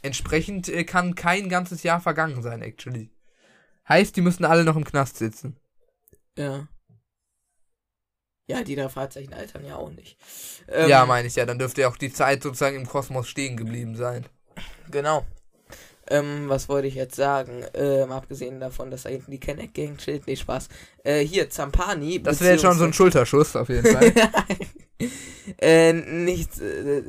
Entsprechend 0.02 0.68
äh, 0.68 0.84
kann 0.84 1.14
kein 1.14 1.48
ganzes 1.48 1.84
Jahr 1.84 2.00
vergangen 2.00 2.42
sein, 2.42 2.60
actually. 2.60 3.10
Heißt, 3.88 4.16
die 4.16 4.20
müssen 4.20 4.44
alle 4.44 4.64
noch 4.64 4.76
im 4.76 4.84
Knast 4.84 5.16
sitzen. 5.16 5.56
ja. 6.36 6.66
Ja, 8.48 8.62
die 8.62 8.76
drei 8.76 8.88
Fahrzeichen 8.88 9.34
altern 9.34 9.64
ja 9.66 9.76
auch 9.76 9.90
nicht. 9.90 10.16
Ähm, 10.68 10.88
ja, 10.88 11.04
meine 11.04 11.26
ich 11.26 11.34
ja. 11.34 11.44
Dann 11.46 11.58
dürfte 11.58 11.82
ja 11.82 11.88
auch 11.88 11.96
die 11.96 12.12
Zeit 12.12 12.42
sozusagen 12.42 12.76
im 12.76 12.86
Kosmos 12.86 13.28
stehen 13.28 13.56
geblieben 13.56 13.96
sein. 13.96 14.24
Genau. 14.90 15.24
Ähm, 16.08 16.48
was 16.48 16.68
wollte 16.68 16.86
ich 16.86 16.94
jetzt 16.94 17.16
sagen? 17.16 17.64
Ähm, 17.74 18.12
abgesehen 18.12 18.60
davon, 18.60 18.92
dass 18.92 19.02
da 19.02 19.08
hinten 19.08 19.32
die 19.32 19.40
Kenneck 19.40 19.74
Gang 19.74 19.98
chillt. 19.98 20.26
Nee, 20.26 20.36
Spaß. 20.36 20.68
Äh, 21.02 21.20
hier, 21.20 21.50
Zampani. 21.50 22.22
Das 22.22 22.40
wäre 22.40 22.52
jetzt 22.52 22.62
schon 22.62 22.78
so 22.78 22.84
ein 22.84 22.92
Schulterschuss, 22.92 23.56
auf 23.56 23.68
jeden 23.68 23.86
Fall. 23.86 24.12
äh, 25.60 25.92
nicht, 25.92 26.60
äh, 26.60 27.02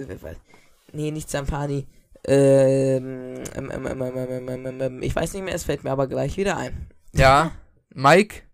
nee, 0.93 1.11
nicht 1.11 1.29
Zampani. 1.29 1.85
Ähm, 2.25 3.43
ähm, 3.55 3.71
ähm, 3.71 3.85
ähm, 3.85 4.01
ähm, 4.01 4.65
ähm, 4.65 4.81
ähm, 4.81 5.01
ich 5.03 5.15
weiß 5.15 5.33
nicht 5.33 5.43
mehr, 5.43 5.53
es 5.53 5.63
fällt 5.63 5.83
mir 5.83 5.91
aber 5.91 6.07
gleich 6.07 6.35
wieder 6.35 6.57
ein. 6.57 6.87
Ja, 7.13 7.51
Mike? 7.93 8.46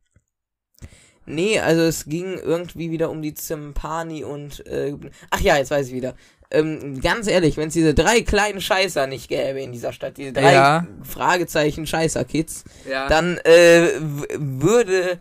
Nee, 1.26 1.60
also 1.60 1.82
es 1.84 2.06
ging 2.06 2.38
irgendwie 2.38 2.92
wieder 2.92 3.10
um 3.10 3.22
die 3.22 3.34
Zimpani 3.34 4.24
und 4.24 4.66
äh, 4.68 4.96
ach 5.30 5.40
ja, 5.42 5.58
jetzt 5.58 5.72
weiß 5.72 5.88
ich 5.88 5.94
wieder. 5.94 6.16
Ähm, 6.52 7.00
ganz 7.02 7.28
ehrlich, 7.28 7.58
wenn 7.58 7.70
es 7.70 7.74
diese 7.74 7.94
drei 7.94 8.22
kleinen 8.22 8.62
Scheißer 8.62 9.08
nicht 9.08 9.28
gäbe 9.30 9.62
in 9.62 9.72
dieser 9.72 9.92
Stadt, 9.94 10.18
diese 10.18 10.34
drei 10.34 10.54
Ja. 10.54 10.88
Fragezeichen 11.04 11.88
Scheißer-Kids, 11.88 12.66
Ja. 12.90 13.08
dann 13.08 13.38
äh, 13.40 13.90
würde 14.38 15.20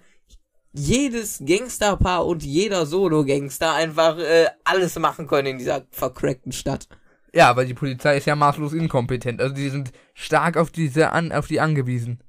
jedes 0.73 1.43
Gangsterpaar 1.47 2.27
und 2.27 2.43
jeder 2.43 2.85
Solo-Gangster 2.87 3.73
einfach 3.75 4.19
äh, 4.19 4.47
alles 4.65 4.99
machen 4.99 5.27
können 5.27 5.49
in 5.49 5.59
dieser 5.59 5.87
vercrackten 5.91 6.53
Stadt. 6.53 6.89
ja, 7.35 7.49
aber 7.49 7.65
die 7.65 7.75
Polizei 7.75 8.17
ist 8.19 8.27
ja 8.27 8.37
maßlos 8.37 8.73
inkompetent. 8.75 9.41
Also 9.41 9.55
die 9.55 9.71
sind 9.71 9.93
stark 10.15 10.57
auf 10.57 10.71
diese 10.71 11.11
an, 11.13 11.33
auf 11.33 11.47
die 11.47 11.61
angewiesen. 11.61 12.23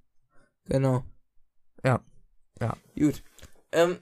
Genau. 0.70 1.04
Ja. 1.84 2.00
Ja. 2.62 2.78
Gut. 2.98 3.22
Ähm, 3.74 3.98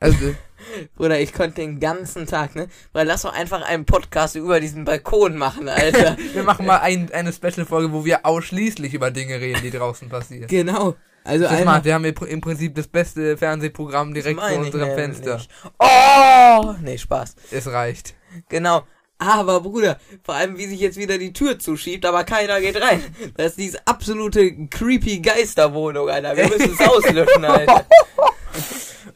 Also, 0.00 0.34
Bruder, 0.96 1.20
ich 1.20 1.32
konnte 1.32 1.56
den 1.56 1.78
ganzen 1.80 2.26
Tag, 2.26 2.54
ne? 2.54 2.68
Weil 2.92 3.06
lass 3.06 3.22
doch 3.22 3.32
einfach 3.34 3.62
einen 3.62 3.84
Podcast 3.86 4.34
über 4.36 4.60
diesen 4.60 4.84
Balkon 4.84 5.36
machen, 5.36 5.68
Alter. 5.68 6.16
wir 6.34 6.42
machen 6.42 6.66
mal 6.66 6.78
ein, 6.80 7.10
eine 7.12 7.32
Special-Folge, 7.32 7.92
wo 7.92 8.04
wir 8.04 8.24
ausschließlich 8.26 8.94
über 8.94 9.10
Dinge 9.10 9.40
reden, 9.40 9.60
die 9.62 9.70
draußen 9.70 10.08
passieren. 10.08 10.46
genau. 10.48 10.94
Also 11.22 11.44
Das 11.44 11.64
macht, 11.66 11.84
wir 11.84 11.92
haben 11.92 12.04
im 12.06 12.14
Pr- 12.14 12.24
im 12.26 12.40
Prinzip 12.40 12.74
das 12.74 12.86
beste 12.88 13.36
Fernsehprogramm 13.36 14.14
direkt 14.14 14.40
vor 14.40 14.56
unserem. 14.56 14.94
Fenster. 14.94 15.38
Oh! 15.78 16.74
Nee, 16.80 16.96
Spaß. 16.96 17.34
Es 17.50 17.66
reicht. 17.66 18.14
Genau. 18.48 18.84
Aber 19.18 19.60
Bruder, 19.60 19.98
vor 20.24 20.34
allem 20.34 20.56
wie 20.56 20.64
sich 20.64 20.80
jetzt 20.80 20.96
wieder 20.96 21.18
die 21.18 21.34
Tür 21.34 21.58
zuschiebt, 21.58 22.06
aber 22.06 22.24
keiner 22.24 22.58
geht 22.62 22.80
rein. 22.80 23.02
Das 23.36 23.48
ist 23.48 23.58
diese 23.58 23.86
absolute 23.86 24.66
creepy 24.68 25.18
Geisterwohnung, 25.20 26.08
Alter. 26.08 26.34
Wir 26.38 26.48
müssen 26.48 26.72
es 26.72 26.80
auslöschen, 26.88 27.44
Alter. 27.44 27.84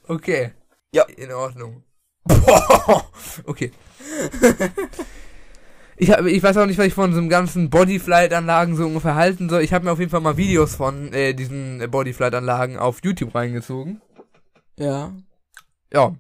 Okay. 0.06 0.52
Ja. 0.92 1.04
In 1.16 1.32
Ordnung. 1.32 1.84
okay. 3.46 3.72
Ich, 5.96 6.10
hab, 6.10 6.24
ich 6.26 6.42
weiß 6.42 6.56
auch 6.56 6.66
nicht, 6.66 6.78
was 6.78 6.86
ich 6.86 6.94
von 6.94 7.12
so 7.12 7.18
einem 7.18 7.28
ganzen 7.28 7.70
Bodyflight-Anlagen 7.70 8.74
so 8.74 8.84
ungefähr 8.84 9.14
halten 9.14 9.48
soll. 9.48 9.62
Ich 9.62 9.72
habe 9.72 9.84
mir 9.84 9.92
auf 9.92 10.00
jeden 10.00 10.10
Fall 10.10 10.20
mal 10.20 10.36
Videos 10.36 10.74
von 10.74 11.12
äh, 11.12 11.34
diesen 11.34 11.88
Bodyflight-Anlagen 11.88 12.78
auf 12.78 12.98
YouTube 13.04 13.34
reingezogen. 13.34 14.00
Ja. 14.76 15.12
Ja. 15.92 16.16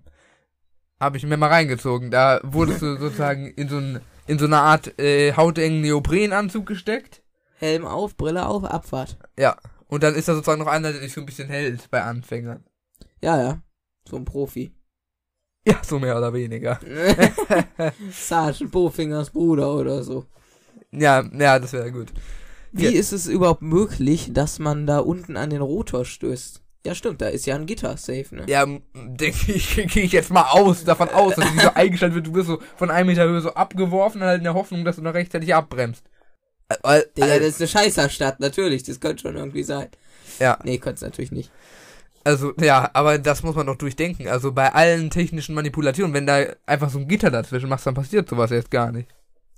Habe 1.00 1.16
ich 1.16 1.26
mir 1.26 1.36
mal 1.36 1.48
reingezogen. 1.48 2.12
Da 2.12 2.40
wurdest 2.44 2.82
du 2.82 2.96
sozusagen 3.00 3.48
in 3.48 3.68
so, 3.68 3.78
ein, 3.78 4.00
in 4.28 4.38
so 4.38 4.44
eine 4.44 4.58
Art 4.58 4.98
äh, 4.98 5.34
hautengen 5.34 5.80
Neoprenanzug 5.80 6.66
gesteckt. 6.66 7.22
Helm 7.56 7.84
auf, 7.84 8.16
Brille 8.16 8.46
auf, 8.46 8.64
Abfahrt. 8.64 9.18
Ja. 9.36 9.56
Und 9.88 10.02
dann 10.02 10.14
ist 10.14 10.28
da 10.28 10.34
sozusagen 10.34 10.60
noch 10.60 10.68
einer, 10.68 10.92
der 10.92 11.00
dich 11.00 11.12
so 11.12 11.20
ein 11.20 11.26
bisschen 11.26 11.48
hält 11.48 11.90
bei 11.90 12.02
Anfängern. 12.02 12.64
Ja, 13.20 13.40
ja. 13.40 13.58
So 14.08 14.16
ein 14.16 14.24
Profi. 14.24 14.72
Ja, 15.66 15.80
so 15.82 15.98
mehr 15.98 16.14
oder 16.18 16.30
weniger. 16.34 16.78
Sergeant 18.12 18.70
Bofingers 18.70 19.30
Bruder 19.30 19.74
oder 19.74 20.02
so. 20.02 20.26
Ja, 20.90 21.24
ja, 21.32 21.58
das 21.58 21.72
wäre 21.72 21.90
gut. 21.90 22.12
Wie 22.70 22.84
Ja. 22.84 22.90
ist 22.90 23.12
es 23.12 23.26
überhaupt 23.26 23.62
möglich, 23.62 24.30
dass 24.34 24.58
man 24.58 24.86
da 24.86 24.98
unten 24.98 25.38
an 25.38 25.48
den 25.48 25.62
Rotor 25.62 26.04
stößt? 26.04 26.60
Ja, 26.84 26.94
stimmt, 26.94 27.22
da 27.22 27.28
ist 27.28 27.46
ja 27.46 27.54
ein 27.54 27.64
Gitter 27.64 27.96
safe, 27.96 28.26
ne? 28.32 28.44
Ja, 28.46 28.66
denke 28.66 29.52
ich, 29.52 29.74
gehe 29.74 30.02
ich 30.02 30.12
jetzt 30.12 30.30
mal 30.30 30.42
aus, 30.50 30.84
davon 30.84 31.08
aus, 31.08 31.34
dass 31.36 31.50
die 31.50 31.60
so 31.60 31.70
eingestellt 31.72 32.14
wird, 32.14 32.26
du 32.26 32.34
wirst 32.34 32.48
so 32.48 32.60
von 32.76 32.90
einem 32.90 33.06
Meter 33.06 33.24
Höhe 33.24 33.40
so 33.40 33.54
abgeworfen, 33.54 34.20
halt 34.20 34.38
in 34.38 34.44
der 34.44 34.52
Hoffnung, 34.52 34.84
dass 34.84 34.96
du 34.96 35.02
noch 35.02 35.14
rechtzeitig 35.14 35.54
abbremst. 35.54 36.04
Äh, 36.82 37.04
Digga, 37.16 37.26
äh, 37.36 37.38
das 37.40 37.58
ist 37.58 37.60
eine 37.62 37.68
Scheißerstadt, 37.68 38.38
natürlich, 38.40 38.82
das 38.82 39.00
könnte 39.00 39.22
schon 39.22 39.36
irgendwie 39.36 39.62
sein. 39.62 39.88
Ja. 40.38 40.58
Nee, 40.62 40.76
könnte 40.76 40.96
es 40.96 41.02
natürlich 41.02 41.32
nicht. 41.32 41.50
Also, 42.24 42.52
ja, 42.58 42.90
aber 42.94 43.18
das 43.18 43.42
muss 43.42 43.54
man 43.54 43.66
doch 43.66 43.76
durchdenken. 43.76 44.28
Also 44.28 44.52
bei 44.52 44.72
allen 44.72 45.10
technischen 45.10 45.54
Manipulationen, 45.54 46.14
wenn 46.14 46.26
da 46.26 46.44
einfach 46.66 46.88
so 46.90 46.98
ein 46.98 47.06
Gitter 47.06 47.30
dazwischen 47.30 47.68
machst, 47.68 47.86
dann 47.86 47.94
passiert 47.94 48.28
sowas 48.28 48.50
jetzt 48.50 48.70
gar 48.70 48.90
nicht. 48.92 49.08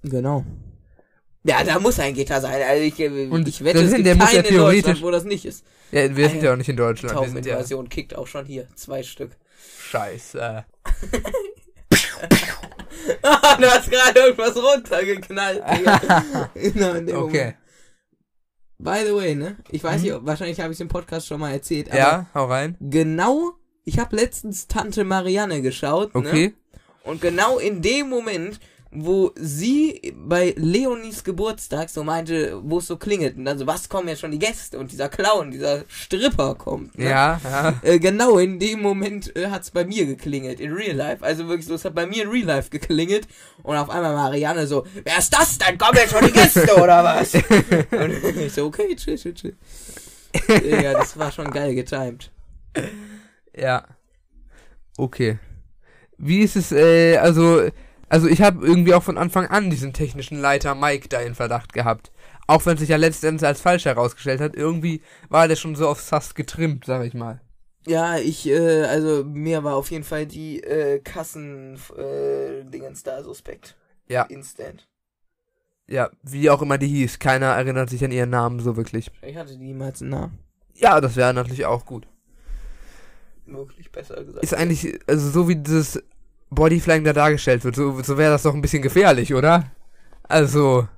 Genau. 0.03 0.45
Ja, 1.45 1.63
da 1.63 1.79
muss 1.79 2.01
ein 2.01 2.13
Gitter 2.15 2.41
sein. 2.41 2.61
Also 2.69 2.83
ich, 2.83 2.99
äh, 2.99 3.29
Und 3.29 3.47
ich 3.47 3.63
wette, 3.63 3.79
es 3.79 3.91
sind- 3.91 3.99
gibt 3.99 4.07
der 4.09 4.15
muss 4.17 4.33
ja 4.33 4.43
keinen 4.43 4.53
in 4.53 4.59
Deutschland, 4.59 4.83
theoretisch- 4.85 5.03
wo 5.03 5.11
das 5.13 5.23
nicht 5.25 5.45
ist. 5.47 5.65
Ja, 5.93 6.17
wir 6.17 6.29
sind 6.29 6.43
ja. 6.43 6.53
auch 6.53 6.57
nicht 6.57 6.69
in 6.69 6.77
Deutschland. 6.77 7.15
Wir 7.15 7.21
sind 7.29 7.37
ja 7.37 7.43
Taubeninvasion 7.53 7.89
kickt 7.89 8.17
auch 8.17 8.27
schon 8.27 8.45
hier. 8.47 8.67
Zwei 8.75 9.05
Stück. 9.05 9.31
scheiße. 9.91 10.65
du 13.61 13.67
hast 13.71 13.91
gerade 13.91 14.19
irgendwas 14.19 14.57
runtergeknallt, 14.57 15.63
Digga. 15.71 16.51
genau, 16.55 16.91
Okay. 17.23 17.55
Moment. 17.55 17.57
By 18.79 19.05
the 19.07 19.15
way, 19.15 19.35
ne? 19.35 19.57
Ich 19.71 19.83
weiß 19.83 20.03
Mhm. 20.03 20.09
nicht, 20.09 20.27
wahrscheinlich 20.27 20.61
habe 20.61 20.73
ich 20.73 20.77
es 20.77 20.81
im 20.81 20.89
Podcast 20.89 21.27
schon 21.27 21.41
mal 21.41 21.53
erzählt, 21.53 21.89
aber 21.89 21.99
Ja, 21.99 22.27
hau 22.35 22.45
rein. 22.47 22.77
genau, 22.81 23.53
ich 23.85 23.99
habe 23.99 24.17
letztens 24.17 24.67
Tante 24.67 25.05
Marianne 25.05 25.63
geschaut, 25.63 26.15
ne? 26.15 26.21
Okay. 26.29 26.55
Und 27.05 27.21
genau 27.21 27.59
in 27.59 27.81
dem 27.83 28.09
Moment, 28.09 28.59
wo 28.99 29.33
sie 29.37 30.15
bei 30.17 30.55
Leonis 30.57 31.23
Geburtstag 31.23 31.91
so 31.91 32.03
meinte, 32.03 32.59
wo 32.63 32.79
es 32.79 32.87
so 32.87 32.97
klingelt, 32.97 33.37
und 33.37 33.45
dann 33.45 33.59
so, 33.59 33.67
was 33.67 33.89
kommen 33.89 34.09
jetzt 34.09 34.21
schon 34.21 34.31
die 34.31 34.39
Gäste? 34.39 34.79
Und 34.79 34.91
dieser 34.91 35.09
Clown, 35.09 35.51
dieser 35.51 35.85
Stripper 35.89 36.55
kommt. 36.55 36.97
Ne? 36.99 37.11
Ja, 37.11 37.41
ja. 37.45 37.75
Äh, 37.83 37.99
genau 37.99 38.39
in 38.39 38.59
dem 38.59 38.81
Moment 38.81 39.37
äh, 39.37 39.49
hat's 39.49 39.71
bei 39.71 39.85
mir 39.85 40.07
geklingelt, 40.07 40.61
in 40.61 40.73
Real 40.73 40.97
Life. 40.97 41.23
Also 41.23 41.47
wirklich 41.47 41.67
so, 41.67 41.75
es 41.75 41.85
hat 41.85 41.95
bei 41.95 42.07
mir 42.07 42.25
in 42.25 42.31
Real 42.31 42.47
Life 42.47 42.71
geklingelt. 42.71 43.29
Und 43.63 43.77
auf 43.77 43.91
einmal 43.91 44.15
Marianne 44.15 44.67
so, 44.67 44.87
wer 45.05 45.19
ist 45.19 45.33
das? 45.33 45.59
Dann 45.59 45.77
kommen 45.77 45.99
jetzt 45.99 46.13
schon 46.13 46.27
die 46.27 46.33
Gäste, 46.33 46.75
oder 46.77 47.05
was? 47.05 47.35
und 47.91 48.39
ich 48.41 48.53
so, 48.53 48.67
okay, 48.67 48.97
chill, 48.97 49.17
chill, 49.17 49.35
chill. 49.35 49.57
ja, 50.83 50.93
das 50.95 51.19
war 51.19 51.31
schon 51.31 51.51
geil 51.51 51.75
getimed. 51.75 52.31
Ja. 53.55 53.85
Okay. 54.97 55.39
Wie 56.19 56.41
ist 56.41 56.57
es, 56.57 56.73
äh, 56.73 57.19
also, 57.19 57.69
also 58.09 58.29
ich 58.29 58.43
habe 58.43 58.65
irgendwie 58.65 58.95
auch 58.95 59.03
von 59.03 59.19
Anfang 59.19 59.47
an 59.47 59.71
diesen 59.71 59.93
technischen 59.93 60.41
Leiter 60.41 60.75
Mike 60.75 61.09
da 61.09 61.21
in 61.21 61.35
Verdacht 61.35 61.73
gehabt. 61.73 62.13
Auch 62.47 62.65
wenn 62.67 62.77
sich 62.77 62.89
ja 62.89 62.97
letztendlich 62.97 63.47
als 63.47 63.61
falsch 63.61 63.85
herausgestellt 63.87 64.41
hat, 64.41 64.55
irgendwie 64.55 65.03
war 65.29 65.49
der 65.49 65.57
schon 65.57 65.75
so 65.75 65.89
auf 65.89 66.01
Sass 66.01 66.35
getrimmt, 66.35 66.85
sag 66.85 67.05
ich 67.05 67.15
mal. 67.15 67.41
Ja, 67.87 68.19
ich, 68.19 68.49
äh, 68.49 68.83
also 68.85 69.25
mir 69.25 69.65
war 69.65 69.77
auf 69.77 69.91
jeden 69.91 70.05
Fall 70.05 70.27
die 70.27 70.63
äh, 70.63 71.01
Kassen 71.01 71.79
äh, 71.97 72.65
Dingens 72.65 73.03
da 73.03 73.23
suspekt. 73.23 73.77
Ja. 74.09 74.23
Instant. 74.25 74.89
Ja, 75.89 76.11
wie 76.23 76.51
auch 76.51 76.63
immer 76.63 76.79
die 76.79 76.89
hieß, 76.89 77.21
keiner 77.21 77.47
erinnert 77.47 77.91
sich 77.91 78.05
an 78.05 78.11
ihren 78.11 78.31
Namen 78.31 78.59
so 78.59 78.77
wirklich. 78.77 79.11
Ich 79.23 79.37
hatte 79.37 79.53
die 79.53 79.65
niemals 79.65 80.03
einen 80.03 80.11
Namen. 80.11 80.39
Ja, 80.75 81.01
das 81.01 81.15
wäre 81.15 81.33
natürlich 81.33 81.65
auch 81.65 81.87
gut. 81.87 82.09
Möglich 83.47 83.93
besser 83.93 84.25
gesagt. 84.25 84.43
Ist 84.43 84.55
eigentlich, 84.55 84.99
also 85.07 85.31
so 85.31 85.49
wie 85.49 85.55
dieses 85.55 86.03
Bodyflying 86.51 87.05
da 87.05 87.13
dargestellt 87.13 87.65
wird, 87.65 87.77
so, 87.77 88.01
so 88.03 88.19
wäre 88.19 88.33
das 88.33 88.43
doch 88.43 88.55
ein 88.55 88.63
bisschen 88.63 88.83
gefährlich, 88.83 89.35
oder? 89.35 89.71
Also, 90.23 90.89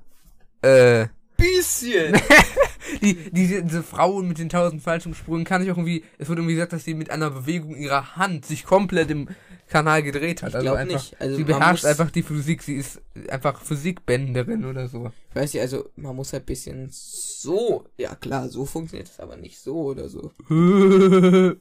äh, 0.61 1.07
bisschen. 1.37 2.13
die, 3.01 3.15
diese, 3.31 3.63
diese 3.63 3.83
Frau 3.83 4.21
mit 4.21 4.37
den 4.39 4.49
tausend 4.49 4.81
Fallschirmsprüngen 4.81 5.45
kann 5.45 5.63
ich 5.63 5.71
auch 5.71 5.77
irgendwie, 5.77 6.03
es 6.17 6.27
wird 6.27 6.39
irgendwie 6.39 6.55
gesagt, 6.55 6.73
dass 6.73 6.83
sie 6.83 6.93
mit 6.93 7.09
einer 7.09 7.29
Bewegung 7.29 7.75
ihrer 7.75 8.15
Hand 8.15 8.45
sich 8.45 8.65
komplett 8.65 9.09
im 9.11 9.29
Kanal 9.67 10.03
gedreht 10.03 10.41
hat. 10.41 10.49
Ich 10.49 10.55
Also 10.55 10.73
einfach, 10.73 10.93
nicht. 10.93 11.19
Also 11.21 11.35
sie 11.37 11.43
beherrscht 11.43 11.85
einfach 11.85 12.11
die 12.11 12.23
Physik, 12.23 12.63
sie 12.63 12.75
ist 12.75 13.01
einfach 13.29 13.61
Physikbänderin 13.61 14.65
oder 14.65 14.87
so. 14.87 15.11
Ich 15.29 15.35
weiß 15.35 15.53
nicht, 15.53 15.61
also 15.61 15.89
man 15.95 16.15
muss 16.15 16.33
halt 16.33 16.45
bisschen 16.45 16.89
so. 16.91 17.85
Ja 17.97 18.15
klar, 18.15 18.49
so 18.49 18.65
funktioniert 18.65 19.09
es 19.09 19.19
aber 19.19 19.37
nicht 19.37 19.59
so 19.59 19.75
oder 19.75 20.09
so. 20.09 20.31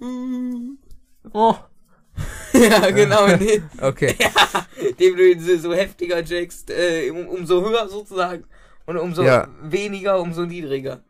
oh, 1.32 1.54
ja, 2.52 2.90
genau, 2.90 3.26
nee. 3.36 3.62
okay. 3.80 4.14
Dem 4.98 5.16
du 5.16 5.30
ihn 5.30 5.40
so, 5.40 5.56
so 5.58 5.74
heftiger 5.74 6.22
jackst, 6.22 6.70
äh, 6.70 7.10
um, 7.10 7.26
umso 7.28 7.62
höher 7.62 7.88
sozusagen. 7.88 8.44
Und 8.86 8.96
umso 8.96 9.22
Ja. 9.22 9.48
weniger, 9.62 10.20
umso 10.20 10.44
niedriger. 10.44 11.02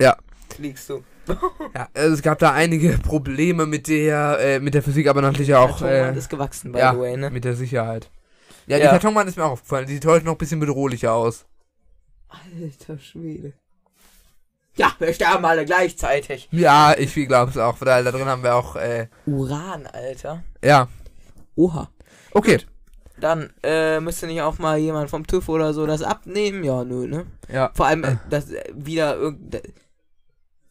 Ja. 0.00 0.16
Fliegst 0.54 0.88
du. 0.90 1.04
Ja, 1.74 1.88
also 1.94 2.14
es 2.14 2.22
gab 2.22 2.40
da 2.40 2.52
einige 2.52 2.98
Probleme 2.98 3.64
mit 3.66 3.86
der, 3.86 4.38
äh, 4.40 4.60
mit 4.60 4.74
der 4.74 4.82
Physik, 4.82 5.06
aber 5.06 5.22
natürlich 5.22 5.54
auch, 5.54 5.78
Kartonwand 5.78 6.16
äh, 6.16 6.18
ist 6.18 6.28
gewachsen, 6.28 6.72
by 6.72 6.78
ja, 6.80 6.92
the 6.92 6.98
way, 6.98 7.16
ne? 7.16 7.30
mit 7.30 7.44
der 7.44 7.54
Sicherheit. 7.54 8.10
Ja, 8.66 8.78
die 8.78 8.84
Ja. 8.84 8.90
Kartonwand 8.90 9.28
ist 9.28 9.36
mir 9.36 9.44
auch 9.44 9.52
aufgefallen. 9.52 9.86
Die 9.86 9.94
sieht 9.94 10.04
heute 10.04 10.26
noch 10.26 10.32
ein 10.32 10.38
bisschen 10.38 10.58
bedrohlicher 10.60 11.12
aus. 11.12 11.46
Alter 12.28 12.98
Schwede. 12.98 13.52
Wir 15.02 15.12
sterben 15.12 15.44
alle 15.44 15.64
gleichzeitig. 15.64 16.48
Ja, 16.52 16.94
ich 16.96 17.12
glaube 17.14 17.50
es 17.50 17.58
auch, 17.58 17.76
weil 17.80 18.04
da 18.04 18.12
drin 18.12 18.26
haben 18.26 18.44
wir 18.44 18.54
auch, 18.54 18.76
äh, 18.76 19.08
Uran, 19.26 19.86
Alter. 19.88 20.44
ja. 20.64 20.86
Oha. 21.56 21.90
Okay. 22.30 22.58
Dann 23.18 23.52
äh, 23.64 23.98
müsste 24.00 24.26
nicht 24.28 24.42
auch 24.42 24.58
mal 24.58 24.78
jemand 24.78 25.10
vom 25.10 25.26
TÜV 25.26 25.48
oder 25.48 25.74
so 25.74 25.86
das 25.86 26.02
abnehmen? 26.02 26.62
Ja, 26.62 26.84
nö, 26.84 27.08
ne? 27.08 27.26
Ja. 27.52 27.70
Vor 27.74 27.86
allem, 27.86 28.04
äh, 28.04 28.16
das 28.30 28.50
äh, 28.52 28.62
wieder 28.74 29.16
irgend. 29.16 29.60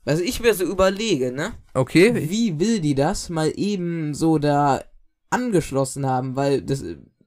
Was 0.06 0.20
ich 0.22 0.40
mir 0.40 0.54
so 0.54 0.64
überlege, 0.64 1.32
ne? 1.34 1.52
Okay. 1.74 2.14
Wie 2.30 2.58
will 2.58 2.80
die 2.80 2.96
das 2.96 3.30
mal 3.30 3.52
eben 3.56 4.14
so 4.14 4.38
da 4.38 4.82
angeschlossen 5.30 6.06
haben? 6.06 6.36
Weil 6.38 6.62
das. 6.62 6.84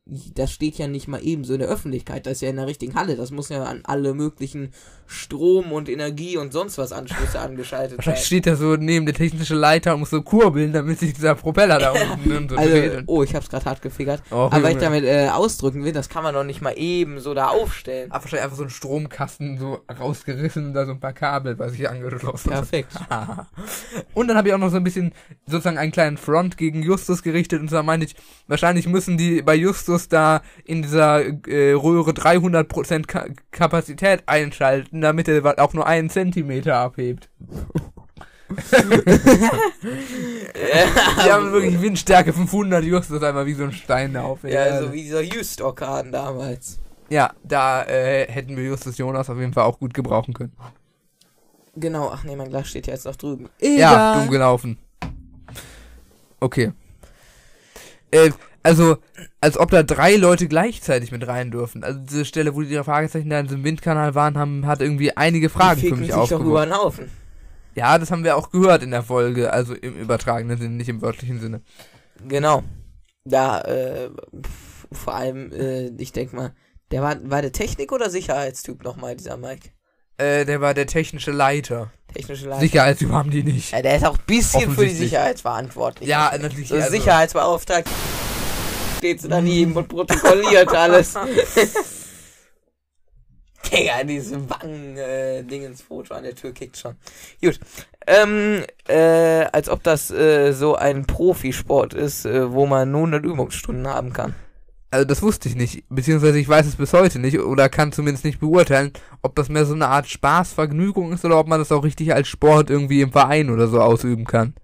Das 0.07 0.53
steht 0.53 0.77
ja 0.77 0.87
nicht 0.87 1.09
mal 1.09 1.21
ebenso 1.23 1.55
in 1.55 1.61
der 1.61 1.69
Öffentlichkeit, 1.69 2.27
das 2.27 2.35
ist 2.35 2.41
ja 2.43 2.51
in 2.51 2.57
der 2.57 2.67
richtigen 2.67 2.95
Halle, 2.95 3.17
das 3.17 3.31
muss 3.31 3.49
ja 3.49 3.65
an 3.65 3.81
alle 3.85 4.13
möglichen 4.13 4.73
Strom 5.07 5.73
und 5.73 5.89
Energie 5.89 6.37
und 6.37 6.53
sonst 6.53 6.77
was 6.77 6.93
Anschlüsse 6.93 7.39
angeschaltet 7.41 7.97
Wahrscheinlich 7.97 8.21
sein. 8.21 8.27
steht 8.27 8.47
er 8.47 8.57
so 8.57 8.77
neben 8.77 9.07
der 9.07 9.15
technische 9.15 9.55
Leiter 9.55 9.95
und 9.95 10.01
muss 10.01 10.11
so 10.11 10.21
kurbeln, 10.21 10.75
damit 10.75 10.99
sich 10.99 11.15
dieser 11.15 11.35
Propeller 11.35 11.79
da 11.79 11.93
unten 11.93 12.49
so 12.51 12.57
Also, 12.57 12.71
dreht. 12.71 13.05
oh, 13.07 13.23
ich 13.23 13.35
hab's 13.35 13.49
gerade 13.49 13.65
hart 13.65 13.81
gefigert. 13.81 14.23
Och, 14.31 14.53
Aber 14.53 14.71
ich 14.71 14.77
damit 14.77 15.05
äh, 15.05 15.29
ausdrücken 15.33 15.85
will, 15.85 15.93
das 15.93 16.11
kann 16.11 16.23
man 16.23 16.35
doch 16.35 16.45
nicht 16.45 16.61
mal 16.61 16.73
eben 16.77 17.19
so 17.21 17.33
da 17.33 17.49
aufstellen. 17.49 18.11
Hab 18.13 18.25
wahrscheinlich 18.25 18.45
einfach 18.45 18.57
so 18.59 18.63
einen 18.65 18.71
Stromkasten 18.71 19.57
so 19.59 19.81
rausgerissen 19.99 20.67
und 20.67 20.75
da 20.75 20.85
so 20.85 20.93
ein 20.93 21.01
paar 21.01 21.15
Kabel, 21.15 21.59
was 21.59 21.73
ich 21.75 21.89
angeschlossen 21.89 22.53
habe. 22.55 22.67
Perfekt. 22.67 22.93
Und 24.15 24.29
dann 24.29 24.37
habe 24.37 24.49
ich 24.49 24.55
auch 24.55 24.59
noch 24.59 24.71
so 24.71 24.77
ein 24.77 24.85
bisschen 24.85 25.13
sozusagen 25.47 25.79
einen 25.79 25.93
kleinen 25.93 26.17
Front 26.19 26.57
gegen 26.57 26.83
Justus 26.83 27.23
gerichtet 27.23 27.61
und 27.61 27.69
zwar 27.71 27.83
meinte 27.83 28.07
ich, 28.07 28.17
wahrscheinlich 28.49 28.87
müssen 28.87 29.17
die 29.17 29.41
bei 29.43 29.55
Justus 29.55 29.94
da 30.09 30.43
in 30.65 30.83
dieser 30.83 31.25
äh, 31.49 31.73
Röhre 31.73 32.11
300% 32.13 33.07
Ka 33.07 33.27
Kapazität 33.51 34.23
einschalten, 34.27 35.01
damit 35.01 35.29
er 35.29 35.59
auch 35.63 35.73
nur 35.75 35.87
einen 35.87 36.11
Zentimeter 36.11 36.77
abhebt. 36.77 37.31
Die 41.25 41.31
haben 41.33 41.53
wirklich 41.53 41.81
Windstärke 41.81 42.33
500 42.33 42.85
Justus 42.85 43.23
einmal 43.23 43.47
wie 43.47 43.55
so 43.55 43.65
ein 43.65 43.73
Stein 43.73 44.17
auf. 44.17 44.41
der 44.43 44.51
Ja, 44.53 44.65
Erde. 44.67 44.87
so 44.87 44.93
wie 44.93 45.03
dieser 45.03 45.23
Houston-Orkan 45.23 46.13
damals. 46.13 46.79
ja, 47.09 47.33
da 47.43 47.85
äh, 47.85 48.27
hätten 48.31 48.57
wir 48.57 48.65
Justus 48.65 48.99
Jonas 48.99 49.29
auf 49.31 49.39
jeden 49.39 49.53
Fall 49.53 49.65
auch 49.65 49.79
gut 49.79 49.95
gebrauchen 49.95 50.35
können. 50.35 50.53
Genau, 51.77 52.11
ach 52.13 52.23
nee, 52.25 52.37
mein 52.37 52.51
Glas 52.51 52.69
steht 52.69 52.87
ja 52.87 52.93
jetzt 52.95 53.05
noch 53.07 53.17
drüben. 53.17 53.49
Ja, 53.61 54.15
dumm 54.21 54.31
gelaufen. 54.31 54.79
Okay. 56.41 56.73
Äh, 58.11 58.31
also, 58.65 58.97
als 59.41 59.59
ob 59.59 59.71
da 59.71 59.83
drei 59.83 60.17
Leute 60.17 60.49
gleichzeitig 60.49 61.13
mit 61.13 61.27
rein 61.29 61.51
dürfen. 61.51 61.85
Also 61.85 62.01
diese 62.01 62.25
Stelle, 62.25 62.55
wo 62.55 62.63
die 62.63 62.75
Fragezeichen 62.83 63.29
da 63.29 63.39
in 63.39 63.47
diesem 63.47 63.63
Windkanal 63.63 64.15
waren, 64.15 64.39
haben, 64.39 64.67
hat 64.67 64.81
irgendwie 64.81 65.17
einige 65.17 65.51
Fragen 65.51 65.81
die 65.83 65.91
für 65.91 65.97
mich 65.97 66.07
sich 66.07 66.15
doch 66.15 66.41
über 66.41 66.63
aufgeworfen. 66.63 66.71
den 66.71 66.79
Haufen. 66.79 67.11
Ja, 67.75 67.99
das 67.99 68.11
haben 68.11 68.25
wir 68.25 68.37
auch 68.37 68.51
gehört 68.51 68.83
in 68.83 68.91
der 68.91 69.03
Folge, 69.03 69.53
also 69.53 69.75
im 69.75 69.97
übertragenen 69.97 70.59
Sinne, 70.59 70.77
nicht 70.77 70.89
im 70.89 71.03
wörtlichen 71.03 71.41
Sinne. 71.41 71.61
Genau. 72.27 72.63
Da, 73.25 73.61
äh, 73.61 74.09
pf, 74.43 74.87
vor 74.93 75.15
allem, 75.15 75.53
äh, 75.53 75.89
ich 75.99 76.13
denk 76.13 76.33
mal, 76.33 76.55
der 76.91 77.03
war, 77.03 77.17
war 77.29 77.43
der 77.43 77.53
Technik- 77.53 77.93
oder 77.93 78.09
Sicherheitstyp 78.09 78.83
nochmal, 78.83 79.17
dieser 79.17 79.37
Mike? 79.37 79.71
Äh, 80.17 80.45
der 80.45 80.61
war 80.61 80.73
der 80.73 80.87
technische 80.87 81.33
Leiter. 81.33 81.91
Technische 82.15 82.49
Leiter. 82.49 82.61
Sicherheitstyp 82.61 83.11
haben 83.11 83.31
die 83.31 83.43
nicht. 83.43 83.73
Ja, 83.73 83.83
der 83.83 83.97
ist 83.97 84.07
auch 84.07 84.17
ein 84.17 84.25
bisschen 84.27 84.71
für 84.71 84.87
die. 84.87 84.95
Sicherheit 84.95 85.41
verantwortlich. 85.41 86.09
Ja, 86.09 86.33
natürlich. 86.41 86.69
So 86.69 86.77
also- 86.77 86.91
Sicherheitsbeauftragter 86.91 87.91
steht 89.05 89.21
so 89.21 89.29
daneben 89.29 89.77
und 89.77 89.87
protokolliert 89.87 90.75
alles. 90.75 91.13
Digga, 93.71 94.03
diese 94.05 94.49
Wangen-Dingens-Foto 94.49 96.15
an 96.15 96.23
der 96.23 96.35
Tür 96.35 96.53
kickt 96.53 96.79
schon. 96.79 96.95
Gut. 97.43 97.61
Ähm, 98.07 98.63
äh, 98.89 99.45
als 99.53 99.69
ob 99.69 99.83
das 99.83 100.11
äh, 100.11 100.53
so 100.53 100.77
ein 100.77 101.05
Profisport 101.05 101.93
ist, 101.93 102.25
äh, 102.25 102.51
wo 102.51 102.65
man 102.65 102.91
nur 102.91 103.01
100 103.01 103.25
Übungsstunden 103.27 103.87
haben 103.87 104.15
kann. 104.15 104.35
Also 104.91 105.05
das 105.05 105.21
wusste 105.21 105.51
ich 105.51 105.57
nicht, 105.57 105.85
beziehungsweise 105.91 106.39
ich 106.39 106.49
weiß 106.49 106.65
es 106.65 106.77
bis 106.77 106.95
heute 106.95 107.19
nicht 107.19 107.39
oder 107.41 107.69
kann 107.69 107.93
zumindest 107.93 108.25
nicht 108.25 108.41
beurteilen, 108.41 108.93
ob 109.21 109.35
das 109.35 109.51
mehr 109.51 109.67
so 109.67 109.75
eine 109.75 109.89
Art 109.89 110.09
Spaß, 110.09 110.55
Vergnügung 110.55 111.13
ist 111.13 111.27
oder 111.27 111.39
ob 111.39 111.47
man 111.49 111.59
das 111.59 111.73
auch 111.73 111.85
richtig 111.85 112.15
als 112.15 112.29
Sport 112.29 112.71
irgendwie 112.71 113.03
im 113.03 113.13
Verein 113.13 113.51
oder 113.51 113.69
so 113.69 113.83
ausüben 113.83 114.25
kann. 114.25 114.55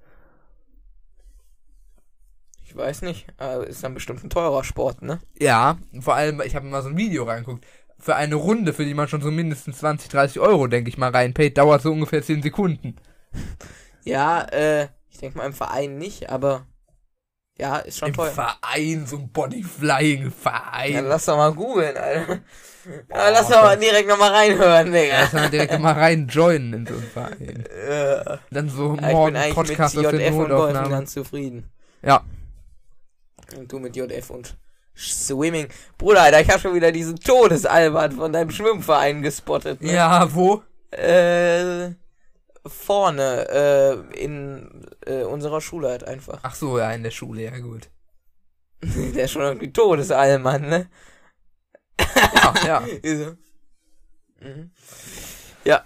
Ich 2.71 2.77
weiß 2.77 3.03
nicht. 3.03 3.27
Ist 3.67 3.83
dann 3.83 3.95
bestimmt 3.95 4.23
ein 4.23 4.31
teurer 4.31 4.63
Sport, 4.63 5.03
ne? 5.03 5.19
Ja, 5.41 5.77
vor 6.01 6.15
allem, 6.15 6.41
ich 6.41 6.55
habe 6.55 6.67
mal 6.67 6.83
so 6.83 6.89
ein 6.89 6.97
Video 6.97 7.25
reingeguckt. 7.25 7.67
Für 7.99 8.15
eine 8.15 8.37
Runde, 8.37 8.73
für 8.73 8.85
die 8.85 8.95
man 8.95 9.09
schon 9.09 9.21
so 9.23 9.33
mindestens 9.33 9.79
20, 9.79 10.09
30 10.09 10.39
Euro, 10.39 10.69
denke 10.69 10.89
ich 10.89 10.97
mal, 10.97 11.11
reinpayt, 11.11 11.59
dauert 11.59 11.83
so 11.83 11.91
ungefähr 11.91 12.23
10 12.23 12.43
Sekunden. 12.43 12.97
Ja, 14.03 14.41
äh, 14.45 14.89
ich 15.11 15.19
denke 15.19 15.37
mal 15.37 15.45
im 15.45 15.53
Verein 15.53 15.99
nicht, 15.99 16.31
aber 16.31 16.67
ja, 17.59 17.77
ist 17.77 17.99
schon 17.99 18.09
Im 18.09 18.15
teuer. 18.15 18.31
Verein, 18.31 19.05
so 19.07 19.19
ein 19.19 19.29
Bodyflying-Verein. 19.31 20.93
Ja, 20.95 21.01
lass 21.01 21.27
doch 21.27 21.37
mal 21.37 21.53
googeln, 21.53 21.95
Alter. 21.99 22.39
Ja, 23.11 23.29
lass 23.29 23.49
doch 23.49 23.63
mal 23.63 23.77
direkt 23.77 24.09
nochmal 24.09 24.31
reinhören, 24.33 24.91
Digga. 24.91 25.21
Lass 25.21 25.33
mal 25.35 25.51
direkt 25.51 25.79
mal 25.79 25.93
rein 25.93 26.27
joinen 26.29 26.73
in 26.73 26.87
so 26.87 26.95
einen 26.95 27.03
Verein. 27.03 27.65
Äh, 27.91 28.39
Dann 28.51 28.71
so 28.71 28.95
ja, 28.95 29.09
ich 29.09 29.13
morgen 29.13 29.35
bin 29.35 29.55
Podcast 29.55 29.97
mit 29.97 30.07
aus 30.07 30.13
der 30.13 30.21
JF 30.23 30.31
und 30.35 30.39
Golfen 30.39 30.57
Notaufnahme. 30.57 30.89
ganz 30.89 31.13
zufrieden. 31.13 31.71
Ja, 32.03 32.23
Und 33.57 33.71
du 33.71 33.79
mit 33.79 33.97
JF 33.97 34.31
und 34.31 34.57
Swimming. 34.97 35.69
Bruder, 35.97 36.23
Alter, 36.23 36.41
ich 36.41 36.51
hab 36.51 36.61
schon 36.61 36.75
wieder 36.75 36.93
diesen 36.93 37.17
Todesalbert 37.17 38.15
von 38.15 38.33
deinem 38.33 38.51
Schwimmverein 38.51 39.23
gespottet. 39.23 39.81
Ne? 39.81 39.95
ja, 39.95 40.33
wo? 40.35 40.63
Äh, 40.91 41.93
vorne, 42.67 43.49
äh, 43.49 44.23
in 44.23 44.87
äh, 45.07 45.23
unserer 45.23 45.61
Schule 45.61 45.89
halt 45.89 46.05
einfach. 46.05 46.41
Ach 46.43 46.55
so, 46.55 46.79
ja, 46.79 46.93
in 46.93 47.03
der 47.03 47.11
Schule, 47.11 47.45
ja 47.45 47.59
gut. 47.59 47.89
Der 48.83 49.25
ist 49.25 49.33
schon 49.33 49.43
irgendwie 49.43 49.73
Todesalmann, 49.73 50.69
ne? 50.69 50.91
Ja, 52.35 52.55
ja. 52.67 52.83
Mhm. 54.43 54.71
Ja. 55.67 55.85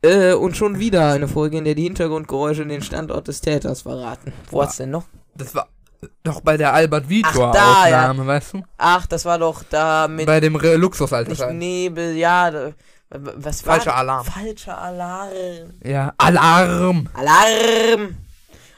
Äh, 0.00 0.34
und 0.34 0.56
schon 0.56 0.78
wieder 0.78 1.10
eine 1.10 1.26
Folge, 1.26 1.58
in 1.58 1.64
der 1.64 1.74
die 1.74 1.82
Hintergrundgeräusche 1.82 2.64
den 2.64 2.82
Standort 2.82 3.26
des 3.26 3.40
Täters 3.40 3.82
verraten. 3.82 4.32
Wo 4.48 4.62
hat's 4.62 4.76
denn 4.76 4.90
noch? 4.90 5.06
Das 5.34 5.56
war 5.56 5.73
doch 6.22 6.40
bei 6.40 6.56
der 6.56 6.72
Albert 6.72 7.08
Vitor 7.08 7.52
da, 7.52 7.88
ja. 7.88 8.00
Aufnahme, 8.00 8.26
weißt 8.26 8.54
du? 8.54 8.62
Ach, 8.78 9.06
das 9.06 9.24
war 9.24 9.38
doch 9.38 9.62
da 9.68 10.08
mit 10.08 10.26
Bei 10.26 10.40
dem 10.40 10.56
Luxusalter. 10.56 11.52
Nebel, 11.52 12.16
ja, 12.16 12.50
da, 12.50 12.72
was 13.10 13.64
war 13.66 13.76
Falscher 13.76 13.96
Alarm. 13.96 14.24
Falscher 14.24 14.78
Alarm. 14.78 15.70
Ja, 15.82 16.12
Alarm. 16.16 17.08
Alarm! 17.14 18.16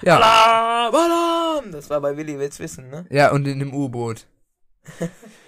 Ja. 0.03 0.17
Alarm! 0.17 0.95
Alarm! 0.95 1.73
Das 1.73 1.89
war 1.91 2.01
bei 2.01 2.17
Willi 2.17 2.39
will's 2.39 2.59
wissen, 2.59 2.91
ne? 2.91 3.07
Ja, 3.11 3.31
und 3.31 3.47
in 3.47 3.59
dem 3.59 3.73
U-Boot. 3.73 4.27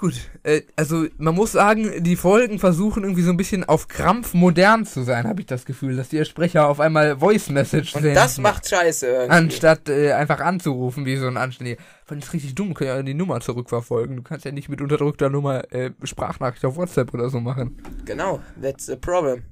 Gut, 0.00 0.14
äh, 0.44 0.62
also 0.76 1.04
man 1.18 1.34
muss 1.34 1.52
sagen, 1.52 2.02
die 2.02 2.16
Folgen 2.16 2.58
versuchen 2.58 3.02
irgendwie 3.02 3.20
so 3.20 3.30
ein 3.32 3.36
bisschen 3.36 3.64
auf 3.64 3.86
Krampf 3.86 4.32
modern 4.32 4.86
zu 4.86 5.02
sein, 5.02 5.28
habe 5.28 5.42
ich 5.42 5.46
das 5.46 5.66
Gefühl, 5.66 5.94
dass 5.94 6.08
die 6.08 6.24
Sprecher 6.24 6.68
auf 6.68 6.80
einmal 6.80 7.18
Voice 7.18 7.50
Message 7.50 7.94
Und 7.94 8.00
senden. 8.00 8.14
das 8.14 8.38
macht 8.38 8.66
Scheiße 8.66 9.06
irgendwie. 9.06 9.30
Anstatt 9.30 9.90
äh, 9.90 10.12
einfach 10.14 10.40
anzurufen, 10.40 11.04
wie 11.04 11.16
so 11.18 11.26
ein 11.26 11.36
Anständiger. 11.36 11.82
Fand 12.06 12.24
ich 12.24 12.32
richtig 12.32 12.54
dumm, 12.54 12.72
können 12.72 12.88
ja 12.88 13.02
die 13.02 13.12
Nummer 13.12 13.40
zurückverfolgen. 13.42 14.16
Du 14.16 14.22
kannst 14.22 14.46
ja 14.46 14.52
nicht 14.52 14.70
mit 14.70 14.80
unterdrückter 14.80 15.28
Nummer 15.28 15.70
äh, 15.70 15.90
Sprachnachricht 16.02 16.64
auf 16.64 16.76
WhatsApp 16.76 17.12
oder 17.12 17.28
so 17.28 17.38
machen. 17.38 17.76
Genau, 18.06 18.40
that's 18.62 18.86
the 18.86 18.96
problem. 18.96 19.42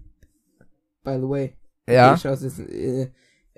By 1.04 1.16
the 1.20 1.28
way. 1.28 1.56
Ja, 1.86 2.14
Ich 2.14 2.22
schaue 2.22 2.32
jetzt 2.40 2.58
äh, 2.58 3.10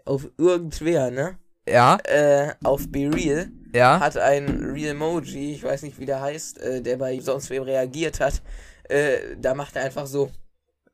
auf 0.04 0.28
irgendwer, 0.36 1.12
ne? 1.12 1.38
ja, 1.68 1.98
Äh, 2.02 2.52
auf 2.64 2.90
Be 2.90 3.08
Real 3.14 3.48
ja. 3.74 4.00
hat 4.00 4.16
ein 4.16 4.72
Real 4.74 4.90
Emoji, 4.90 5.54
ich 5.54 5.62
weiß 5.62 5.82
nicht 5.82 5.98
wie 5.98 6.06
der 6.06 6.20
heißt, 6.20 6.58
äh, 6.60 6.82
der 6.82 6.96
bei 6.96 7.18
sonst 7.20 7.50
wem 7.50 7.62
reagiert 7.62 8.20
hat. 8.20 8.42
Äh, 8.88 9.36
da 9.40 9.54
macht 9.54 9.76
er 9.76 9.84
einfach 9.84 10.06
so. 10.06 10.30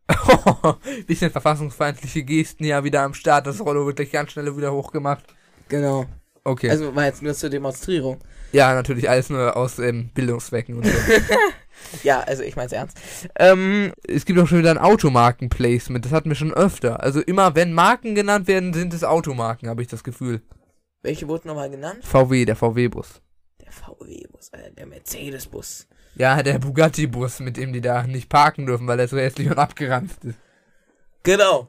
Bisschen 1.07 1.31
verfassungsfeindliche 1.31 2.23
Gesten 2.23 2.65
ja 2.65 2.85
wieder 2.85 3.03
am 3.03 3.15
Start. 3.15 3.47
Das 3.47 3.61
Rollo 3.61 3.87
wird 3.87 3.97
gleich 3.97 4.13
ganz 4.13 4.33
schnell 4.33 4.57
wieder 4.57 4.73
hochgemacht. 4.73 5.25
Genau. 5.69 6.07
Okay. 6.45 6.71
Also 6.71 6.95
war 6.95 7.07
jetzt 7.07 7.23
nur 7.23 7.35
zur 7.35 7.51
Demonstrierung. 7.51 8.19
ja, 8.53 8.73
natürlich 8.75 9.11
alles 9.11 9.31
nur 9.31 9.57
aus 9.57 9.79
ähm, 9.79 10.11
Bildungszwecken 10.15 10.77
und 10.77 10.87
so. 10.87 10.93
Ja, 12.03 12.21
also 12.21 12.43
ich 12.43 12.57
mein's 12.57 12.73
ernst. 12.73 12.99
Ähm, 13.39 13.93
es 14.07 14.25
gibt 14.25 14.39
auch 14.39 14.47
schon 14.47 14.59
wieder 14.59 14.71
ein 14.71 14.79
Automarken-Placement. 14.79 16.05
Das 16.05 16.13
hatten 16.13 16.31
wir 16.31 16.37
schon 16.37 16.55
öfter. 16.55 17.03
Also 17.03 17.21
immer, 17.21 17.55
wenn 17.55 17.73
Marken 17.73 18.15
genannt 18.15 18.49
werden, 18.49 18.73
sind 18.73 18.95
es 18.95 19.05
Automarken, 19.05 19.69
habe 19.69 19.83
ich 19.83 19.89
das 19.89 20.05
Gefühl. 20.05 20.43
Welche 21.07 21.29
wurden 21.29 21.49
nochmal 21.49 21.71
genannt? 21.71 22.05
VW, 22.05 22.45
der 22.45 22.57
VW-Bus. 22.57 23.23
Der 23.61 23.73
VW-Bus, 23.73 24.49
äh, 24.51 24.73
der 24.73 24.87
Mercedes-Bus. 24.87 25.87
Ja, 26.17 26.43
der 26.43 26.59
Bugatti-Bus, 26.59 27.41
mit 27.41 27.57
dem 27.57 27.73
die 27.73 27.81
da 27.81 28.03
nicht 28.03 28.29
parken 28.29 28.67
dürfen, 28.67 28.87
weil 28.87 28.99
er 28.99 29.09
so 29.09 29.17
hässlich 29.17 29.49
und 29.49 29.59
abgeranzt 29.59 30.25
ist. 30.25 30.39
Genau. 31.23 31.69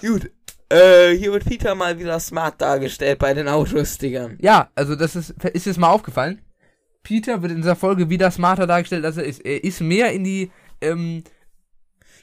Gut. 0.00 0.30
Äh, 0.68 1.16
hier 1.16 1.32
wird 1.32 1.44
Peter 1.44 1.74
mal 1.74 1.98
wieder 1.98 2.18
smart 2.18 2.60
dargestellt 2.60 3.18
bei 3.18 3.32
den 3.32 3.48
Autos, 3.48 3.98
Digga. 3.98 4.30
Ja, 4.38 4.70
also 4.74 4.96
das 4.96 5.16
ist, 5.16 5.30
ist 5.30 5.66
das 5.66 5.76
mal 5.76 5.90
aufgefallen? 5.90 6.42
Peter 7.02 7.40
wird 7.40 7.52
in 7.52 7.58
dieser 7.58 7.76
Folge 7.76 8.10
wieder 8.10 8.30
smarter 8.32 8.66
dargestellt, 8.66 9.04
als 9.04 9.16
er 9.16 9.24
ist. 9.24 9.44
Er 9.44 9.62
ist 9.62 9.80
mehr 9.80 10.12
in 10.12 10.24
die, 10.24 10.50
ähm, 10.80 11.22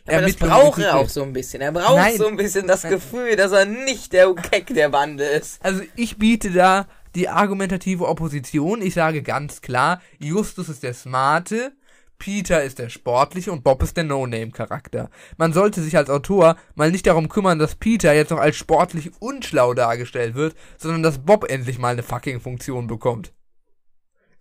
Aber 0.07 0.21
das 0.21 0.35
braucht 0.35 0.81
er 0.81 0.97
auch 0.97 1.09
so 1.09 1.23
ein 1.23 1.33
bisschen. 1.33 1.61
Er 1.61 1.71
braucht 1.71 1.95
Nein. 1.95 2.17
so 2.17 2.27
ein 2.27 2.35
bisschen 2.35 2.67
das 2.67 2.83
Gefühl, 2.83 3.35
dass 3.35 3.51
er 3.51 3.65
nicht 3.65 4.11
der 4.13 4.33
Keck 4.33 4.73
der 4.73 4.89
Bande 4.89 5.23
ist. 5.23 5.63
Also 5.63 5.81
ich 5.95 6.17
biete 6.17 6.51
da 6.51 6.87
die 7.15 7.29
argumentative 7.29 8.07
Opposition. 8.07 8.81
Ich 8.81 8.95
sage 8.95 9.21
ganz 9.21 9.61
klar, 9.61 10.01
Justus 10.19 10.67
ist 10.67 10.83
der 10.83 10.93
Smarte, 10.93 11.71
Peter 12.17 12.63
ist 12.63 12.79
der 12.79 12.89
Sportliche 12.89 13.51
und 13.51 13.63
Bob 13.63 13.83
ist 13.83 13.97
der 13.97 14.03
No-Name-Charakter. 14.03 15.09
Man 15.37 15.53
sollte 15.53 15.81
sich 15.81 15.97
als 15.97 16.09
Autor 16.09 16.57
mal 16.75 16.91
nicht 16.91 17.05
darum 17.05 17.29
kümmern, 17.29 17.59
dass 17.59 17.75
Peter 17.75 18.13
jetzt 18.13 18.31
noch 18.31 18.39
als 18.39 18.55
sportlich 18.55 19.11
und 19.19 19.45
schlau 19.45 19.73
dargestellt 19.73 20.35
wird, 20.35 20.55
sondern 20.77 21.03
dass 21.03 21.19
Bob 21.19 21.49
endlich 21.49 21.79
mal 21.79 21.89
eine 21.89 22.03
fucking 22.03 22.39
Funktion 22.39 22.87
bekommt. 22.87 23.33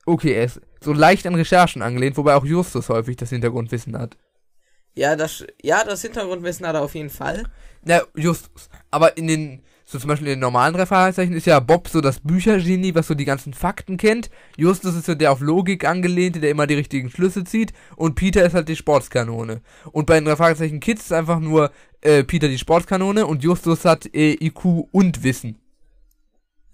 Okay, 0.07 0.33
er 0.33 0.45
ist 0.45 0.61
so 0.81 0.93
leicht 0.93 1.27
an 1.27 1.35
Recherchen 1.35 1.83
angelehnt, 1.83 2.17
wobei 2.17 2.35
auch 2.35 2.45
Justus 2.45 2.89
häufig 2.89 3.17
das 3.17 3.31
Hintergrundwissen 3.31 3.97
hat. 3.99 4.17
Ja, 4.95 5.17
das, 5.17 5.45
ja, 5.63 5.85
das 5.85 6.03
Hintergrundwissen 6.03 6.67
hat 6.67 6.75
er 6.75 6.83
auf 6.83 6.95
jeden 6.95 7.11
Fall. 7.11 7.45
Na, 7.85 8.03
Justus. 8.15 8.69
Aber 8.91 9.17
in 9.17 9.27
den, 9.27 9.63
so 9.85 9.99
zum 9.99 10.09
Beispiel 10.09 10.29
in 10.29 10.35
den 10.35 10.41
normalen 10.41 10.75
drei 10.75 10.87
Fragezeichen 10.87 11.33
ist 11.33 11.47
ja 11.47 11.59
Bob 11.61 11.89
so 11.89 12.01
das 12.01 12.21
Büchergenie, 12.21 12.95
was 12.95 13.07
so 13.07 13.15
die 13.15 13.25
ganzen 13.25 13.55
Fakten 13.55 13.97
kennt. 13.97 14.31
Justus 14.57 14.95
ist 14.95 15.07
so 15.07 15.15
der 15.15 15.33
auf 15.33 15.41
Logik 15.41 15.87
angelehnte, 15.87 16.41
der 16.41 16.51
immer 16.51 16.67
die 16.67 16.75
richtigen 16.75 17.11
Schlüsse 17.11 17.45
zieht. 17.45 17.73
Und 17.97 18.15
Peter 18.15 18.45
ist 18.45 18.55
halt 18.55 18.69
die 18.69 18.77
Sportskanone. 18.77 19.63
Und 19.93 20.07
bei 20.07 20.15
den 20.15 20.27
drei 20.27 20.37
Fragezeichen 20.37 20.81
Kids 20.81 21.05
ist 21.05 21.13
einfach 21.13 21.41
nur 21.41 21.73
äh, 22.03 22.23
Peter 22.25 22.49
die 22.49 22.59
Sportskanone 22.59 23.27
und 23.27 23.43
Justus 23.43 23.85
hat 23.85 24.15
äh, 24.15 24.37
IQ 24.45 24.65
und 24.93 25.23
Wissen. 25.23 25.59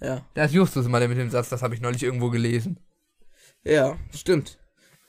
Ja. 0.01 0.23
Da 0.35 0.45
ist 0.45 0.55
Justus 0.55 0.87
immer 0.87 1.01
der 1.01 1.09
mit 1.09 1.19
dem 1.19 1.31
Satz, 1.31 1.49
das 1.49 1.62
habe 1.62 1.75
ich 1.75 1.81
neulich 1.81 2.03
irgendwo 2.03 2.31
gelesen. 2.31 2.79
Ja, 3.64 3.97
stimmt. 4.14 4.59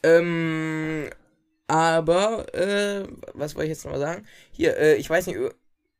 Ähm, 0.04 1.10
aber, 1.70 2.54
äh, 2.54 3.04
was 3.34 3.56
wollte 3.56 3.68
ich 3.68 3.78
jetzt 3.78 3.86
nochmal 3.86 4.00
sagen? 4.02 4.26
Hier, 4.52 4.76
äh, 4.78 4.96
ich 4.96 5.10
weiß 5.10 5.28
nicht, 5.28 5.38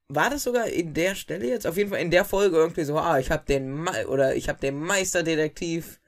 war 0.08 0.30
das 0.32 0.44
sogar 0.44 0.68
in 0.68 0.94
der 0.94 1.14
Stelle 1.16 1.48
jetzt? 1.48 1.68
Auf 1.68 1.78
jeden 1.78 1.92
Fall 1.92 2.00
in 2.00 2.10
der 2.12 2.26
Folge 2.26 2.58
irgendwie 2.58 2.84
so, 2.84 2.98
ah, 2.98 3.20
ich 3.20 3.30
habe 3.30 3.44
den 3.48 3.72
Me 3.72 4.08
oder 4.08 4.36
ich 4.36 4.50
habe 4.50 4.60
den 4.60 4.80
Meisterdetektiv 4.80 6.00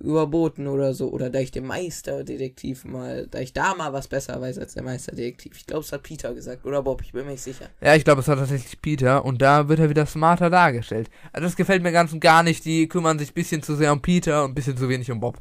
überboten 0.00 0.66
oder 0.66 0.94
so. 0.94 1.10
Oder 1.10 1.28
da 1.28 1.40
ich 1.40 1.50
den 1.50 1.66
Meisterdetektiv 1.66 2.86
mal, 2.86 3.26
da 3.26 3.40
ich 3.40 3.52
da 3.52 3.74
mal 3.74 3.92
was 3.92 4.08
besser 4.08 4.40
weiß 4.40 4.58
als 4.58 4.72
der 4.72 4.82
Meisterdetektiv. 4.82 5.58
Ich 5.58 5.66
glaube, 5.66 5.84
es 5.84 5.92
hat 5.92 6.02
Peter 6.02 6.32
gesagt. 6.32 6.64
Oder 6.64 6.82
Bob, 6.82 7.02
ich 7.02 7.12
bin 7.12 7.26
mir 7.26 7.32
nicht 7.32 7.42
sicher. 7.42 7.66
Ja, 7.82 7.94
ich 7.94 8.04
glaube, 8.04 8.22
es 8.22 8.28
war 8.28 8.36
tatsächlich 8.36 8.80
Peter 8.80 9.22
und 9.24 9.42
da 9.42 9.68
wird 9.68 9.80
er 9.80 9.90
wieder 9.90 10.06
smarter 10.06 10.48
dargestellt. 10.48 11.10
Also 11.32 11.46
das 11.46 11.56
gefällt 11.56 11.82
mir 11.82 11.92
ganz 11.92 12.14
und 12.14 12.20
gar 12.20 12.42
nicht. 12.42 12.64
Die 12.64 12.88
kümmern 12.88 13.18
sich 13.18 13.32
ein 13.32 13.34
bisschen 13.34 13.62
zu 13.62 13.76
sehr 13.76 13.92
um 13.92 14.00
Peter 14.00 14.44
und 14.44 14.52
ein 14.52 14.54
bisschen 14.54 14.78
zu 14.78 14.88
wenig 14.88 15.10
um 15.10 15.20
Bob. 15.20 15.36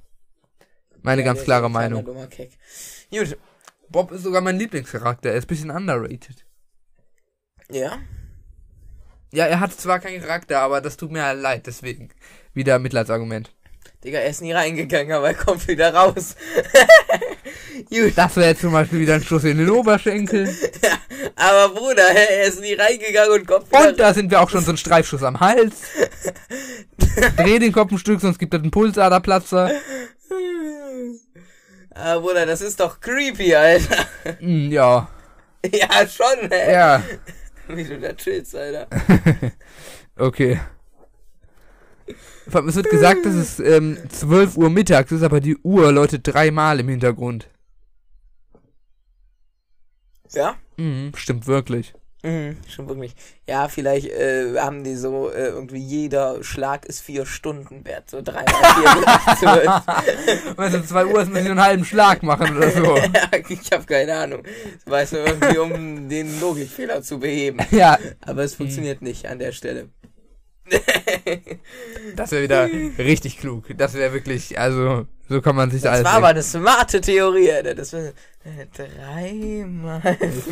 Meine 1.02 1.22
Ja, 1.22 1.28
ganz 1.28 1.44
klare 1.44 1.70
Meinung. 1.70 2.04
dummer 2.04 2.28
Keck. 2.28 2.52
Gut, 3.10 3.38
Bob 3.92 4.12
ist 4.12 4.24
sogar 4.24 4.42
mein 4.42 4.58
Lieblingscharakter. 4.58 5.30
Er 5.30 5.36
ist 5.36 5.46
ein 5.46 5.48
bisschen 5.48 5.72
underrated. 5.72 6.46
ja. 7.70 8.00
Ja, 9.34 9.46
er 9.46 9.62
hat 9.62 9.72
zwar 9.72 10.00
keinen 10.02 10.20
Charakter, 10.20 10.60
aber 10.60 10.82
das 10.82 10.98
tut 10.98 11.10
mir 11.10 11.24
halt 11.24 11.40
leid, 11.40 11.66
deswegen. 11.66 12.10
Wieder 12.54 12.80
Mitleidsargument. 12.80 13.54
Digga, 14.04 14.20
er 14.20 14.30
ist 14.30 14.42
nie 14.42 14.52
reingegangen, 14.52 15.14
aber 15.14 15.28
er 15.30 15.36
kommt 15.36 15.68
wieder 15.68 15.94
raus. 15.94 16.36
Das 18.16 18.36
wäre 18.36 18.50
jetzt 18.50 18.62
zum 18.62 18.74
Beispiel 18.74 19.00
wieder 19.00 19.16
ein 19.16 19.24
Schuss 19.24 19.44
in 19.44 19.58
den 19.58 19.70
Oberschenkel. 19.70 20.46
Ja, 20.84 20.98
aber 21.36 21.74
Bruder, 21.74 22.04
er 22.04 22.44
ist 22.44 22.62
nie 22.62 22.74
reingegangen 22.74 23.40
und 23.40 23.48
kommt 23.48 23.70
wieder 23.70 23.90
Und 23.90 24.00
da 24.00 24.14
sind 24.14 24.30
wir 24.30 24.40
auch 24.42 24.50
schon 24.50 24.64
so 24.64 24.72
ein 24.72 24.78
Streifschuss 24.78 25.24
am 25.24 25.40
Hals. 25.40 25.76
Dreh 27.38 27.60
den 27.60 27.72
Kopf 27.72 27.92
ein 27.92 27.98
Stück, 27.98 28.22
sonst 28.22 28.38
gibt 28.38 28.54
es 28.54 28.62
einen 28.62 28.72
Pulsaderplatzer. 28.72 29.72
Ah, 31.94 32.18
Bruder, 32.20 32.46
das 32.46 32.62
ist 32.62 32.80
doch 32.80 33.00
creepy, 33.00 33.54
Alter. 33.56 34.06
Hm, 34.40 34.72
ja. 34.72 35.10
Ja, 35.72 36.08
schon, 36.08 36.50
hä? 36.50 36.72
Ja. 36.72 37.04
Wie 37.68 37.84
du 37.84 38.00
da 38.00 38.14
chillst, 38.14 38.56
Alter. 38.56 38.88
Okay. 40.16 40.60
Es 42.48 42.76
wird 42.76 42.90
gesagt, 42.90 43.26
dass 43.26 43.36
es 43.36 43.60
ähm, 43.60 43.98
12 44.10 44.58
Uhr 44.58 44.72
mittags 44.72 45.12
ist, 45.12 45.22
aber 45.22 45.40
die 45.40 45.58
Uhr 45.58 45.92
läutet 45.92 46.28
dreimal 46.28 46.80
im 46.80 46.90
Hintergrund. 46.90 47.48
Ja? 50.32 50.56
Mhm, 50.78 51.12
stimmt 51.16 51.46
wirklich. 51.46 51.94
Mhm, 52.24 52.58
schon 52.70 52.88
wirklich. 52.88 53.16
Ja, 53.48 53.68
vielleicht 53.68 54.08
äh, 54.08 54.56
haben 54.60 54.84
die 54.84 54.96
so 54.96 55.32
äh, 55.32 55.48
irgendwie 55.48 55.80
jeder 55.80 56.44
Schlag 56.44 56.86
ist 56.86 57.02
vier 57.02 57.26
Stunden 57.26 57.84
wert. 57.84 58.12
So 58.12 58.22
dreimal 58.22 58.46
vier 58.46 59.02
gleich 59.02 59.40
zwölf. 59.40 60.58
Weißt 60.58 60.76
du, 60.76 60.86
2 60.86 61.06
Uhr 61.08 61.22
ist 61.22 61.30
müssen 61.30 61.46
wir 61.46 61.52
einen 61.52 61.64
halben 61.64 61.86
Schlag 61.86 62.22
machen 62.22 62.58
oder 62.58 62.70
so. 62.70 62.96
ja, 62.98 63.30
ich 63.50 63.72
habe 63.72 63.86
keine 63.86 64.16
Ahnung. 64.16 64.44
Weißt 64.86 65.14
du, 65.14 65.18
irgendwie 65.18 65.58
um 65.58 66.10
den 66.10 66.40
Logikfehler 66.40 67.02
zu 67.02 67.20
beheben. 67.20 67.60
Ja, 67.72 67.98
Aber 68.22 68.44
es 68.44 68.56
funktioniert 68.56 69.02
nicht 69.02 69.26
an 69.28 69.40
der 69.40 69.54
Stelle. 69.54 69.90
das 72.16 72.32
wäre 72.32 72.44
wieder 72.44 72.70
richtig 73.04 73.40
klug. 73.40 73.66
Das 73.78 73.94
wäre 73.94 74.14
wirklich, 74.14 74.60
also, 74.60 75.08
so 75.32 75.42
kann 75.42 75.56
man 75.56 75.72
sich 75.72 75.82
Das 75.82 75.94
alles. 75.94 76.04
war 76.04 76.14
aber 76.14 76.28
eine 76.28 76.44
smarte 76.44 77.00
Theorie, 77.00 77.52
Alter. 77.52 77.74
Das 77.74 77.94
war 77.94 78.02
dreimal 78.76 80.02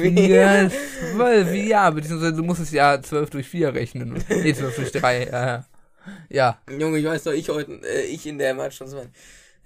vier. 0.02 0.28
Ja, 0.28 0.70
zwölf, 0.70 1.54
ja, 1.54 1.90
beziehungsweise 1.90 2.34
du 2.34 2.44
musst 2.44 2.62
es 2.62 2.72
ja 2.72 3.02
12 3.02 3.30
durch 3.30 3.48
4 3.48 3.74
rechnen. 3.74 4.24
Nee, 4.30 4.54
12 4.54 4.76
durch 4.76 4.92
3, 4.94 5.28
ja. 5.32 5.66
Ja. 6.30 6.58
Junge, 6.70 6.98
ich 7.00 7.06
weiß 7.06 7.24
doch, 7.24 7.34
ich 7.34 7.50
heute, 7.50 7.74
äh, 7.84 8.04
ich 8.04 8.26
in 8.26 8.38
der 8.38 8.54
Match 8.54 8.78
schon 8.78 8.88
so. 8.88 9.06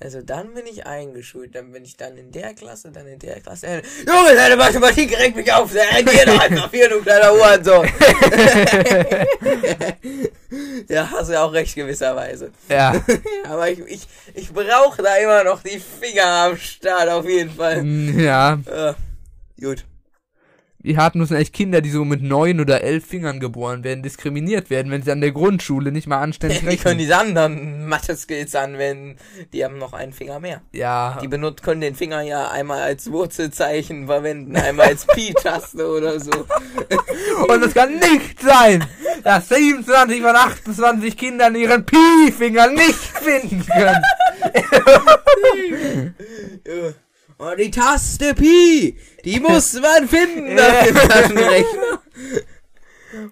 Also 0.04 0.22
dann 0.22 0.54
bin 0.54 0.68
ich 0.68 0.86
eingeschult, 0.86 1.56
dann 1.56 1.72
bin 1.72 1.86
ich 1.86 1.96
dann 1.96 2.18
in 2.18 2.34
der 2.34 2.54
Klasse, 2.54 2.92
dann 2.92 3.08
in 3.08 3.20
der 3.20 3.40
Klasse. 3.40 3.68
Äh, 3.68 3.82
Junge, 4.06 4.36
deine 4.36 4.58
Mathematik 4.58 5.18
regt 5.18 5.38
mich 5.38 5.50
auf, 5.54 5.72
geh 5.72 6.26
doch 6.26 6.42
einfach 6.42 6.70
hier, 6.72 6.90
du 6.90 7.02
kleiner 7.02 7.32
Hurensohn. 7.32 7.88
ja, 10.90 11.10
hast 11.10 11.30
du 11.30 11.34
ja 11.34 11.46
auch 11.46 11.54
recht 11.54 11.74
gewisserweise. 11.74 12.52
Ja. 12.68 13.02
Aber 13.50 13.70
ich, 13.70 13.80
ich, 13.80 14.06
ich 14.34 14.52
brauche 14.52 15.02
da 15.02 15.16
immer 15.16 15.46
noch 15.46 15.64
die 15.64 15.80
Finger 15.80 16.26
am 16.26 16.58
Start, 16.58 17.08
auf 17.08 17.26
jeden 17.26 17.52
Fall. 17.52 17.86
Ja. 17.86 18.60
Äh, 18.66 18.96
gut. 19.62 19.86
Wie 20.84 20.98
hart 20.98 21.16
müssen 21.16 21.38
echt 21.38 21.54
Kinder, 21.54 21.80
die 21.80 21.90
so 21.90 22.04
mit 22.04 22.22
neun 22.22 22.60
oder 22.60 22.82
elf 22.82 23.06
Fingern 23.06 23.40
geboren 23.40 23.86
werden, 23.86 24.04
diskriminiert 24.04 24.70
werden, 24.70 24.92
wenn 24.92 25.02
sie 25.02 25.12
an 25.14 25.22
der 25.22 25.32
Grundschule 25.32 25.94
nicht 25.94 26.08
mal 26.08 26.20
anständig 26.20 26.60
Die 26.60 26.66
können 26.66 26.78
rechnen? 26.78 26.98
diese 26.98 27.18
anderen 27.18 27.88
Mathe-Skills 27.88 28.54
anwenden. 28.54 29.16
Die 29.54 29.64
haben 29.64 29.78
noch 29.78 29.94
einen 29.94 30.12
Finger 30.12 30.42
mehr. 30.42 30.62
Ja. 30.74 31.20
Die 31.22 31.30
benutzt, 31.30 31.64
können 31.64 31.80
den 31.80 31.96
Finger 31.96 32.22
ja 32.22 32.52
einmal 32.52 32.82
als 32.82 33.10
Wurzelzeichen 33.10 34.08
verwenden, 34.08 34.58
einmal 34.58 34.88
als 34.88 35.06
Pi-Taste 35.08 35.88
oder 35.88 36.20
so. 36.20 36.32
Und 37.48 37.64
es 37.64 37.74
kann 37.74 37.94
nicht 37.96 38.42
sein, 38.42 38.84
dass 39.24 39.48
27 39.48 40.22
von 40.22 40.36
28 40.36 41.16
Kindern 41.18 41.56
ihren 41.56 41.86
Pi-Finger 41.86 42.68
nicht 42.72 42.94
finden 42.94 43.66
können. 43.66 44.04
Ja. 46.66 46.94
Und 47.38 47.60
die 47.60 47.72
Taste 47.72 48.34
Pi, 48.36 48.98
die 49.24 49.40
muss 49.40 49.74
man 49.80 50.08
finden 50.08 50.60
auf 50.60 50.84
dem 50.86 50.96
Taschenrechner. 50.96 52.02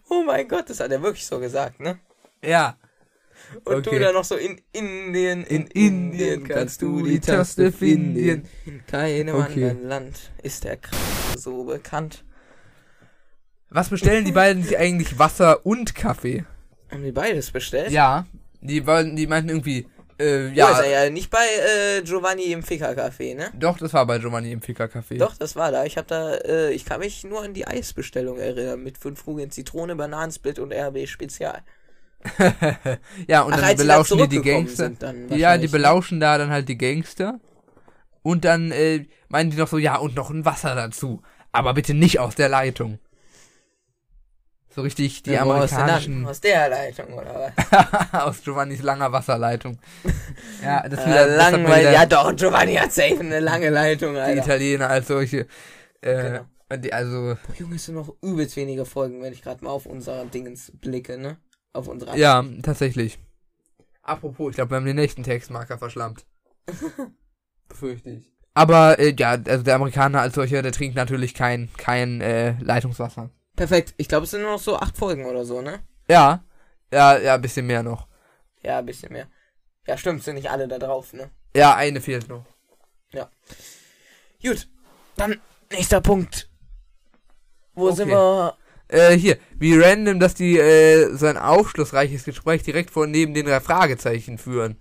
Oh 0.09 0.23
mein 0.23 0.47
Gott, 0.47 0.69
das 0.69 0.79
hat 0.79 0.91
er 0.91 1.01
wirklich 1.01 1.25
so 1.25 1.39
gesagt, 1.39 1.79
ne? 1.79 1.99
Ja. 2.43 2.77
Und 3.65 3.87
Okay. 3.87 3.97
du 3.97 3.99
dann 3.99 4.13
noch 4.13 4.23
so 4.23 4.35
in 4.35 4.61
Indien, 4.71 5.43
In 5.43 5.67
Indien 5.67 6.47
kannst 6.47 6.81
du 6.81 7.03
die 7.03 7.19
Taste 7.19 7.71
finden. 7.71 8.47
In 8.65 8.85
keinem 8.85 9.35
Okay. 9.35 9.65
anderen 9.65 9.87
Land 9.87 10.31
ist 10.43 10.63
der 10.63 10.77
Kreis 10.77 10.99
so 11.35 11.63
bekannt. 11.65 12.23
Was 13.69 13.89
bestellen 13.89 14.25
die 14.25 14.31
beiden 14.31 14.63
sich 14.63 14.77
eigentlich 14.77 15.17
Wasser 15.17 15.65
und 15.65 15.95
Kaffee? 15.95 16.45
Haben 16.91 17.03
die 17.03 17.11
beides 17.11 17.51
bestellt? 17.51 17.91
Ja. 17.91 18.25
Die 18.61 18.85
wollten, 18.85 19.15
die 19.15 19.27
meinten 19.27 19.49
irgendwie, 19.49 19.87
äh, 20.21 20.47
Ja. 20.49 20.53
ja. 20.53 20.71
ist 20.71 20.85
er 20.85 21.03
ja 21.05 21.09
nicht 21.09 21.29
bei 21.29 21.39
äh, 21.39 22.01
Giovanni 22.03 22.51
im 22.51 22.63
Ficker-Café, 22.63 23.35
ne? 23.35 23.51
Doch, 23.53 23.77
das 23.77 23.93
war 23.93 24.05
bei 24.05 24.19
Giovanni 24.19 24.51
im 24.51 24.61
Ficker 24.61 24.85
Café. 24.85 25.17
Doch, 25.17 25.35
das 25.35 25.55
war 25.55 25.71
da. 25.71 25.85
Ich 25.85 25.97
habe 25.97 26.07
da, 26.07 26.35
äh, 26.35 26.71
ich 26.71 26.85
kann 26.85 26.99
mich 26.99 27.23
nur 27.23 27.43
an 27.43 27.53
die 27.53 27.67
Eisbestellung 27.67 28.37
erinnern 28.37 28.83
mit 28.83 28.97
fünf 28.97 29.25
Kugeln 29.25 29.51
Zitrone, 29.51 29.95
Bananensplit 29.95 30.59
und 30.59 30.73
RB 30.73 31.07
Spezial. 31.07 31.61
ja, 33.27 33.41
und 33.41 33.53
Ach, 33.53 33.61
dann 33.61 33.77
belauschen 33.77 34.17
die 34.19 34.27
die 34.27 34.41
Gangster. 34.41 34.91
Ja, 35.29 35.57
die 35.57 35.65
ne? 35.65 35.71
belauschen 35.71 36.19
da 36.19 36.37
dann 36.37 36.51
halt 36.51 36.69
die 36.69 36.77
Gangster. 36.77 37.39
Und 38.23 38.45
dann 38.45 38.71
äh, 38.71 39.05
meinen 39.29 39.49
die 39.49 39.57
noch 39.57 39.67
so, 39.67 39.77
ja, 39.77 39.97
und 39.97 40.15
noch 40.15 40.29
ein 40.29 40.45
Wasser 40.45 40.75
dazu. 40.75 41.21
Aber 41.51 41.73
bitte 41.73 41.93
nicht 41.93 42.19
aus 42.19 42.35
der 42.35 42.49
Leitung. 42.49 42.99
So 44.73 44.81
richtig 44.81 45.23
die 45.23 45.31
Ja, 45.31 45.45
wo 45.45 45.51
aus 45.51 45.69
der 45.69 45.79
amerikanischen. 45.79 46.25
Aus 46.25 46.39
der 46.41 46.69
Leitung, 46.69 47.13
oder 47.13 47.53
was? 47.57 48.13
aus 48.23 48.41
Giovannis 48.41 48.81
langer 48.81 49.11
Wasserleitung. 49.11 49.77
ja, 50.63 50.87
das, 50.87 50.99
Äh, 51.01 51.07
wieder, 51.07 51.19
hat 51.21 51.27
man 51.27 51.37
langweilig. 51.37 51.79
wieder 51.81 51.91
Ja 51.91 52.05
doch, 52.05 52.35
Giovanni 52.35 52.75
hat 52.75 52.91
safe 52.93 53.19
eine 53.19 53.39
lange 53.41 53.69
Leitung, 53.69 54.13
die 54.13 54.19
Alter. 54.19 54.43
Italiener 54.45 54.89
als 54.89 55.07
solche. 55.07 55.47
Äh, 56.01 56.39
Genau. 56.69 56.77
die, 56.77 56.93
also, 56.93 57.35
Boah, 57.47 57.55
Junge, 57.57 57.75
es 57.75 57.85
sind 57.85 57.95
noch 57.95 58.15
übelst 58.21 58.55
wenige 58.55 58.85
Folgen, 58.85 59.21
wenn 59.21 59.33
ich 59.33 59.41
gerade 59.41 59.61
mal 59.63 59.71
auf 59.71 59.85
unser 59.85 60.23
Dingens 60.25 60.71
blicke, 60.79 61.17
ne? 61.17 61.37
Auf 61.73 61.87
unsere 61.89 62.17
ja, 62.17 62.43
tatsächlich. 62.63 63.19
Apropos, 64.03 64.51
ich 64.51 64.55
glaube, 64.55 64.71
wir 64.71 64.77
haben 64.77 64.85
den 64.85 64.95
nächsten 64.95 65.23
Textmarker 65.23 65.77
verschlammt. 65.77 66.25
Befürchte 67.67 68.09
ich. 68.11 68.31
Aber, 68.53 68.99
äh, 68.99 69.13
ja, 69.17 69.31
also 69.31 69.63
der 69.63 69.75
Amerikaner 69.75 70.21
als 70.21 70.35
solcher, 70.35 70.61
der 70.61 70.71
trinkt 70.71 70.95
natürlich 70.95 71.33
kein, 71.33 71.69
kein 71.77 72.19
äh, 72.21 72.55
Leitungswasser. 72.61 73.29
Perfekt. 73.55 73.93
Ich 73.97 74.07
glaube, 74.07 74.23
es 74.25 74.31
sind 74.31 74.41
nur 74.41 74.51
noch 74.51 74.59
so 74.59 74.77
acht 74.77 74.97
Folgen 74.97 75.25
oder 75.25 75.45
so, 75.45 75.61
ne? 75.61 75.79
Ja, 76.07 76.43
ja, 76.91 77.17
ja, 77.17 77.35
ein 77.35 77.41
bisschen 77.41 77.67
mehr 77.67 77.83
noch. 77.83 78.07
Ja, 78.63 78.79
ein 78.79 78.85
bisschen 78.85 79.11
mehr. 79.13 79.27
Ja, 79.87 79.97
stimmt, 79.97 80.23
sind 80.23 80.35
nicht 80.35 80.49
alle 80.49 80.67
da 80.67 80.77
drauf, 80.79 81.13
ne? 81.13 81.29
Ja, 81.55 81.75
eine 81.75 82.01
fehlt 82.01 82.27
noch. 82.29 82.45
Gut. 84.41 84.67
Dann 85.17 85.39
nächster 85.71 86.01
Punkt. 86.01 86.49
Wo 87.75 87.87
Okay. 87.87 87.95
sind 87.97 88.09
wir? 88.09 88.55
Äh, 88.87 89.15
hier, 89.17 89.37
wie 89.57 89.77
random, 89.79 90.19
dass 90.19 90.33
die 90.33 90.57
äh, 90.57 91.15
so 91.15 91.27
ein 91.27 91.37
aufschlussreiches 91.37 92.23
Gespräch 92.25 92.63
direkt 92.63 92.89
vor 92.91 93.07
neben 93.07 93.33
den 93.33 93.45
drei 93.45 93.59
Fragezeichen 93.59 94.37
führen. 94.37 94.77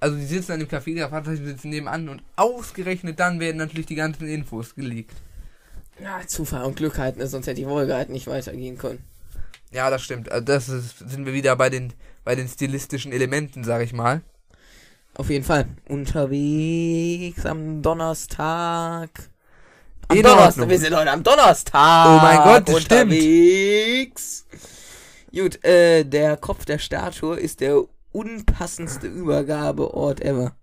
Also 0.00 0.16
die 0.16 0.26
sitzen 0.26 0.52
an 0.52 0.58
dem 0.58 0.68
Café, 0.68 0.94
der 0.94 1.08
Vater 1.08 1.36
sitzen 1.36 1.70
nebenan 1.70 2.08
und 2.08 2.22
ausgerechnet 2.36 3.18
dann 3.18 3.40
werden 3.40 3.56
natürlich 3.58 3.86
die 3.86 3.94
ganzen 3.94 4.28
Infos 4.28 4.74
geleakt. 4.74 5.14
Ja, 5.98 6.20
Zufall 6.26 6.64
und 6.64 6.76
Glück 6.76 6.98
halten, 6.98 7.18
ne? 7.18 7.26
sonst 7.26 7.46
hätte 7.46 7.60
die 7.60 7.64
Folge 7.64 7.94
halt 7.94 8.10
nicht 8.10 8.26
weitergehen 8.26 8.76
können. 8.76 9.02
Ja, 9.72 9.90
das 9.90 10.02
stimmt. 10.02 10.30
Also 10.30 10.44
das 10.44 10.68
ist, 10.68 10.98
sind 10.98 11.26
wir 11.26 11.32
wieder 11.32 11.56
bei 11.56 11.70
den, 11.70 11.92
bei 12.24 12.34
den 12.34 12.48
stilistischen 12.48 13.12
Elementen, 13.12 13.64
sag 13.64 13.82
ich 13.82 13.92
mal. 13.92 14.22
Auf 15.14 15.30
jeden 15.30 15.44
Fall. 15.44 15.66
Unterwegs 15.88 17.46
am 17.46 17.80
Donnerstag. 17.82 19.08
Am 20.08 20.16
In 20.16 20.22
Donnerstag. 20.22 20.48
Ordnung. 20.48 20.68
Wir 20.68 20.78
sind 20.78 20.94
heute 20.94 21.10
am 21.10 21.22
Donnerstag. 21.22 22.06
Oh 22.06 22.22
mein 22.22 22.36
Gott, 22.38 22.68
das 22.68 22.82
stimmt. 22.82 23.12
unterwegs. 23.12 24.46
Gut, 25.34 25.64
äh, 25.64 26.04
der 26.04 26.36
Kopf 26.36 26.64
der 26.66 26.78
Statue 26.78 27.38
ist 27.38 27.60
der 27.60 27.82
unpassendste 28.12 29.06
Übergabeort 29.06 30.20
ever. 30.20 30.54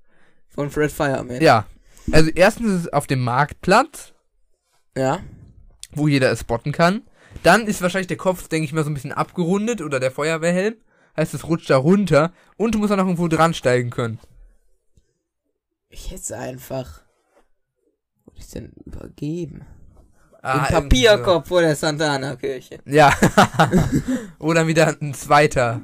Von 0.49 0.69
Fred 0.69 0.91
Fireman. 0.91 1.41
Ja. 1.41 1.65
Also 2.11 2.29
erstens 2.35 2.71
ist 2.73 2.79
es 2.81 2.93
auf 2.93 3.07
dem 3.07 3.21
Marktplatz, 3.21 4.12
Ja. 4.97 5.21
wo 5.91 6.07
jeder 6.07 6.31
es 6.31 6.41
spotten 6.41 6.71
kann. 6.71 7.01
Dann 7.41 7.65
ist 7.67 7.81
wahrscheinlich 7.81 8.07
der 8.07 8.17
Kopf, 8.17 8.47
denke 8.47 8.65
ich 8.65 8.73
mal, 8.73 8.83
so 8.83 8.89
ein 8.89 8.93
bisschen 8.93 9.11
abgerundet 9.11 9.81
oder 9.81 9.99
der 9.99 10.11
Feuerwehrhelm. 10.11 10.75
Heißt, 11.17 11.33
es 11.33 11.47
rutscht 11.47 11.69
da 11.69 11.77
runter 11.77 12.31
und 12.57 12.73
du 12.75 12.79
musst 12.79 12.91
auch 12.91 12.97
noch 12.97 13.05
irgendwo 13.05 13.27
dran 13.27 13.53
steigen 13.53 13.89
können. 13.89 14.19
Ich 15.89 16.07
hätte 16.11 16.21
es 16.21 16.31
einfach. 16.31 17.01
Wo 18.25 18.33
ich 18.35 18.49
denn 18.49 18.71
übergeben? 18.85 19.65
Ah, 20.41 20.65
Im 20.67 20.73
Papierkorb 20.73 21.47
vor 21.47 21.61
der 21.61 21.75
Santana-Kirche. 21.75 22.79
so. 22.85 22.91
Ja. 22.91 23.13
oder 24.39 24.67
wieder 24.67 24.95
ein 25.01 25.13
zweiter 25.13 25.81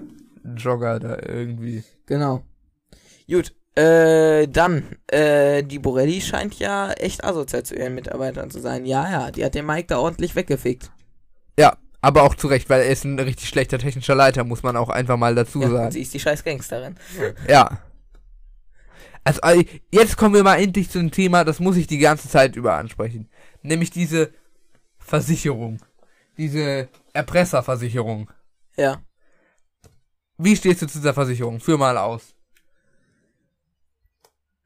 Jogger 0.56 1.00
da 1.00 1.18
irgendwie. 1.26 1.84
Genau. 2.08 2.44
Gut, 3.30 3.54
äh, 3.76 4.48
dann, 4.48 4.84
äh, 5.08 5.64
die 5.64 5.80
Borelli 5.80 6.22
scheint 6.22 6.58
ja 6.60 6.92
echt 6.92 7.24
asozial 7.24 7.64
zu 7.64 7.76
ihren 7.76 7.96
Mitarbeitern 7.96 8.52
zu 8.52 8.60
sein. 8.60 8.86
Ja, 8.86 9.10
ja, 9.10 9.32
die 9.32 9.46
hat 9.46 9.56
den 9.56 9.66
Mike 9.66 9.88
da 9.88 10.00
ordentlich 10.00 10.36
weggefickt. 10.36 10.92
Ja, 11.58 11.78
aber 12.02 12.24
auch 12.24 12.36
zu 12.36 12.48
Recht, 12.48 12.70
weil 12.70 12.82
er 12.82 12.90
ist 12.90 13.04
ein 13.06 13.20
richtig 13.20 13.48
schlechter 13.50 13.78
technischer 13.78 14.16
Leiter, 14.16 14.44
muss 14.44 14.64
man 14.64 14.76
auch 14.78 14.90
einfach 14.90 15.18
mal 15.18 15.36
dazu 15.36 15.62
Ja, 15.62 15.68
und 15.68 15.74
sagen. 15.74 15.92
sie 15.92 16.02
ist 16.02 16.14
die 16.14 16.20
scheiß 16.20 16.44
Gangsterin. 16.44 16.96
Ja. 17.48 17.80
Also 19.24 19.42
äh, 19.42 19.66
jetzt 19.92 20.18
kommen 20.18 20.34
wir 20.34 20.44
mal 20.44 20.60
endlich 20.60 20.90
zu 20.90 21.00
einem 21.00 21.12
Thema, 21.12 21.44
das 21.44 21.60
muss 21.60 21.76
ich 21.78 21.88
die 21.88 21.98
ganze 22.00 22.30
Zeit 22.30 22.56
über 22.56 22.76
ansprechen. 22.76 23.30
Nämlich 23.62 23.92
diese 23.92 24.32
Versicherung. 24.98 25.80
Diese 26.38 26.88
Erpresserversicherung. 27.14 28.32
Ja. 28.78 29.02
Wie 30.38 30.56
stehst 30.56 30.82
du 30.82 30.88
zu 30.88 31.00
dieser 31.00 31.14
Versicherung? 31.14 31.60
Führ 31.60 31.78
mal 31.78 31.98
aus. 31.98 32.34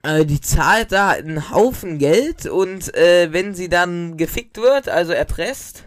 Äh, 0.03 0.25
die 0.25 0.41
zahlt 0.41 0.91
da 0.91 1.09
einen 1.11 1.49
Haufen 1.49 1.97
Geld 1.97 2.45
und 2.45 2.93
äh, 2.95 3.31
wenn 3.31 3.55
sie 3.55 3.69
dann 3.69 4.17
gefickt 4.17 4.57
wird, 4.57 4.89
also 4.89 5.13
erpresst, 5.13 5.85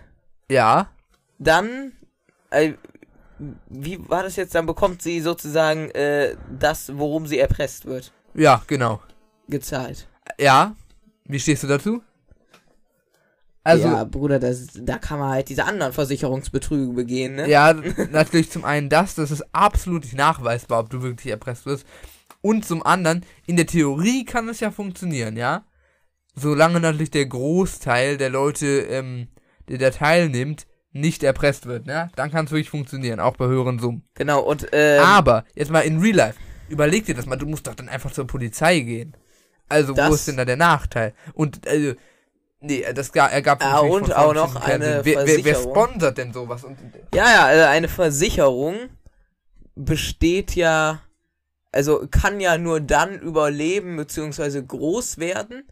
Ja. 0.50 0.88
dann, 1.38 1.92
äh, 2.50 2.72
wie 3.68 3.98
war 4.08 4.22
das 4.22 4.36
jetzt, 4.36 4.54
dann 4.54 4.64
bekommt 4.64 5.02
sie 5.02 5.20
sozusagen 5.20 5.90
äh, 5.90 6.34
das, 6.58 6.96
worum 6.96 7.26
sie 7.26 7.38
erpresst 7.38 7.84
wird, 7.84 8.12
Ja, 8.34 8.62
genau. 8.66 9.00
gezahlt. 9.48 10.08
Ja. 10.38 10.74
Wie 11.26 11.38
stehst 11.40 11.62
du 11.64 11.66
dazu? 11.66 12.02
Also, 13.64 13.88
ja, 13.88 14.04
Bruder, 14.04 14.38
das, 14.38 14.68
da 14.76 14.96
kann 14.96 15.18
man 15.18 15.30
halt 15.30 15.48
diese 15.48 15.64
anderen 15.64 15.92
Versicherungsbetrüge 15.92 16.92
begehen, 16.92 17.34
ne? 17.34 17.48
Ja, 17.50 17.72
natürlich 18.12 18.48
zum 18.50 18.64
einen 18.64 18.88
das, 18.88 19.16
das 19.16 19.30
ist 19.32 19.44
absolut 19.52 20.04
nicht 20.04 20.14
nachweisbar, 20.14 20.78
ob 20.80 20.88
du 20.90 21.02
wirklich 21.02 21.32
erpresst 21.32 21.66
wirst. 21.66 21.84
Und 22.40 22.64
zum 22.64 22.84
anderen, 22.84 23.24
in 23.46 23.56
der 23.56 23.66
Theorie 23.66 24.24
kann 24.24 24.48
es 24.48 24.60
ja 24.60 24.70
funktionieren, 24.70 25.36
ja. 25.36 25.64
Solange 26.34 26.80
natürlich 26.80 27.10
der 27.10 27.26
Großteil 27.26 28.18
der 28.18 28.30
Leute, 28.30 28.66
ähm, 28.90 29.28
der 29.68 29.78
da 29.78 29.90
teilnimmt, 29.90 30.66
nicht 30.92 31.22
erpresst 31.22 31.66
wird, 31.66 31.86
ne? 31.86 32.10
Dann 32.16 32.30
kann 32.30 32.44
es 32.46 32.50
wirklich 32.50 32.70
funktionieren, 32.70 33.20
auch 33.20 33.36
bei 33.36 33.46
höheren 33.46 33.78
Summen. 33.78 34.04
Genau, 34.14 34.40
und, 34.40 34.66
ähm, 34.72 35.02
Aber, 35.02 35.44
jetzt 35.54 35.70
mal 35.70 35.80
in 35.80 35.98
Real 36.00 36.14
Life, 36.16 36.38
überleg 36.68 37.04
dir 37.06 37.14
das 37.14 37.26
mal, 37.26 37.36
du 37.36 37.46
musst 37.46 37.66
doch 37.66 37.74
dann 37.74 37.88
einfach 37.88 38.12
zur 38.12 38.26
Polizei 38.26 38.80
gehen. 38.80 39.14
Also, 39.68 39.96
wo 39.96 40.14
ist 40.14 40.28
denn 40.28 40.36
da 40.36 40.44
der 40.44 40.56
Nachteil? 40.56 41.12
Und, 41.34 41.66
also, 41.66 41.94
nee, 42.60 42.84
das 42.94 43.12
ga- 43.12 43.26
ergab 43.28 43.62
Ah, 43.62 43.72
natürlich 43.74 43.94
und 43.94 44.00
von 44.00 44.12
auch 44.12 44.34
noch 44.34 44.56
eine 44.56 45.04
wer, 45.04 45.04
wer, 45.04 45.26
wer 45.26 45.34
Versicherung. 45.34 45.70
sponsert 45.74 46.18
denn 46.18 46.32
sowas? 46.32 46.64
Und, 46.64 46.78
Ja, 47.14 47.24
ja, 47.30 47.52
äh, 47.52 47.64
eine 47.66 47.88
Versicherung 47.88 48.76
besteht 49.74 50.54
ja, 50.54 51.00
also 51.76 52.06
kann 52.10 52.40
ja 52.40 52.58
nur 52.58 52.80
dann 52.80 53.18
überleben 53.20 53.96
bzw. 53.96 54.62
groß 54.62 55.18
werden, 55.18 55.64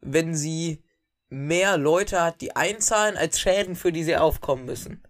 wenn 0.00 0.34
sie 0.34 0.82
mehr 1.30 1.78
Leute 1.78 2.20
hat, 2.22 2.40
die 2.40 2.54
einzahlen, 2.54 3.16
als 3.16 3.40
Schäden, 3.40 3.76
für 3.76 3.92
die 3.92 4.04
sie 4.04 4.16
aufkommen 4.16 4.66
müssen. 4.66 5.02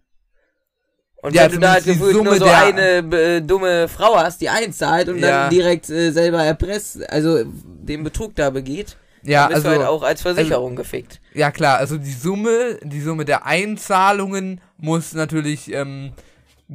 Und 1.17 1.35
Ja, 1.35 1.45
wenn 1.45 1.53
du 1.53 1.59
da 1.59 1.73
halt 1.73 1.85
gefühlt 1.85 2.23
nur 2.23 2.37
so 2.37 2.45
eine 2.45 2.99
äh, 2.99 3.41
dumme 3.41 3.89
Frau 3.89 4.17
hast, 4.17 4.41
die 4.43 4.51
einzahlt 4.51 5.09
und 5.09 5.19
Ja. 5.19 5.45
dann 5.45 5.51
direkt 5.51 5.89
äh, 5.89 6.11
selber 6.11 6.45
erpresst, 6.45 7.09
also 7.11 7.45
den 7.45 8.05
Betrug 8.05 8.35
da 8.37 8.51
begeht, 8.51 8.97
ja, 9.23 9.45
dann 9.45 9.55
bist 9.55 9.65
also, 9.67 9.69
du 9.77 9.83
halt 9.83 9.89
auch 9.89 10.03
als 10.03 10.21
Versicherung 10.21 10.77
gefickt. 10.77 11.21
Ja 11.33 11.51
klar, 11.51 11.79
also 11.79 11.97
die 11.97 12.13
Summe, 12.13 12.79
die 12.83 13.01
Summe 13.01 13.25
der 13.25 13.47
Einzahlungen 13.47 14.61
muss 14.77 15.15
natürlich 15.15 15.73
ähm, 15.73 16.13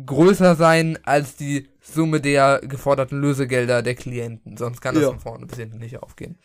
größer 0.05 0.55
sein 0.55 0.97
als 1.03 1.35
die 1.35 1.69
Summe 1.93 2.21
der 2.21 2.61
geforderten 2.61 3.19
Lösegelder 3.21 3.81
der 3.81 3.95
Klienten. 3.95 4.57
Sonst 4.57 4.81
kann 4.81 4.95
das 4.95 5.03
Ja. 5.03 5.09
von 5.09 5.19
vorne 5.19 5.45
bis 5.45 5.57
hinten 5.57 5.77
nicht 5.79 5.97
aufgehen. 6.01 6.37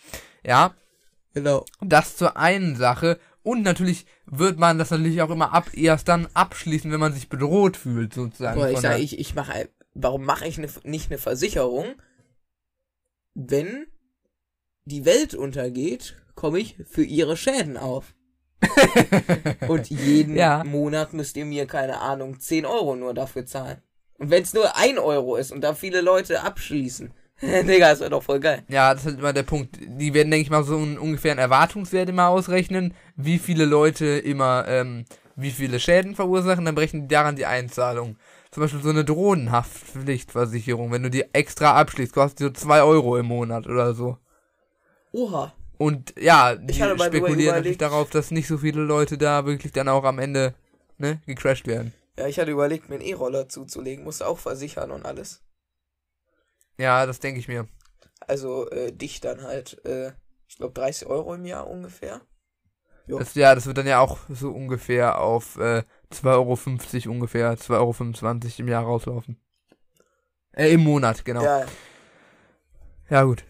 Ja, 0.45 0.75
Genau. 1.35 1.65
das 1.81 2.17
zur 2.17 2.37
einen 2.37 2.77
Sache. 2.77 3.19
Und 3.43 3.63
natürlich 3.63 4.07
wird 4.27 4.59
man 4.59 4.79
das 4.79 4.91
natürlich 4.91 5.21
auch 5.23 5.31
immer 5.31 5.53
ab 5.53 5.69
erst 5.75 6.09
dann 6.09 6.29
abschließen, 6.35 6.91
wenn 6.91 7.01
man 7.01 7.13
sich 7.13 7.29
bedroht 7.29 7.77
fühlt, 7.77 8.15
sozusagen. 8.15 8.59
Boah, 8.59 8.69
ich 8.69 8.75
von 8.75 8.83
sag, 8.83 8.91
der- 8.93 9.01
ich, 9.01 9.19
ich 9.19 9.35
mache, 9.35 9.69
warum 9.95 10.25
mache 10.25 10.47
ich 10.47 10.57
ne, 10.59 10.69
nicht 10.85 11.11
eine 11.11 11.19
Versicherung? 11.19 11.87
Wenn 13.35 13.87
die 14.87 15.05
Welt 15.05 15.35
untergeht, 15.35 16.17
komme 16.35 16.59
ich 16.61 16.77
für 16.87 17.03
ihre 17.05 17.37
Schäden 17.37 17.77
auf. 17.77 18.15
Und 19.69 19.91
jeden 19.91 20.37
Ja. 20.37 20.65
Monat 20.65 21.13
müsst 21.13 21.37
ihr 21.37 21.45
mir, 21.45 21.67
keine 21.67 22.01
Ahnung, 22.01 22.41
10 22.41 22.65
Euro 22.65 22.97
nur 22.97 23.13
dafür 23.13 23.45
zahlen. 23.45 23.83
Und 24.25 24.31
wenn 24.31 24.43
es 24.43 24.55
nur 24.55 24.75
1 24.75 24.99
Euro 25.01 25.37
ist 25.37 25.53
und 25.53 25.61
da 25.61 25.75
viele 25.75 26.01
Leute 26.01 26.43
abschließen, 26.43 27.13
Digga, 27.43 27.91
das 27.91 28.01
wäre 28.01 28.09
doch 28.09 28.23
voll 28.23 28.41
geil. 28.41 28.63
Ja, 28.69 28.95
das 28.95 29.03
ist 29.03 29.11
halt 29.11 29.19
immer 29.19 29.35
der 29.35 29.43
Punkt. 29.43 29.77
Die 29.83 30.15
werden, 30.15 30.31
denke 30.31 30.45
ich 30.45 30.51
mal, 30.51 30.65
so 30.65 30.79
einen 30.79 30.97
ungefähren 30.97 31.37
Erwartungswert 31.37 32.09
immer 32.09 32.29
ausrechnen, 32.29 32.95
wie 33.17 33.39
viele 33.39 33.67
Leute 33.67 34.07
immer, 34.07 34.65
ähm, 34.67 35.05
wie 35.37 35.51
viele 35.51 35.79
Schäden 35.79 36.15
verursachen, 36.15 36.65
dann 36.65 36.75
berechnen 36.75 37.03
die 37.03 37.09
daran 37.15 37.37
die 37.37 37.45
Einzahlung. 37.45 38.17
Zum 38.51 38.63
Beispiel 38.63 38.81
so 38.81 38.89
eine 38.89 39.05
Drohnenhaftpflichtversicherung, 39.05 40.91
wenn 40.91 41.03
du 41.03 41.11
die 41.11 41.27
extra 41.35 41.75
abschließt, 41.75 42.15
kostet 42.15 42.41
die 42.41 42.45
so 42.45 42.51
2 42.51 42.83
Euro 42.83 43.19
im 43.19 43.27
Monat 43.27 43.67
oder 43.67 43.93
so. 43.93 44.17
Oha. 45.13 45.53
Und 45.77 46.15
ja, 46.19 46.55
die 46.55 46.73
spekulieren 46.73 47.57
natürlich 47.57 47.77
darauf, 47.77 48.09
dass 48.09 48.31
nicht 48.31 48.49
so 48.49 48.57
viele 48.57 48.81
Leute 48.81 49.19
da 49.19 49.45
wirklich 49.45 49.73
dann 49.73 49.89
auch 49.89 50.05
am 50.05 50.19
Ende, 50.19 50.55
ne, 50.97 51.21
gecrashed 51.27 51.67
werden. 51.67 51.93
Ja, 52.17 52.27
ich 52.27 52.39
hatte 52.39 52.51
überlegt, 52.51 52.89
mir 52.89 52.97
einen 52.97 53.05
E-Roller 53.05 53.49
zuzulegen, 53.49 54.05
musste 54.05 54.27
auch 54.27 54.39
versichern 54.39 54.91
und 54.91 55.05
alles. 55.05 55.43
Ja, 56.79 57.07
das 57.07 57.21
denke 57.21 57.41
ich 57.41 57.49
mir. 57.49 57.67
Also, 58.27 58.71
äh, 58.71 58.93
dich 58.93 59.21
dann 59.21 59.43
halt, 59.43 59.85
äh, 59.85 60.13
ich 60.49 60.57
glaube 60.57 60.75
30 60.75 61.09
Euro 61.09 61.35
im 61.35 61.45
Jahr 61.45 61.69
ungefähr. 61.69 62.21
Das, 63.07 63.35
ja, 63.35 63.55
das 63.55 63.67
wird 63.67 63.77
dann 63.79 63.87
ja 63.87 64.01
auch 64.01 64.19
so 64.31 64.51
ungefähr 64.51 65.21
auf 65.21 65.57
äh, 65.57 65.83
2,50 66.11 67.07
Euro 67.07 67.13
ungefähr, 67.13 67.59
2,25 67.59 67.73
Euro 67.79 68.53
im 68.59 68.69
Jahr 68.69 68.85
rauslaufen. 68.85 69.39
Äh, 70.53 70.73
im 70.73 70.83
Monat, 70.85 71.25
genau. 71.25 71.43
Ja, 71.43 71.67
Ja, 73.11 73.25
gut. 73.25 73.45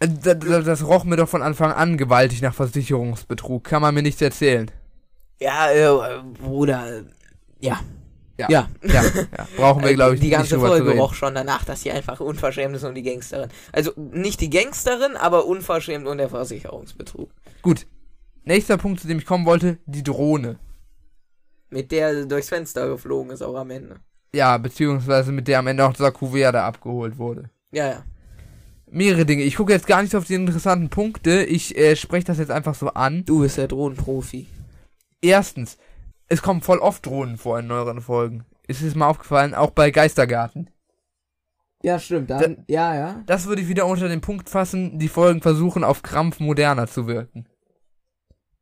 Äh, 0.00 0.08
Das, 0.08 0.38
das, 0.38 0.64
das 0.64 0.86
roch 0.86 1.04
mir 1.04 1.16
doch 1.16 1.28
von 1.28 1.42
Anfang 1.42 1.72
an 1.72 1.98
gewaltig 1.98 2.40
nach 2.40 2.54
Versicherungsbetrug. 2.54 3.64
Kann 3.64 3.82
man 3.82 3.94
mir 3.94 4.02
nichts 4.02 4.22
erzählen. 4.22 4.70
ja, 5.40 5.70
äh, 5.70 6.22
Bruder, 6.22 7.04
ja. 7.60 7.80
Ja. 8.38 8.48
Ja. 8.50 8.68
Ja, 8.82 9.02
ja. 9.02 9.48
brauchen 9.56 9.82
wir, 9.82 9.90
Äh, 9.90 9.94
glaube 9.94 10.14
ich, 10.14 10.20
die 10.20 10.26
nicht 10.26 10.36
ganze 10.36 10.58
Folge 10.58 10.92
roch 10.96 11.14
schon 11.14 11.34
danach, 11.34 11.64
dass 11.64 11.82
sie 11.82 11.90
einfach 11.90 12.20
unverschämt 12.20 12.76
ist 12.76 12.84
und 12.84 12.94
die 12.94 13.02
Gangsterin. 13.02 13.48
Also 13.72 13.92
nicht 13.96 14.40
die 14.40 14.50
Gangsterin, 14.50 15.16
aber 15.16 15.46
unverschämt 15.46 16.06
und 16.06 16.18
der 16.18 16.28
Versicherungsbetrug. 16.28 17.30
Gut. 17.62 17.86
Nächster 18.44 18.76
Punkt, 18.76 19.00
zu 19.00 19.08
dem 19.08 19.18
ich 19.18 19.26
kommen 19.26 19.46
wollte, 19.46 19.78
die 19.86 20.02
Drohne. 20.02 20.58
Mit 21.70 21.90
der 21.90 22.14
sie 22.22 22.28
durchs 22.28 22.48
Fenster 22.48 22.88
geflogen 22.88 23.32
ist 23.32 23.42
auch 23.42 23.56
am 23.56 23.70
Ende. 23.70 23.96
Ja, 24.34 24.56
beziehungsweise 24.58 25.32
mit 25.32 25.48
der 25.48 25.58
am 25.58 25.66
Ende 25.66 25.84
auch 25.84 25.92
dieser 25.92 26.12
Kuvert 26.12 26.54
da 26.54 26.66
abgeholt 26.66 27.18
wurde. 27.18 27.50
Ja, 27.72 27.88
ja. 27.88 28.04
Mehrere 28.88 29.26
Dinge. 29.26 29.42
Ich 29.42 29.56
gucke 29.56 29.72
jetzt 29.72 29.86
gar 29.88 30.02
nicht 30.02 30.14
auf 30.14 30.26
die 30.26 30.34
interessanten 30.34 30.90
Punkte. 30.90 31.42
Ich 31.42 31.76
äh, 31.76 31.96
spreche 31.96 32.26
das 32.26 32.38
jetzt 32.38 32.52
einfach 32.52 32.74
so 32.74 32.88
an. 32.90 33.24
Du 33.24 33.40
bist 33.40 33.56
der 33.58 33.66
Drohnenprofi. 33.66 34.46
Erstens, 35.20 35.76
es 36.28 36.42
kommen 36.42 36.60
voll 36.62 36.78
oft 36.78 37.06
Drohnen 37.06 37.38
vor 37.38 37.58
in 37.58 37.66
neueren 37.66 38.00
Folgen. 38.00 38.44
Ist 38.66 38.82
es 38.82 38.94
mal 38.94 39.08
aufgefallen, 39.08 39.54
auch 39.54 39.70
bei 39.70 39.90
Geistergarten. 39.90 40.70
Ja, 41.82 41.98
stimmt. 41.98 42.30
Dann, 42.30 42.40
Dann- 42.40 42.64
ja, 42.68 42.94
ja. 42.94 43.22
Das 43.26 43.46
würde 43.46 43.62
ich 43.62 43.68
wieder 43.68 43.86
unter 43.86 44.08
den 44.08 44.20
Punkt 44.20 44.48
fassen, 44.48 44.98
die 44.98 45.08
Folgen 45.08 45.40
versuchen 45.42 45.84
auf 45.84 46.02
Krampf 46.02 46.40
moderner 46.40 46.88
zu 46.88 47.06
wirken. 47.06 47.46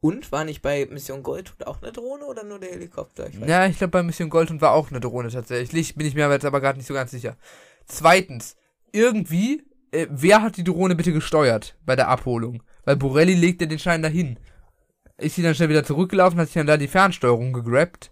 Und 0.01 0.31
war 0.33 0.45
nicht 0.45 0.61
bei 0.61 0.87
Mission 0.91 1.23
Goldtooth 1.23 1.67
auch 1.67 1.81
eine 1.81 1.91
Drohne 1.91 2.27
oder 2.27 2.45
nur 2.45 2.59
der 2.61 2.73
Helikopter? 2.73 3.27
Ich 3.29 3.39
Ja, 3.39 3.65
ich 3.65 3.79
glaube 3.79 3.93
bei 3.93 4.03
Mission 4.03 4.29
Goldhund 4.29 4.61
war 4.61 4.73
auch 4.73 4.91
eine 4.91 5.01
Drohne 5.01 5.31
tatsächlich. 5.31 5.95
Bin 5.95 6.07
ich 6.07 6.15
mir 6.15 6.27
aber 6.27 6.35
jetzt 6.35 6.45
aber 6.45 6.61
gerade 6.61 6.77
nicht 6.77 6.87
so 6.87 6.93
ganz 6.93 7.11
sicher. 7.11 7.39
Zweitens, 7.87 8.57
irgendwie, 8.93 9.63
äh, 9.93 10.07
wer 10.11 10.43
hat 10.43 10.59
die 10.59 10.65
Drohne 10.65 10.95
bitte 10.95 11.15
gesteuert 11.15 11.79
bei 11.87 11.97
der 11.97 12.09
Abholung? 12.09 12.63
Weil 12.85 12.97
Borelli 12.97 13.33
legt 13.35 13.63
ja 13.63 13.67
den 13.67 13.79
Schein 13.79 14.03
dahin. 14.03 14.39
Ist 15.19 15.37
sie 15.37 15.43
dann 15.43 15.55
schnell 15.55 15.69
wieder 15.69 15.85
zurückgelaufen, 15.85 16.41
hat 16.41 16.49
sich 16.49 16.55
dann 16.55 16.67
da 16.67 16.77
die 16.77 16.89
Fernsteuerung 16.89 17.53
gegrabt? 17.53 18.11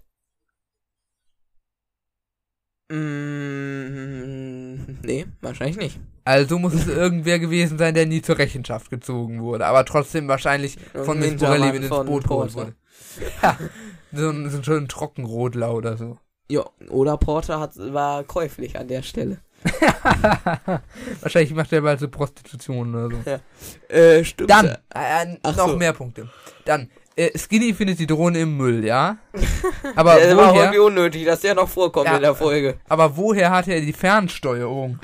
Mm, 2.93 4.85
nee, 5.03 5.27
wahrscheinlich 5.41 5.79
nicht. 5.79 5.99
Also 6.25 6.59
muss 6.59 6.75
es 6.75 6.87
irgendwer 6.87 7.39
gewesen 7.41 7.79
sein, 7.79 7.95
der 7.95 8.07
nie 8.07 8.23
zur 8.23 8.39
Rechenschaft 8.39 8.91
gezogen 8.91 9.43
wurde, 9.43 9.67
aber 9.67 9.85
trotzdem 9.85 10.29
wahrscheinlich 10.29 10.79
von 10.93 11.19
Miss 11.19 11.37
Borelli 11.37 11.73
mit 11.73 11.83
ins 11.83 11.89
Boot 11.89 12.25
geholt 12.25 12.55
wurde. 12.55 12.75
Ja, 13.43 13.59
so 14.13 14.31
ein, 14.31 14.49
so 14.49 14.57
ein 14.57 14.65
schönen 14.65 14.89
Trockenrodler 14.89 15.75
oder 15.75 15.99
so. 15.99 16.19
Ja, 16.51 16.65
oder 16.89 17.19
Porter 17.19 17.61
hat, 17.61 17.77
war 17.77 18.25
käuflich 18.25 18.79
an 18.79 18.89
der 18.89 19.03
Stelle. 19.03 19.39
Wahrscheinlich 21.21 21.55
macht 21.55 21.73
er 21.73 21.81
bald 21.83 22.01
so 22.01 22.09
Prostitution 22.09 22.95
oder 22.95 23.17
so. 23.89 23.95
Äh, 23.95 24.25
stimmt. 24.25 24.51
Dann, 24.51 24.67
äh, 24.95 25.37
Ach 25.43 25.57
noch 25.57 25.69
so. 25.71 25.77
mehr 25.77 25.93
Punkte. 25.93 26.29
Dann, 26.65 26.91
äh, 27.17 27.37
Skinny 27.39 27.75
findet 27.75 27.99
die 27.99 28.07
Drohne 28.07 28.41
im 28.41 28.57
Müll, 28.57 28.85
ja? 28.85 29.19
Aber 29.97 30.13
Aber 30.13 30.37
war 30.37 30.51
woher, 30.51 30.63
irgendwie 30.65 30.79
unnötig, 30.81 31.25
dass 31.25 31.41
der 31.41 31.55
noch 31.55 31.69
vorkommt 31.69 32.07
Ja. 32.07 32.17
in 32.17 32.23
der 32.23 32.35
Folge. 32.35 32.77
aber 32.89 33.17
woher 33.17 33.51
hat 33.51 33.69
er 33.69 33.81
die 33.81 33.93
Fernsteuerung? 33.93 34.99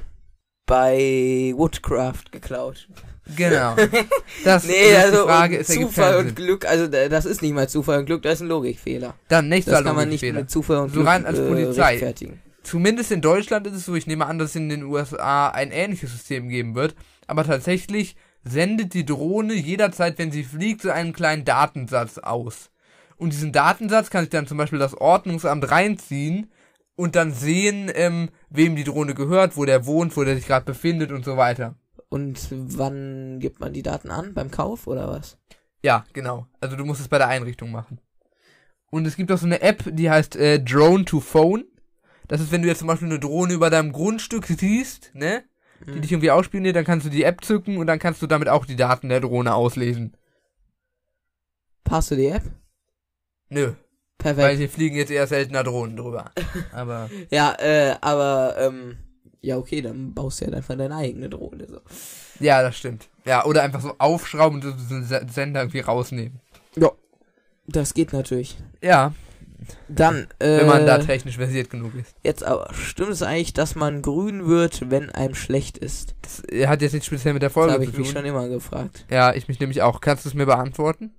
Bei 0.67 1.53
Woodcraft 1.57 2.25
geklaut. 2.33 2.89
Genau. 3.37 3.75
Das 4.45 4.65
Nee, 4.65 4.73
ist 4.93 4.97
also 5.05 5.23
die 5.23 5.29
Frage, 5.29 5.59
ergibt 5.59 5.81
Zufall 5.81 6.17
und. 6.17 6.37
Glück, 6.37 6.65
also 6.67 6.87
da- 6.87 7.09
das 7.09 7.25
ist 7.27 7.43
nicht 7.43 7.55
mal 7.55 7.69
Zufall 7.69 7.99
und 8.01 8.07
Glück, 8.07 8.23
das 8.23 8.35
ist 8.35 8.41
ein 8.43 8.49
Logikfehler. 8.49 9.15
Dann 9.29 9.49
nächster 9.49 9.73
Das 9.73 9.85
kann 9.85 9.97
man 9.97 10.09
nicht 10.09 10.23
Logikfehler. 10.23 10.41
mit 10.41 10.51
Zufall 10.51 10.77
und 10.79 10.89
So 10.91 10.95
Glück 10.95 11.07
rein 11.09 11.27
als 11.27 11.39
äh, 11.39 11.49
Polizei. 11.49 11.83
rechtfertigen. 11.91 12.41
Zumindest 12.69 13.11
in 13.13 13.23
Deutschland 13.23 13.67
ist 13.67 13.73
es 13.73 13.87
so, 13.87 13.95
ich 13.95 14.07
nehme 14.07 14.27
an, 14.27 14.39
dass 14.39 14.51
es 14.51 14.57
in 14.57 14.69
den 14.69 14.83
USA 14.83 15.49
ein 15.49 15.71
ähnliches 15.71 16.13
System 16.13 16.51
geben 16.51 16.75
wird, 16.75 16.95
aber 17.27 17.43
tatsächlich 17.43 18.15
sendet 18.45 18.93
die 18.93 19.07
Drohne 19.07 19.55
jederzeit, 19.55 20.19
wenn 20.19 20.31
sie 20.31 20.45
fliegt, 20.45 20.83
so 20.83 20.91
einen 20.91 21.15
kleinen 21.15 21.47
Datensatz 21.47 22.19
aus. 22.19 22.69
Und 23.17 23.33
diesen 23.33 23.53
Datensatz 23.53 24.11
kann 24.11 24.25
sich 24.25 24.31
dann 24.31 24.47
zum 24.47 24.59
Beispiel 24.59 24.79
das 24.79 24.93
Ordnungsamt 24.93 25.71
reinziehen 25.71 26.51
und 26.95 27.17
dann 27.17 27.33
sehen, 27.33 27.91
ähm, 27.95 28.29
wem 28.51 28.77
die 28.77 28.85
Drohne 28.85 29.15
gehört, 29.15 29.57
wo 29.57 29.65
der 29.65 29.87
wohnt, 29.87 30.15
wo 30.15 30.25
der 30.25 30.37
sich 30.37 30.47
gerade 30.47 30.67
befindet 30.67 31.11
und 31.11 31.25
so 31.25 31.39
weiter. 31.39 31.75
Und 32.11 32.49
wann 32.51 33.39
gibt 33.41 33.61
man 33.61 33.73
die 33.73 33.83
Daten 33.83 34.11
an? 34.11 34.35
Beim 34.35 34.51
Kauf 34.51 34.87
oder 34.87 35.09
was? 35.09 35.39
Ja, 35.83 36.05
genau. 36.13 36.47
Also 36.61 36.77
du 36.77 36.85
musst 36.85 37.01
es 37.01 37.09
bei 37.09 37.17
der 37.17 37.29
Einrichtung 37.29 37.71
machen. 37.71 37.99
Und 38.91 39.07
es 39.07 39.17
gibt 39.17 39.33
auch 39.33 39.39
so 39.39 39.47
eine 39.47 39.63
App, 39.63 39.85
die 39.87 40.11
heißt 40.11 40.37
äh, 40.37 40.63
Drone 40.63 41.07
to 41.07 41.21
Phone. 41.21 41.65
Das 42.29 42.41
ist, 42.41 42.53
wenn 42.53 42.63
du 42.63 42.69
jetzt 42.69 42.79
zum 42.79 42.89
Beispiel 42.89 43.09
eine 43.09 43.19
Drohne 43.19 43.55
über 43.55 43.71
deinem 43.71 43.93
Grundstück 43.93 44.47
siehst, 44.47 45.11
ne? 45.15 45.45
Die 45.87 45.93
Hm. 45.93 46.03
dich 46.03 46.13
irgendwie 46.13 46.31
ausspioniert, 46.31 46.75
dann 46.77 46.85
kannst 46.85 47.07
du 47.07 47.11
die 47.11 47.23
App 47.23 47.45
zücken 47.45 47.77
und 47.79 47.87
dann 47.87 47.99
kannst 47.99 48.21
du 48.21 48.27
damit 48.27 48.49
auch 48.49 48.67
die 48.67 48.77
Daten 48.77 49.09
der 49.09 49.21
Drohne 49.21 49.55
auslesen. 49.55 50.17
Passt 51.85 52.11
du 52.11 52.17
die 52.17 52.27
App? 52.27 52.43
Nö, 53.49 53.67
weil 53.69 53.75
Perfekt. 54.19 54.59
hier 54.59 54.69
fliegen 54.69 54.97
jetzt 54.97 55.11
eher 55.11 55.27
seltener 55.27 55.65
Drohnen 55.65 55.97
drüber. 55.97 56.33
Aber 56.73 57.09
Ja, 57.31 57.55
äh, 57.59 57.95
aber, 58.01 58.57
ähm, 58.59 58.99
ja, 59.41 59.57
okay, 59.57 59.81
dann 59.81 60.13
baust 60.15 60.41
du 60.41 60.47
ja 60.47 60.53
einfach 60.53 60.77
deine 60.77 60.97
eigene 60.97 61.31
Drohne. 61.31 61.67
So. 61.69 61.81
ja, 62.41 62.61
das 62.61 62.77
stimmt. 62.77 63.09
Ja, 63.25 63.45
oder 63.45 63.63
einfach 63.63 63.81
so 63.81 63.95
aufschrauben 63.99 64.61
und 64.63 64.79
so 64.79 64.95
einen 64.95 65.29
Sender 65.29 65.61
irgendwie 65.61 65.81
rausnehmen. 65.81 66.41
Das 67.71 67.93
geht 67.93 68.15
natürlich. 68.15 68.57
Ja, 68.83 69.13
Dann, 69.89 70.29
äh, 70.39 70.59
wenn 70.59 70.67
man 70.67 70.87
da 70.87 70.99
technisch 70.99 71.37
versiert 71.37 71.71
genug 71.71 71.95
ist. 71.95 72.15
jetzt 72.23 72.45
aber, 72.45 72.73
stimmt 72.75 73.11
es 73.11 73.23
eigentlich, 73.23 73.53
dass 73.53 73.75
man 73.75 74.03
grün 74.03 74.47
wird, 74.47 74.91
wenn 74.91 75.11
einem 75.11 75.35
schlecht 75.35 75.79
ist? 75.79 76.15
Das 76.23 76.43
äh, 76.49 76.67
hat 76.69 76.81
jetzt 76.83 76.93
nicht 76.93 77.05
speziell 77.07 77.33
mit 77.35 77.43
der 77.43 77.49
Das 77.49 77.55
Folge 77.55 77.73
habe 77.73 77.85
zu 77.85 77.91
ich 77.91 77.97
tun. 77.97 78.05
mich 78.05 78.13
schon 78.13 78.25
immer 78.25 78.49
gefragt. 78.49 79.05
Ja, 79.11 79.35
ich 79.35 79.49
mich 79.49 79.59
nämlich 79.61 79.83
auch. 79.83 80.01
Kannst 80.01 80.25
du 80.25 80.29
es 80.29 80.35
mir 80.35 80.47
beantworten? 80.47 81.13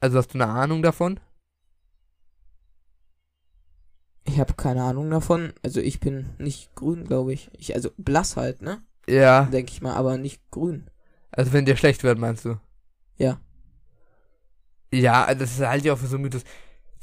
Also 0.00 0.18
hast 0.18 0.34
du 0.34 0.38
eine 0.40 0.48
Ahnung 0.50 0.82
davon? 0.82 1.20
Ich 4.26 4.38
habe 4.40 4.54
keine 4.54 4.82
Ahnung 4.82 5.10
davon. 5.10 5.52
Also 5.62 5.80
ich 5.80 6.00
bin 6.00 6.30
nicht 6.38 6.74
grün, 6.74 7.04
glaube 7.04 7.32
ich. 7.32 7.50
ich. 7.58 7.74
Also 7.74 7.90
blass 7.98 8.36
halt, 8.36 8.62
ne? 8.62 8.82
Ja. 9.06 9.44
Denke 9.44 9.72
ich 9.72 9.82
mal, 9.82 9.94
aber 9.94 10.16
nicht 10.16 10.40
grün. 10.50 10.88
Also 11.30 11.52
wenn 11.52 11.66
dir 11.66 11.76
schlecht 11.76 12.02
wird, 12.02 12.18
meinst 12.18 12.44
du? 12.44 12.58
Ja. 13.18 13.38
Ja, 14.92 15.34
das 15.34 15.52
ist 15.52 15.60
halt 15.60 15.84
ja 15.84 15.92
auch 15.92 15.98
für 15.98 16.06
so 16.06 16.16
ein 16.16 16.22
Mythos. 16.22 16.44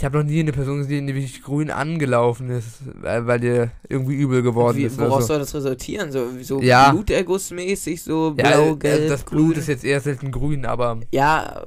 Ich 0.01 0.05
habe 0.05 0.17
noch 0.17 0.23
nie 0.25 0.39
eine 0.39 0.51
Person 0.51 0.79
gesehen, 0.79 1.05
die 1.05 1.13
wirklich 1.13 1.43
grün 1.43 1.69
angelaufen 1.69 2.49
ist, 2.49 2.79
weil, 3.03 3.39
dir 3.39 3.69
irgendwie 3.87 4.15
übel 4.15 4.41
geworden 4.41 4.77
Wie, 4.77 4.85
ist. 4.85 4.97
woraus 4.97 5.21
so. 5.21 5.27
soll 5.27 5.37
das 5.37 5.53
resultieren? 5.53 6.11
So, 6.11 6.25
so 6.41 6.59
Ja. 6.59 6.89
Blutergussmäßig, 6.91 8.01
so 8.01 8.29
Ja, 8.35 8.49
blau, 8.49 8.61
also 8.63 8.77
gelb, 8.77 9.09
das 9.09 9.23
Blut 9.23 9.49
grün. 9.51 9.59
ist 9.59 9.67
jetzt 9.67 9.83
eher 9.83 10.01
selten 10.01 10.31
grün, 10.31 10.65
aber 10.65 11.01
Ja, 11.11 11.65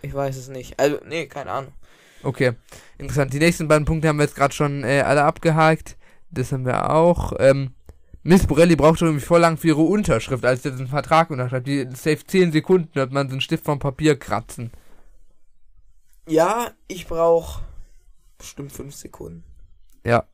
ich 0.00 0.14
weiß 0.14 0.36
es 0.36 0.48
nicht. 0.48 0.78
Also, 0.78 0.98
nee, 1.08 1.26
keine 1.26 1.50
Ahnung. 1.50 1.72
okay. 2.22 2.52
Interessant. 2.98 3.32
Die 3.32 3.40
nächsten 3.40 3.66
beiden 3.66 3.84
Punkte 3.84 4.06
haben 4.06 4.18
wir 4.18 4.24
jetzt 4.24 4.36
gerade 4.36 4.54
schon 4.54 4.84
äh, 4.84 5.00
alle 5.00 5.24
abgehakt. 5.24 5.96
Das 6.30 6.52
haben 6.52 6.66
wir 6.66 6.90
auch. 6.90 7.32
Ähm, 7.40 7.70
Miss 8.22 8.46
Borelli 8.46 8.76
braucht 8.76 9.00
schon 9.00 9.08
irgendwie 9.08 9.26
voll 9.26 9.40
lang 9.40 9.56
für 9.56 9.66
ihre 9.66 9.82
Unterschrift, 9.82 10.44
als 10.44 10.62
sie 10.62 10.70
diesen 10.70 10.86
Vertrag 10.86 11.30
unterschreibt. 11.30 11.66
Die 11.66 11.84
safe 11.96 12.24
10 12.24 12.52
Sekunden 12.52 12.90
hört 12.94 13.10
man 13.10 13.26
so 13.26 13.32
einen 13.32 13.40
Stift 13.40 13.64
vom 13.64 13.80
Papier 13.80 14.16
kratzen. 14.16 14.70
Ja, 16.28 16.70
ich 16.88 17.06
brauche 17.06 17.62
bestimmt 18.38 18.72
fünf 18.72 18.94
Sekunden. 18.94 19.44
Ja. 20.04 20.24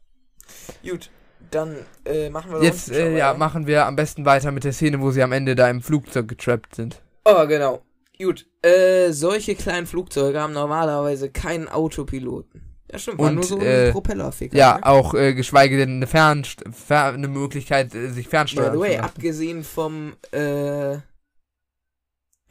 Gut, 0.82 1.11
dann 1.51 1.76
äh, 2.05 2.30
machen 2.30 2.53
wir 2.53 2.62
Jetzt 2.62 2.90
äh, 2.90 3.16
ja, 3.16 3.34
machen 3.34 3.66
wir 3.66 3.86
am 3.86 3.97
besten 3.97 4.24
weiter 4.24 4.53
mit 4.53 4.64
der 4.64 4.72
Szene, 4.72 5.01
wo 5.01 5.11
sie 5.11 5.22
am 5.22 5.32
Ende 5.32 5.55
da 5.55 5.68
im 5.68 5.82
Flugzeug 5.82 6.28
getrappt 6.28 6.74
sind. 6.74 7.03
Oh, 7.24 7.47
genau. 7.47 7.82
Gut, 8.18 8.47
äh, 8.62 9.12
solche 9.12 9.55
kleinen 9.55 9.86
Flugzeuge 9.86 10.40
haben 10.40 10.53
normalerweise 10.53 11.30
keinen 11.30 11.68
Autopiloten. 11.68 12.62
Ja, 12.90 12.99
stimmt, 12.99 13.18
war 13.18 13.28
Und, 13.28 13.36
nur 13.36 13.45
so 13.45 13.59
äh, 13.59 13.86
ein 13.86 13.93
Propellerficker. 13.93 14.57
Ja, 14.57 14.76
ne? 14.76 14.86
auch 14.86 15.14
äh, 15.14 15.34
geschweige 15.34 15.78
denn 15.78 15.97
eine, 15.97 16.07
Fernst 16.07 16.62
Fer 16.70 17.07
eine 17.07 17.28
Möglichkeit, 17.28 17.95
äh, 17.95 18.09
sich 18.11 18.26
By 18.26 18.30
fernsteuern 18.30 18.74
the 18.74 18.80
way, 18.80 18.99
abgesehen 18.99 19.64
vom, 19.64 20.12
äh. 20.30 20.99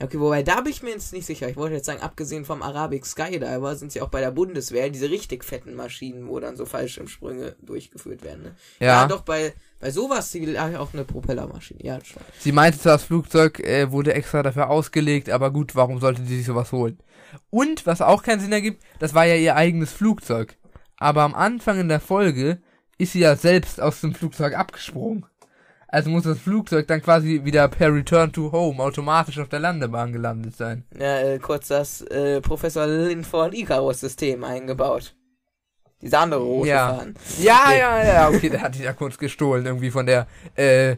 Okay, 0.04 0.20
wobei, 0.20 0.44
da 0.44 0.62
bin 0.62 0.72
ich 0.72 0.82
mir 0.82 0.92
jetzt 0.92 1.14
nicht 1.14 1.26
sicher. 1.26 1.48
Ich 1.50 1.58
wollte 1.58 1.76
jetzt 1.76 1.86
sagen, 1.86 2.02
abgesehen 2.02 2.46
vom 2.46 2.62
Arabic 2.62 3.06
Skydiver 3.06 3.76
sind 3.76 3.92
sie 3.92 4.02
auch 4.02 4.10
bei 4.10 4.20
der 4.20 4.32
Bundeswehr 4.32 4.90
diese 4.90 5.10
richtig 5.10 5.44
fetten 5.44 5.76
Maschinen, 5.76 6.28
wo 6.28 6.40
dann 6.40 6.56
so 6.56 6.66
Fallschirmsprünge 6.66 7.56
durchgeführt 7.62 8.24
werden, 8.24 8.44
ne? 8.44 8.56
Ja, 8.80 9.08
doch, 9.08 9.22
bei, 9.22 9.54
bei 9.80 9.92
sowas 9.92 10.32
sie 10.32 10.58
auch 10.58 10.94
eine 10.94 11.06
Propellermaschine. 11.06 11.84
Ja, 11.84 12.04
schon. 12.04 12.22
sie 12.40 12.52
meinte 12.52 12.80
zwar, 12.80 12.94
das 12.94 13.04
Flugzeug 13.04 13.60
äh, 13.60 13.92
wurde 13.92 14.14
extra 14.14 14.44
dafür 14.44 14.70
ausgelegt, 14.70 15.30
aber 15.30 15.52
gut, 15.52 15.76
warum 15.76 16.00
sollte 16.00 16.24
sie 16.24 16.38
sich 16.38 16.46
sowas 16.46 16.72
holen? 16.72 16.98
Und, 17.50 17.86
was 17.86 18.02
auch 18.02 18.24
keinen 18.24 18.42
Sinn 18.42 18.52
ergibt, 18.52 18.84
das 19.00 19.14
war 19.14 19.26
ja 19.26 19.36
ihr 19.36 19.56
eigenes 19.56 19.92
Flugzeug. 19.92 20.58
Aber 20.98 21.22
am 21.24 21.34
Anfang 21.34 21.80
in 21.80 21.88
der 21.88 22.00
Folge 22.00 22.62
ist 22.98 23.14
sie 23.14 23.20
ja 23.20 23.36
selbst 23.36 23.82
aus 23.82 24.02
dem 24.02 24.14
Flugzeug 24.14 24.54
abgesprungen. 24.54 25.26
Also 25.94 26.10
muss 26.10 26.24
das 26.24 26.40
Flugzeug 26.40 26.88
dann 26.88 27.02
quasi 27.02 27.42
wieder 27.44 27.68
per 27.68 27.94
Return 27.94 28.32
to 28.32 28.52
Home 28.54 28.82
automatisch 28.82 29.38
auf 29.40 29.50
der 29.50 29.60
Landebahn 29.60 30.14
gelandet 30.14 30.56
sein. 30.56 30.86
Ja, 30.98 31.20
äh, 31.20 31.38
kurz 31.40 31.68
das 31.68 32.02
äh, 32.04 32.40
Professor 32.40 32.88
Linford 32.88 33.54
Icarus-System 33.54 34.44
eingebaut. 34.46 35.14
Diese 36.02 36.18
andere 36.18 36.40
rote 36.42 36.70
Ja. 36.70 36.96
Fahnen. 36.96 37.16
Ja, 37.40 37.66
Nee. 37.68 37.80
ja, 37.80 38.04
ja, 38.06 38.30
okay, 38.30 38.50
der 38.50 38.62
hat 38.62 38.76
die 38.76 38.84
ja 38.84 38.94
kurz 38.94 39.18
gestohlen, 39.18 39.66
irgendwie 39.66 39.92
von 39.92 40.06
der 40.06 40.28
äh, 40.56 40.96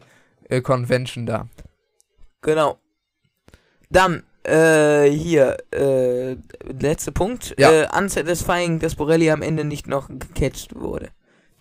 äh, 0.48 0.60
Convention 0.62 1.26
da. 1.26 1.48
Genau. 2.40 2.78
Dann, 3.90 4.22
äh, 4.44 5.10
hier, 5.10 5.56
äh, 5.72 6.36
letzter 6.78 7.12
Punkt. 7.12 7.54
Ja. 7.58 7.70
Äh, 7.72 7.88
unsatisfying, 7.98 8.78
dass 8.78 8.94
Borelli 8.94 9.30
am 9.30 9.42
Ende 9.42 9.64
nicht 9.64 9.88
noch 9.88 10.08
gecatcht 10.08 10.74
wurde. 10.76 11.08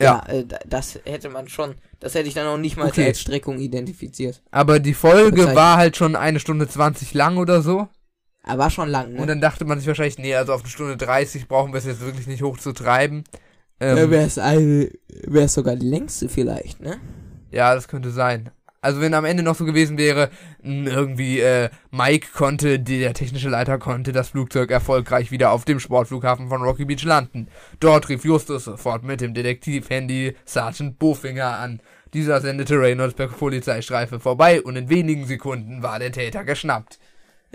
Ja. 0.04 0.24
Ja, 0.28 0.34
äh, 0.34 0.46
da- 0.46 0.60
das 0.68 1.00
hätte 1.06 1.30
man 1.30 1.48
schon, 1.48 1.76
das 2.00 2.14
hätte 2.16 2.28
ich 2.28 2.34
dann 2.34 2.48
auch 2.48 2.58
nicht 2.58 2.78
mal 2.78 2.88
Okay. 2.90 3.06
als 3.08 3.20
Streckung 3.22 3.60
identifiziert. 3.60 4.42
Aber 4.52 4.80
die 4.80 4.94
Folge 4.94 5.32
Bezeichnet. 5.32 5.56
war 5.56 5.78
halt 5.78 5.98
schon 5.98 6.16
eine 6.16 6.40
Stunde 6.40 6.68
20 6.68 7.14
lang 7.14 7.38
oder 7.38 7.62
so. 7.62 7.88
Aber 8.44 8.64
war 8.64 8.70
schon 8.70 8.90
lang, 8.90 9.14
ne? 9.14 9.22
Und 9.22 9.28
dann 9.28 9.40
dachte 9.42 9.64
man 9.66 9.80
sich 9.80 9.88
wahrscheinlich, 9.88 10.18
nee, 10.20 10.36
also 10.36 10.54
auf 10.54 10.62
eine 10.62 10.70
Stunde 10.70 10.98
30 10.98 11.48
brauchen 11.48 11.72
wir 11.74 11.78
es 11.78 11.86
jetzt 11.86 12.02
wirklich 12.02 12.28
nicht 12.28 12.42
hoch 12.44 12.58
zu 12.58 12.74
treiben. 12.74 13.24
ja, 13.82 13.96
Ähm, 13.98 14.12
wäre 14.12 14.26
es 14.26 14.38
eine, 14.38 14.90
wäre 15.08 15.46
es 15.46 15.54
sogar 15.54 15.76
die 15.78 15.88
längste 15.88 16.28
vielleicht, 16.30 16.80
ne? 16.82 16.98
ja, 17.52 17.74
das 17.74 17.88
könnte 17.88 18.12
sein. 18.12 18.50
Also 18.84 19.00
wenn 19.00 19.14
am 19.14 19.24
Ende 19.24 19.44
noch 19.44 19.56
so 19.56 19.64
gewesen 19.64 19.98
wäre, 19.98 20.30
irgendwie 20.62 21.40
äh, 21.40 21.70
Mike 21.90 22.28
konnte, 22.34 22.80
der 22.80 23.14
technische 23.14 23.48
Leiter 23.48 23.78
konnte 23.78 24.12
das 24.12 24.30
Flugzeug 24.30 24.72
erfolgreich 24.72 25.32
wieder 25.32 25.52
auf 25.52 25.64
dem 25.64 25.80
Sportflughafen 25.80 26.50
von 26.50 26.62
Rocky 26.62 26.84
Beach 26.84 27.04
landen. 27.06 27.48
Dort 27.80 28.10
rief 28.10 28.26
Justus 28.26 28.66
sofort 28.66 29.04
mit 29.04 29.22
dem 29.22 29.34
Detektiv-Handy 29.34 30.36
Sergeant 30.44 31.00
Bofinger 31.00 31.58
an. 31.58 31.80
Dieser 32.14 32.42
sendete 32.42 32.78
Reynolds 32.78 33.16
per 33.16 33.28
Polizeistreife 33.28 34.20
vorbei 34.20 34.62
und 34.62 34.76
in 34.76 34.90
wenigen 34.90 35.26
Sekunden 35.26 35.82
war 35.82 35.98
der 35.98 36.12
Täter 36.12 36.44
geschnappt. 36.44 37.00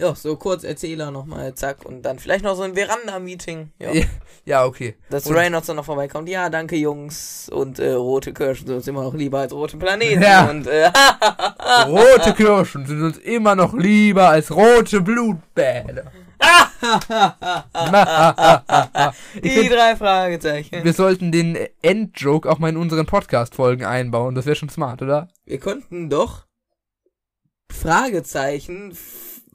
Ja, 0.00 0.14
so 0.14 0.36
kurz 0.36 0.62
Erzähler 0.62 1.10
nochmal, 1.10 1.54
zack, 1.54 1.84
und 1.84 2.02
dann 2.02 2.20
vielleicht 2.20 2.44
noch 2.44 2.54
so 2.54 2.62
ein 2.62 2.74
Veranda-Meeting. 2.74 3.72
Ja. 3.80 3.90
Ja, 4.44 4.64
okay. 4.64 4.94
Dass 5.10 5.26
Und- 5.26 5.34
Reynolds 5.34 5.66
dann 5.66 5.74
noch 5.76 5.84
vorbeikommt. 5.84 6.28
Ja, 6.28 6.48
danke 6.50 6.76
Jungs. 6.76 7.48
Und 7.52 7.80
äh, 7.80 7.92
rote 7.94 8.32
Kirschen 8.32 8.68
sind 8.68 8.76
uns 8.76 8.86
immer 8.86 9.02
noch 9.02 9.14
lieber 9.14 9.40
als 9.40 9.52
rote 9.52 9.76
Planeten. 9.76 10.22
Ja. 10.22 10.48
Und 10.48 10.68
äh, 10.68 10.86
Rote 11.88 12.32
Kirschen 12.34 12.86
sind 12.86 13.02
uns 13.02 13.18
immer 13.18 13.56
noch 13.56 13.74
lieber 13.74 14.28
als 14.28 14.54
rote 14.54 15.00
Blutbäder. 15.00 16.12
die 19.42 19.50
find, 19.50 19.72
drei 19.72 19.96
Fragezeichen. 19.96 20.84
wir 20.84 20.92
sollten 20.92 21.32
den 21.32 21.58
Endjoke 21.82 22.48
auch 22.48 22.60
mal 22.60 22.68
in 22.68 22.76
unseren 22.76 23.06
Podcast-Folgen 23.06 23.84
einbauen. 23.84 24.36
Das 24.36 24.46
wäre 24.46 24.54
schon 24.54 24.68
smart, 24.68 25.02
oder? 25.02 25.26
Wir 25.44 25.58
konnten 25.58 26.08
doch 26.08 26.46
Fragezeichen 27.70 28.96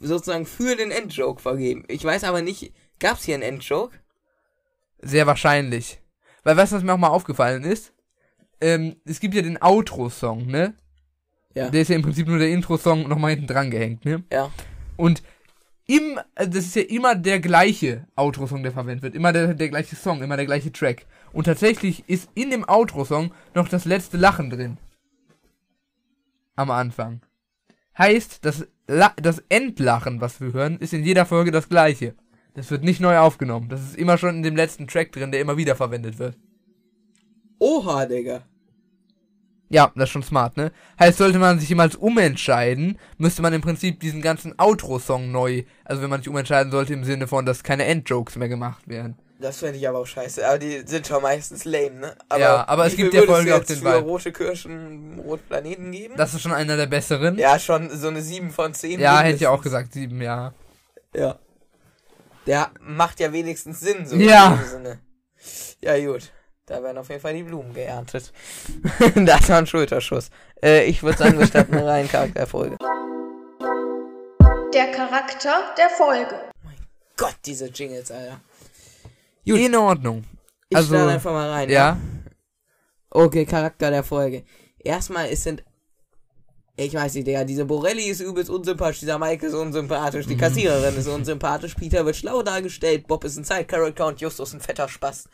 sozusagen 0.03 0.45
für 0.45 0.75
den 0.75 0.91
Endjoke 0.91 1.41
vergeben. 1.41 1.83
Ich 1.87 2.03
weiß 2.03 2.23
aber 2.23 2.41
nicht, 2.41 2.73
gab's 2.99 3.23
hier 3.23 3.35
einen 3.35 3.43
Endjoke? 3.43 3.97
Sehr 5.01 5.27
wahrscheinlich. 5.27 6.01
Weil 6.43 6.57
weißt 6.57 6.71
du, 6.71 6.75
was 6.77 6.83
mir 6.83 6.93
auch 6.93 6.97
mal 6.97 7.07
aufgefallen 7.07 7.63
ist? 7.63 7.93
Ähm, 8.61 8.95
es 9.05 9.19
gibt 9.19 9.33
ja 9.33 9.41
den 9.41 9.61
Outro-Song, 9.61 10.47
ne? 10.47 10.73
Ja. 11.55 11.69
Der 11.69 11.81
ist 11.81 11.89
ja 11.89 11.95
im 11.95 12.01
Prinzip 12.01 12.27
nur 12.27 12.39
der 12.39 12.49
Intro-Song 12.49 13.07
nochmal 13.07 13.31
hinten 13.31 13.47
dran 13.47 13.71
gehängt, 13.71 14.05
ne? 14.05 14.23
Ja. 14.31 14.51
Und 14.95 15.21
im, 15.85 16.19
also 16.35 16.51
das 16.51 16.65
ist 16.65 16.75
ja 16.75 16.83
immer 16.83 17.15
der 17.15 17.39
gleiche 17.39 18.07
Outro-Song, 18.15 18.63
der 18.63 18.71
verwendet 18.71 19.03
wird. 19.03 19.15
Immer 19.15 19.33
der, 19.33 19.53
der 19.53 19.69
gleiche 19.69 19.95
Song, 19.95 20.23
immer 20.23 20.37
der 20.37 20.45
gleiche 20.45 20.71
Track. 20.71 21.05
Und 21.33 21.45
tatsächlich 21.45 22.07
ist 22.07 22.29
in 22.35 22.51
dem 22.51 22.67
Outro-Song 22.67 23.33
noch 23.53 23.67
das 23.67 23.85
letzte 23.85 24.17
Lachen 24.17 24.49
drin. 24.49 24.77
Am 26.55 26.71
Anfang. 26.71 27.21
Heißt, 27.97 28.45
das, 28.45 28.67
La 28.87 29.13
das 29.15 29.41
Endlachen, 29.49 30.19
was 30.19 30.41
wir 30.41 30.53
hören, 30.53 30.77
ist 30.77 30.93
in 30.93 31.03
jeder 31.03 31.25
Folge 31.25 31.51
das 31.51 31.69
gleiche. 31.69 32.15
Das 32.53 32.69
wird 32.69 32.83
nicht 32.83 32.99
neu 32.99 33.17
aufgenommen. 33.17 33.69
Das 33.69 33.81
ist 33.81 33.95
immer 33.95 34.17
schon 34.17 34.35
in 34.35 34.43
dem 34.43 34.55
letzten 34.55 34.87
Track 34.87 35.11
drin, 35.11 35.31
der 35.31 35.41
immer 35.41 35.57
wieder 35.57 35.75
verwendet 35.75 36.19
wird. 36.19 36.37
Oha, 37.59 38.05
Digga. 38.05 38.43
Ja, 39.69 39.91
das 39.95 40.03
ist 40.03 40.09
schon 40.11 40.21
smart, 40.21 40.55
ne? 40.57 40.71
Heißt, 40.99 41.17
sollte 41.17 41.39
man 41.39 41.59
sich 41.59 41.69
jemals 41.69 41.95
umentscheiden, 41.95 42.99
müsste 43.17 43.41
man 43.41 43.53
im 43.53 43.61
Prinzip 43.61 43.99
diesen 44.01 44.21
ganzen 44.21 44.53
Outro-Song 44.59 45.31
neu, 45.31 45.63
also 45.83 46.01
wenn 46.03 46.11
man 46.11 46.19
sich 46.19 46.29
umentscheiden 46.29 46.71
sollte 46.71 46.93
im 46.93 47.03
Sinne 47.03 47.25
von, 47.25 47.45
dass 47.45 47.63
keine 47.63 47.85
Endjokes 47.85 48.35
mehr 48.35 48.49
gemacht 48.49 48.87
werden. 48.87 49.15
Das 49.43 49.57
fände 49.57 49.77
ich 49.77 49.85
aber 49.87 49.99
auch 49.99 50.07
scheiße. 50.07 50.47
Aber 50.47 50.57
die 50.57 50.83
sind 50.87 51.05
schon 51.05 51.21
meistens 51.21 51.65
lame, 51.65 51.91
ne? 51.99 52.15
Aber 52.29 52.39
Ja, 52.41 52.67
aber 52.67 52.85
es 52.85 52.95
gibt 52.95 53.11
würdest 53.13 53.29
Folge 53.29 53.53
auch 53.53 53.57
jetzt 53.59 53.69
den 53.71 53.77
für 53.79 53.85
Vibe. 53.97 53.97
rote 54.07 54.31
Kirschen, 54.31 55.19
rote 55.19 55.43
Planeten 55.43 55.91
geben? 55.91 56.15
Das 56.15 56.33
ist 56.33 56.41
schon 56.41 56.53
einer 56.53 56.77
der 56.77 56.85
besseren. 56.87 57.37
ja, 57.37 57.59
schon 57.59 57.89
so 57.89 58.07
eine 58.07 58.21
7 58.21 58.51
von 58.51 58.73
10. 58.73 59.01
Ja, 59.01 59.19
hätte 59.19 59.35
ich 59.35 59.47
auch 59.47 59.61
gesagt, 59.61 59.91
sieben, 59.91 60.21
ja. 60.21 60.53
Ja. 61.13 61.37
Der 62.47 62.71
macht 62.79 63.19
ja 63.19 63.33
wenigstens 63.33 63.81
Sinn, 63.81 64.05
so 64.05 64.15
Ja. 64.15 64.53
in 64.53 64.59
dem 64.59 64.67
Sinne. 64.69 64.99
Ja, 65.81 65.99
gut. 66.05 66.31
Da 66.65 66.81
werden 66.81 66.97
auf 66.97 67.09
jeden 67.09 67.19
Fall 67.21 67.33
die 67.33 67.43
Blumen 67.43 67.73
geerntet. 67.73 68.31
das 69.15 69.49
war 69.49 69.57
ein 69.57 69.67
Schulterschuss. 69.67 70.29
Äh, 70.63 70.85
ich 70.85 71.03
würde 71.03 71.17
sagen, 71.17 71.37
wir 71.37 71.47
starten 71.47 71.73
eine 71.75 71.85
rein 71.91 72.07
Charakterfolge. 72.07 72.77
Der 74.73 74.91
Charakter 74.91 75.73
der 75.77 75.89
Folge. 75.89 76.35
Gott, 77.17 77.35
diese 77.45 77.65
Jingles, 77.67 78.09
Alter. 78.09 78.39
Gut. 79.45 79.59
In 79.59 79.75
Ordnung. 79.75 80.23
Ich 80.69 80.77
Also, 80.77 80.95
starte 80.95 81.11
einfach 81.13 81.31
mal 81.31 81.49
rein. 81.49 81.69
Ja. 81.69 81.97
Okay, 83.09 83.45
Charakter 83.45 83.91
der 83.91 84.03
Folge. 84.03 84.43
Erstmal, 84.79 85.27
es 85.29 85.43
sind. 85.43 85.63
Ich 86.75 86.93
weiß 86.95 87.13
nicht, 87.13 87.27
Digga, 87.27 87.43
diese 87.43 87.65
Borelli 87.65 88.05
ist 88.05 88.19
übelst 88.21 88.49
unsympathisch, 88.49 89.01
dieser 89.01 89.19
Mike 89.19 89.45
ist 89.45 89.53
unsympathisch, 89.53 90.25
Mhm. 90.25 90.29
die 90.31 90.37
Kassiererin 90.37 90.95
ist 90.95 91.07
unsympathisch, 91.07 91.75
Peter 91.75 92.03
wird 92.03 92.15
schlau 92.15 92.41
dargestellt, 92.41 93.05
Bob 93.05 93.23
ist 93.25 93.37
ein 93.37 93.43
Side-Character 93.43 94.07
und 94.07 94.19
Justus 94.19 94.53
ein 94.53 94.59
fetter 94.59 94.89
Spaß. 94.89 95.29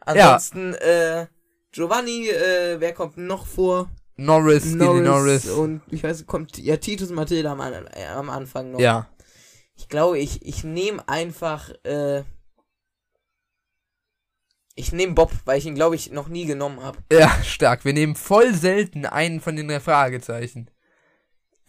Ansonsten, 0.00 0.74
äh, 0.74 1.26
Giovanni, 1.70 2.28
äh, 2.28 2.80
wer 2.80 2.92
kommt 2.92 3.16
noch 3.18 3.46
vor? 3.46 3.88
Norris, 4.16 4.64
Skinny 4.64 5.00
Norris. 5.00 5.48
Und 5.48 5.80
ich 5.92 6.02
weiß, 6.02 6.26
kommt 6.26 6.58
ja 6.58 6.76
Titus 6.76 7.10
und 7.10 7.16
Mathilda 7.16 7.52
am, 7.52 7.60
äh, 7.60 8.06
am 8.12 8.28
Anfang 8.28 8.72
noch. 8.72 8.80
Ja. 8.80 9.08
Ich 9.76 9.88
glaube, 9.88 10.18
ich, 10.18 10.44
ich 10.44 10.64
nehme 10.64 11.08
einfach, 11.08 11.70
äh, 11.84 12.24
ich 14.74 14.92
nehme 14.92 15.14
Bob, 15.14 15.32
weil 15.44 15.58
ich 15.58 15.66
ihn, 15.66 15.74
glaube 15.74 15.94
ich, 15.94 16.10
noch 16.10 16.28
nie 16.28 16.46
genommen 16.46 16.82
habe. 16.82 16.98
Ja, 17.12 17.30
stark. 17.42 17.84
Wir 17.84 17.92
nehmen 17.92 18.16
voll 18.16 18.52
selten 18.54 19.06
einen 19.06 19.40
von 19.40 19.56
den 19.56 19.80
Fragezeichen. 19.80 20.70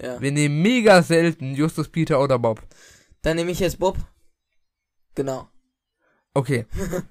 Ja. 0.02 0.20
Wir 0.20 0.32
nehmen 0.32 0.62
mega 0.62 1.02
selten 1.04 1.54
Justus, 1.54 1.90
Peter 1.90 2.22
oder 2.22 2.40
Bob. 2.40 2.62
Dann 3.22 3.38
nehme 3.38 3.52
ich 3.52 3.60
jetzt 3.60 3.80
Bob. 3.80 3.98
Genau. 5.16 5.48
Okay. 6.34 6.66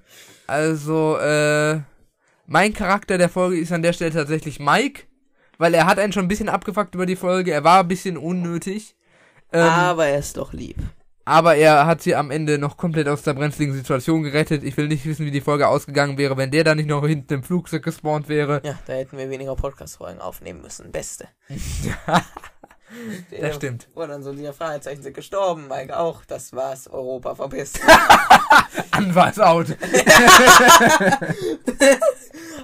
Also, 0.46 1.16
äh, 1.16 1.80
mein 2.44 2.74
Charakter 2.74 3.16
der 3.16 3.30
Folge 3.30 3.58
ist 3.58 3.72
an 3.72 3.80
der 3.80 3.94
Stelle 3.94 4.10
tatsächlich 4.10 4.60
Mike, 4.60 5.04
weil 5.56 5.72
er 5.72 5.86
hat 5.86 5.98
einen 5.98 6.12
schon 6.12 6.26
ein 6.26 6.28
bisschen 6.28 6.50
abgefuckt 6.50 6.94
über 6.94 7.06
die 7.06 7.16
Folge. 7.16 7.50
Er 7.50 7.64
war 7.64 7.80
ein 7.80 7.88
bisschen 7.88 8.18
unnötig. 8.18 8.94
Ähm, 9.52 9.62
Aber 9.62 10.04
er 10.04 10.18
ist 10.18 10.36
doch 10.36 10.52
lieb. 10.52 10.76
Aber 11.24 11.56
er 11.56 11.86
hat 11.86 12.02
sie 12.02 12.14
am 12.14 12.30
Ende 12.30 12.58
noch 12.58 12.76
komplett 12.76 13.08
aus 13.08 13.22
der 13.22 13.34
brenzligen 13.34 13.74
Situation 13.74 14.22
gerettet. 14.22 14.62
Ich 14.62 14.76
will 14.76 14.88
nicht 14.88 15.06
wissen, 15.06 15.24
wie 15.26 15.30
die 15.30 15.40
Folge 15.40 15.68
ausgegangen 15.68 16.18
wäre, 16.18 16.36
wenn 16.36 16.50
der 16.50 16.64
da 16.64 16.74
nicht 16.74 16.88
noch 16.88 17.06
hinten 17.06 17.34
im 17.34 17.42
Flugzeug 17.42 17.82
gespawnt 17.82 18.28
wäre. 18.28 18.60
Ja, 18.64 18.78
da 18.86 18.92
hätten 18.94 19.16
wir 19.16 19.30
weniger 19.30 19.56
Podcast-Folgen 19.56 20.20
aufnehmen 20.20 20.60
müssen. 20.62 20.92
Beste. 20.92 21.28
Das 23.40 23.56
stimmt. 23.56 23.88
Wo 23.94 24.06
dann 24.06 24.22
so 24.22 24.32
die 24.32 24.46
Fragezeichen 24.52 25.02
sind 25.02 25.14
gestorben, 25.14 25.66
Mike 25.68 25.98
auch. 25.98 26.24
Das 26.26 26.52
war's. 26.52 26.86
Europa 26.86 27.34
verpisst. 27.34 27.80
Anwalt 28.92 29.40
out. 29.40 29.66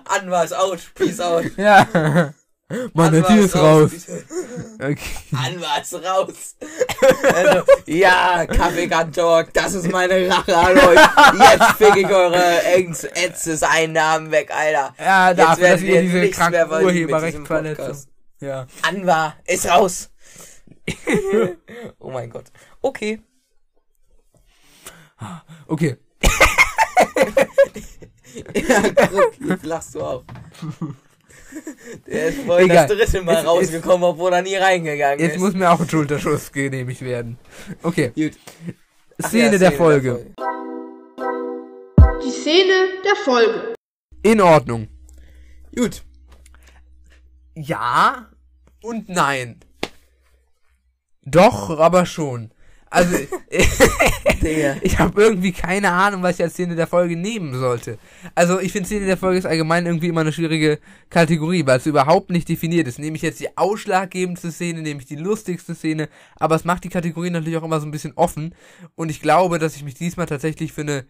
Anwar 0.04 0.44
ist 0.44 0.54
out. 0.54 0.78
Peace 0.94 1.18
out. 1.20 1.46
ja. 1.56 2.32
Mann, 2.95 3.12
der 3.12 3.25
Tier 3.25 3.45
ist 3.45 3.57
raus. 3.57 3.91
Okay. 4.83 4.97
Anwar 5.33 5.83
ist 5.83 5.93
raus. 5.93 6.57
also, 7.35 7.64
ja, 7.85 8.47
Kaffeekantor, 8.47 9.45
das 9.53 9.75
ist 9.75 9.91
meine 9.93 10.27
Rache 10.27 10.57
an 10.57 10.79
euch. 10.79 10.99
Jetzt 11.39 11.73
fick 11.77 11.97
ich 11.97 12.07
eure 12.07 12.64
Ätzes 12.64 13.62
Einnahmen 13.62 14.31
weg, 14.31 14.51
Alter. 14.51 14.95
Ja, 14.99 15.35
dass 15.35 15.59
werden 15.59 15.85
ihr 15.85 15.93
wir 15.93 16.03
diese 16.03 16.18
nichts 16.18 16.39
mehr 16.39 16.64
diesem 16.64 16.85
Urheberrechtsverletzung. 16.85 17.97
Ja. 18.41 18.66
Anwar 18.81 19.37
ist 19.45 19.68
raus. 19.68 20.11
oh 21.99 22.11
mein 22.11 22.31
Gott. 22.31 22.47
Okay. 22.81 23.21
Okay. 25.66 25.97
Ja, 28.33 28.83
guck, 29.11 29.33
jetzt 29.41 29.64
lachst 29.64 29.95
du 29.95 30.03
auch. 30.03 30.25
Der 32.07 32.28
ist 32.28 32.40
vorhin 32.42 32.70
Egal. 32.70 32.86
das 32.88 32.96
dritte 32.96 33.22
Mal 33.22 33.34
Jetzt- 33.36 33.46
rausgekommen, 33.46 34.05
obwohl 34.05 34.32
er 34.32 34.42
nie 34.42 34.57
reingegangen 34.57 35.18
Jetzt 35.18 35.36
ist. 35.36 35.40
muss 35.40 35.55
mir 35.55 35.70
auch 35.70 35.80
ein 35.80 35.88
Schulterschuss 35.88 36.53
genehmigt 36.53 37.03
werden. 37.03 37.38
Okay. 37.82 38.12
Gut. 38.14 38.32
Ach 39.22 39.28
Szene 39.28 39.53
ja, 39.53 39.59
der 39.59 39.72
Folge. 39.72 40.26
Die 42.24 42.30
Szene 42.30 42.74
der 43.05 43.16
Folge. 43.24 43.74
In 44.22 44.40
Ordnung. 44.40 44.88
Gut. 45.74 46.03
Ja 47.55 48.28
und 48.82 49.09
nein. 49.09 49.61
Doch, 51.22 51.78
aber 51.78 52.07
schon. 52.07 52.51
Also, 52.93 53.16
ich 54.82 54.99
habe 54.99 55.22
irgendwie 55.22 55.53
keine 55.53 55.93
Ahnung, 55.93 56.24
was 56.24 56.34
ich 56.34 56.43
als 56.43 56.55
Szene 56.55 56.74
der 56.74 56.88
Folge 56.88 57.16
nehmen 57.16 57.57
sollte. 57.57 57.99
Also, 58.34 58.59
ich 58.59 58.72
finde 58.72 58.88
Szene 58.88 59.07
der 59.07 59.16
Folge 59.16 59.38
ist 59.38 59.47
allgemein 59.47 59.86
irgendwie 59.86 60.09
immer 60.09 60.22
eine 60.22 60.32
schwierige 60.32 60.80
Kategorie, 61.09 61.64
weil 61.64 61.78
es 61.78 61.86
überhaupt 61.86 62.30
nicht 62.30 62.49
definiert 62.49 62.88
ist. 62.88 62.99
Nehme 62.99 63.14
ich 63.14 63.22
jetzt 63.22 63.38
die 63.38 63.57
ausschlaggebendste 63.57 64.51
Szene, 64.51 64.82
nehme 64.82 65.01
ich 65.01 65.07
die 65.07 65.14
lustigste 65.14 65.76
Szene, 65.76 66.09
aber 66.36 66.57
es 66.57 66.64
macht 66.64 66.82
die 66.82 66.88
Kategorie 66.88 67.30
natürlich 67.30 67.59
auch 67.59 67.64
immer 67.64 67.78
so 67.78 67.86
ein 67.86 67.93
bisschen 67.93 68.14
offen. 68.16 68.57
Und 68.97 69.09
ich 69.09 69.22
glaube, 69.22 69.61
dass 69.61 69.76
ich 69.76 69.84
mich 69.84 69.95
diesmal 69.95 70.26
tatsächlich 70.26 70.72
für 70.72 70.80
eine 70.80 71.07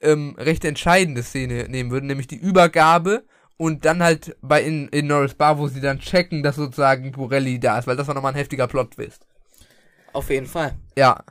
ähm, 0.00 0.34
recht 0.38 0.64
entscheidende 0.64 1.22
Szene 1.22 1.68
nehmen 1.68 1.90
würde, 1.90 2.06
nämlich 2.06 2.26
die 2.26 2.38
Übergabe 2.38 3.24
und 3.58 3.84
dann 3.84 4.02
halt 4.02 4.36
bei 4.40 4.62
in, 4.62 4.88
in 4.88 5.08
Norris 5.08 5.34
Bar, 5.34 5.58
wo 5.58 5.68
sie 5.68 5.82
dann 5.82 5.98
checken, 5.98 6.42
dass 6.42 6.56
sozusagen 6.56 7.12
Borelli 7.12 7.60
da 7.60 7.78
ist, 7.78 7.86
weil 7.86 7.96
das 7.96 8.06
war 8.06 8.14
nochmal 8.14 8.32
ein 8.32 8.38
heftiger 8.38 8.66
Plot-Twist. 8.66 9.26
Auf 10.12 10.30
jeden 10.30 10.46
Fall. 10.46 10.74
Ja, 10.96 11.24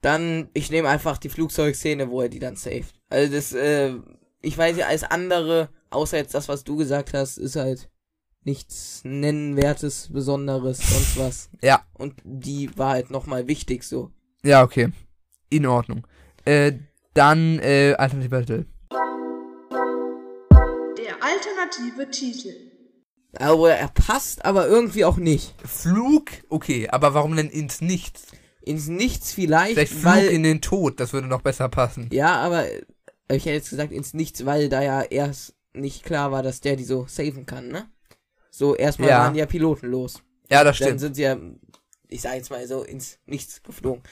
Dann, 0.00 0.48
ich 0.54 0.70
nehme 0.70 0.88
einfach 0.88 1.18
die 1.18 1.28
Flugzeugszene, 1.28 2.10
wo 2.10 2.22
er 2.22 2.28
die 2.28 2.40
dann 2.40 2.56
saved. 2.56 2.92
Also 3.08 3.32
das, 3.32 3.52
äh, 3.52 3.94
ich 4.40 4.58
weiß 4.58 4.76
ja, 4.76 4.86
als 4.86 5.04
andere, 5.04 5.68
außer 5.90 6.16
jetzt 6.16 6.34
das, 6.34 6.48
was 6.48 6.64
du 6.64 6.76
gesagt 6.76 7.14
hast, 7.14 7.38
ist 7.38 7.54
halt 7.54 7.88
nichts 8.44 9.02
Nennenwertes, 9.04 10.08
Besonderes, 10.12 10.78
sonst 10.78 11.16
was. 11.18 11.50
Ja. 11.62 11.84
Und 11.94 12.14
die 12.24 12.76
war 12.76 12.90
halt 12.90 13.10
nochmal 13.10 13.46
wichtig 13.46 13.84
so. 13.84 14.10
Ja, 14.42 14.64
okay. 14.64 14.92
In 15.50 15.66
Ordnung. 15.66 16.04
Äh, 16.44 16.72
dann, 17.14 17.60
äh, 17.60 17.94
alternativer 17.96 18.40
Titel. 18.40 18.66
Der 20.98 21.14
alternative 21.22 22.10
Titel. 22.10 22.71
Aber 23.38 23.72
er 23.74 23.88
passt, 23.88 24.44
aber 24.44 24.66
irgendwie 24.68 25.04
auch 25.04 25.16
nicht. 25.16 25.54
Flug, 25.66 26.26
okay, 26.48 26.88
aber 26.90 27.14
warum 27.14 27.34
denn 27.36 27.48
ins 27.48 27.80
Nichts? 27.80 28.24
Ins 28.60 28.86
Nichts 28.88 29.32
vielleicht, 29.32 29.72
Vielleicht 29.74 29.92
Flug 29.92 30.04
weil. 30.04 30.26
in 30.28 30.42
den 30.42 30.60
Tod, 30.60 31.00
das 31.00 31.12
würde 31.12 31.26
noch 31.26 31.40
besser 31.42 31.68
passen. 31.68 32.08
ja, 32.12 32.34
aber 32.36 32.66
ich 33.28 33.44
hätte 33.46 33.50
jetzt 33.54 33.70
gesagt 33.70 33.90
ins 33.92 34.12
Nichts, 34.14 34.44
weil 34.44 34.68
da 34.68 34.82
ja 34.82 35.02
erst 35.02 35.54
nicht 35.72 36.04
klar 36.04 36.30
war, 36.32 36.42
dass 36.42 36.60
der 36.60 36.76
die 36.76 36.84
so 36.84 37.06
saven 37.08 37.46
kann, 37.46 37.68
ne? 37.68 37.88
So, 38.50 38.76
erstmal 38.76 39.08
Ja. 39.08 39.18
waren 39.20 39.34
ja 39.34 39.46
Piloten 39.46 39.86
los. 39.90 40.22
Ja, 40.50 40.62
das 40.64 40.78
Dann 40.78 40.86
stimmt. 40.88 41.00
sind 41.00 41.14
sie 41.16 41.22
ja, 41.22 41.36
ich 42.08 42.20
sag 42.20 42.34
jetzt 42.34 42.50
mal 42.50 42.66
so, 42.68 42.82
ins 42.82 43.18
Nichts 43.24 43.62
geflogen. 43.62 44.02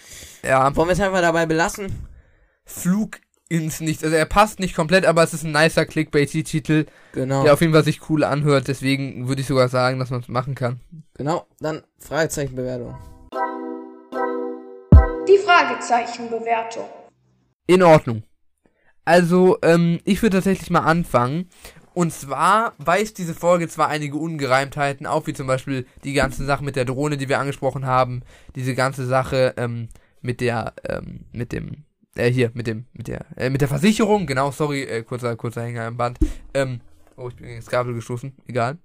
Ja, 0.42 0.74
Wollen 0.74 0.88
wir 0.88 0.92
es 0.94 1.00
einfach 1.00 1.20
dabei 1.20 1.44
belassen? 1.44 2.08
Flug 2.64 3.20
ins 3.51 3.80
Nichts. 3.80 4.03
Also 4.05 4.16
er 4.16 4.24
passt 4.26 4.61
nicht 4.61 4.74
komplett, 4.74 5.05
aber 5.05 5.22
es 5.22 5.34
ist 5.34 5.44
ein 5.44 5.53
nicer 5.53 5.84
Clickbait-Titel, 5.84 6.86
Genau. 7.12 7.42
der 7.42 7.53
auf 7.53 7.61
jeden 7.61 7.72
Fall 7.74 7.84
sich 7.84 8.09
cool 8.09 8.24
anhört. 8.24 8.68
Deswegen 8.68 9.28
würde 9.28 9.42
ich 9.42 9.48
sogar 9.48 9.68
sagen, 9.68 9.98
dass 9.98 10.11
man 10.11 10.20
es 10.20 10.28
machen 10.28 10.55
kann. 10.55 10.80
Genau. 11.14 11.46
Dann 11.59 11.82
Fragezeichenbewertung. 11.98 12.96
Die 15.28 15.38
Fragezeichenbewertung. 15.38 16.88
In 17.66 17.82
Ordnung. 17.82 18.22
Also, 19.05 19.59
ähm, 19.62 19.98
ich 20.05 20.22
würde 20.22 20.36
tatsächlich 20.36 20.70
mal 20.70 20.80
anfangen. 20.80 21.48
Und 21.92 22.12
zwar 22.12 22.74
weist 22.78 23.18
diese 23.18 23.34
Folge 23.34 23.68
zwar 23.68 23.88
einige 23.88 24.16
Ungereimtheiten 24.16 25.07
auf, 25.07 25.26
wie 25.26 25.32
zum 25.34 25.48
Beispiel 25.48 25.86
die 26.05 26.12
ganze 26.12 26.44
Sache 26.44 26.62
mit 26.62 26.76
der 26.76 26.84
Drohne, 26.84 27.16
die 27.16 27.28
wir 27.28 27.40
angesprochen 27.40 27.84
haben, 27.84 28.22
diese 28.55 28.76
ganze 28.76 29.07
Sache 29.07 29.55
ähm, 29.57 29.88
mit 30.20 30.40
der, 30.40 30.74
ähm, 30.88 31.24
mit 31.32 31.51
dem, 31.53 31.84
äh, 32.16 32.30
hier, 32.30 32.50
mit 32.54 32.66
dem, 32.66 32.86
mit 32.92 33.08
der, 33.08 33.26
äh, 33.36 33.50
mit 33.50 33.61
der 33.61 33.68
Versicherung, 33.68 34.26
genau, 34.26 34.50
sorry, 34.50 34.82
äh, 34.82 35.02
kurzer, 35.02 35.36
kurzer 35.36 35.62
Hänger 35.62 35.86
im 35.86 35.96
Band. 35.96 36.18
Ähm, 36.54 36.80
oh, 37.16 37.28
ich 37.28 37.36
bin 37.36 37.46
gegen 37.46 37.61
das 37.61 37.70
Kabel 37.70 37.94
gestoßen, 37.94 38.34
egal. 38.46 38.78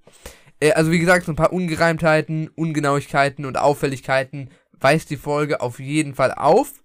Äh, 0.59 0.73
also 0.73 0.91
wie 0.91 0.99
gesagt, 0.99 1.25
so 1.25 1.31
ein 1.31 1.37
paar 1.37 1.53
Ungereimtheiten, 1.53 2.49
Ungenauigkeiten 2.49 3.45
und 3.45 3.57
Auffälligkeiten 3.57 4.49
weist 4.79 5.09
die 5.09 5.17
Folge 5.17 5.61
auf 5.61 5.79
jeden 5.79 6.15
Fall 6.15 6.33
auf 6.33 6.83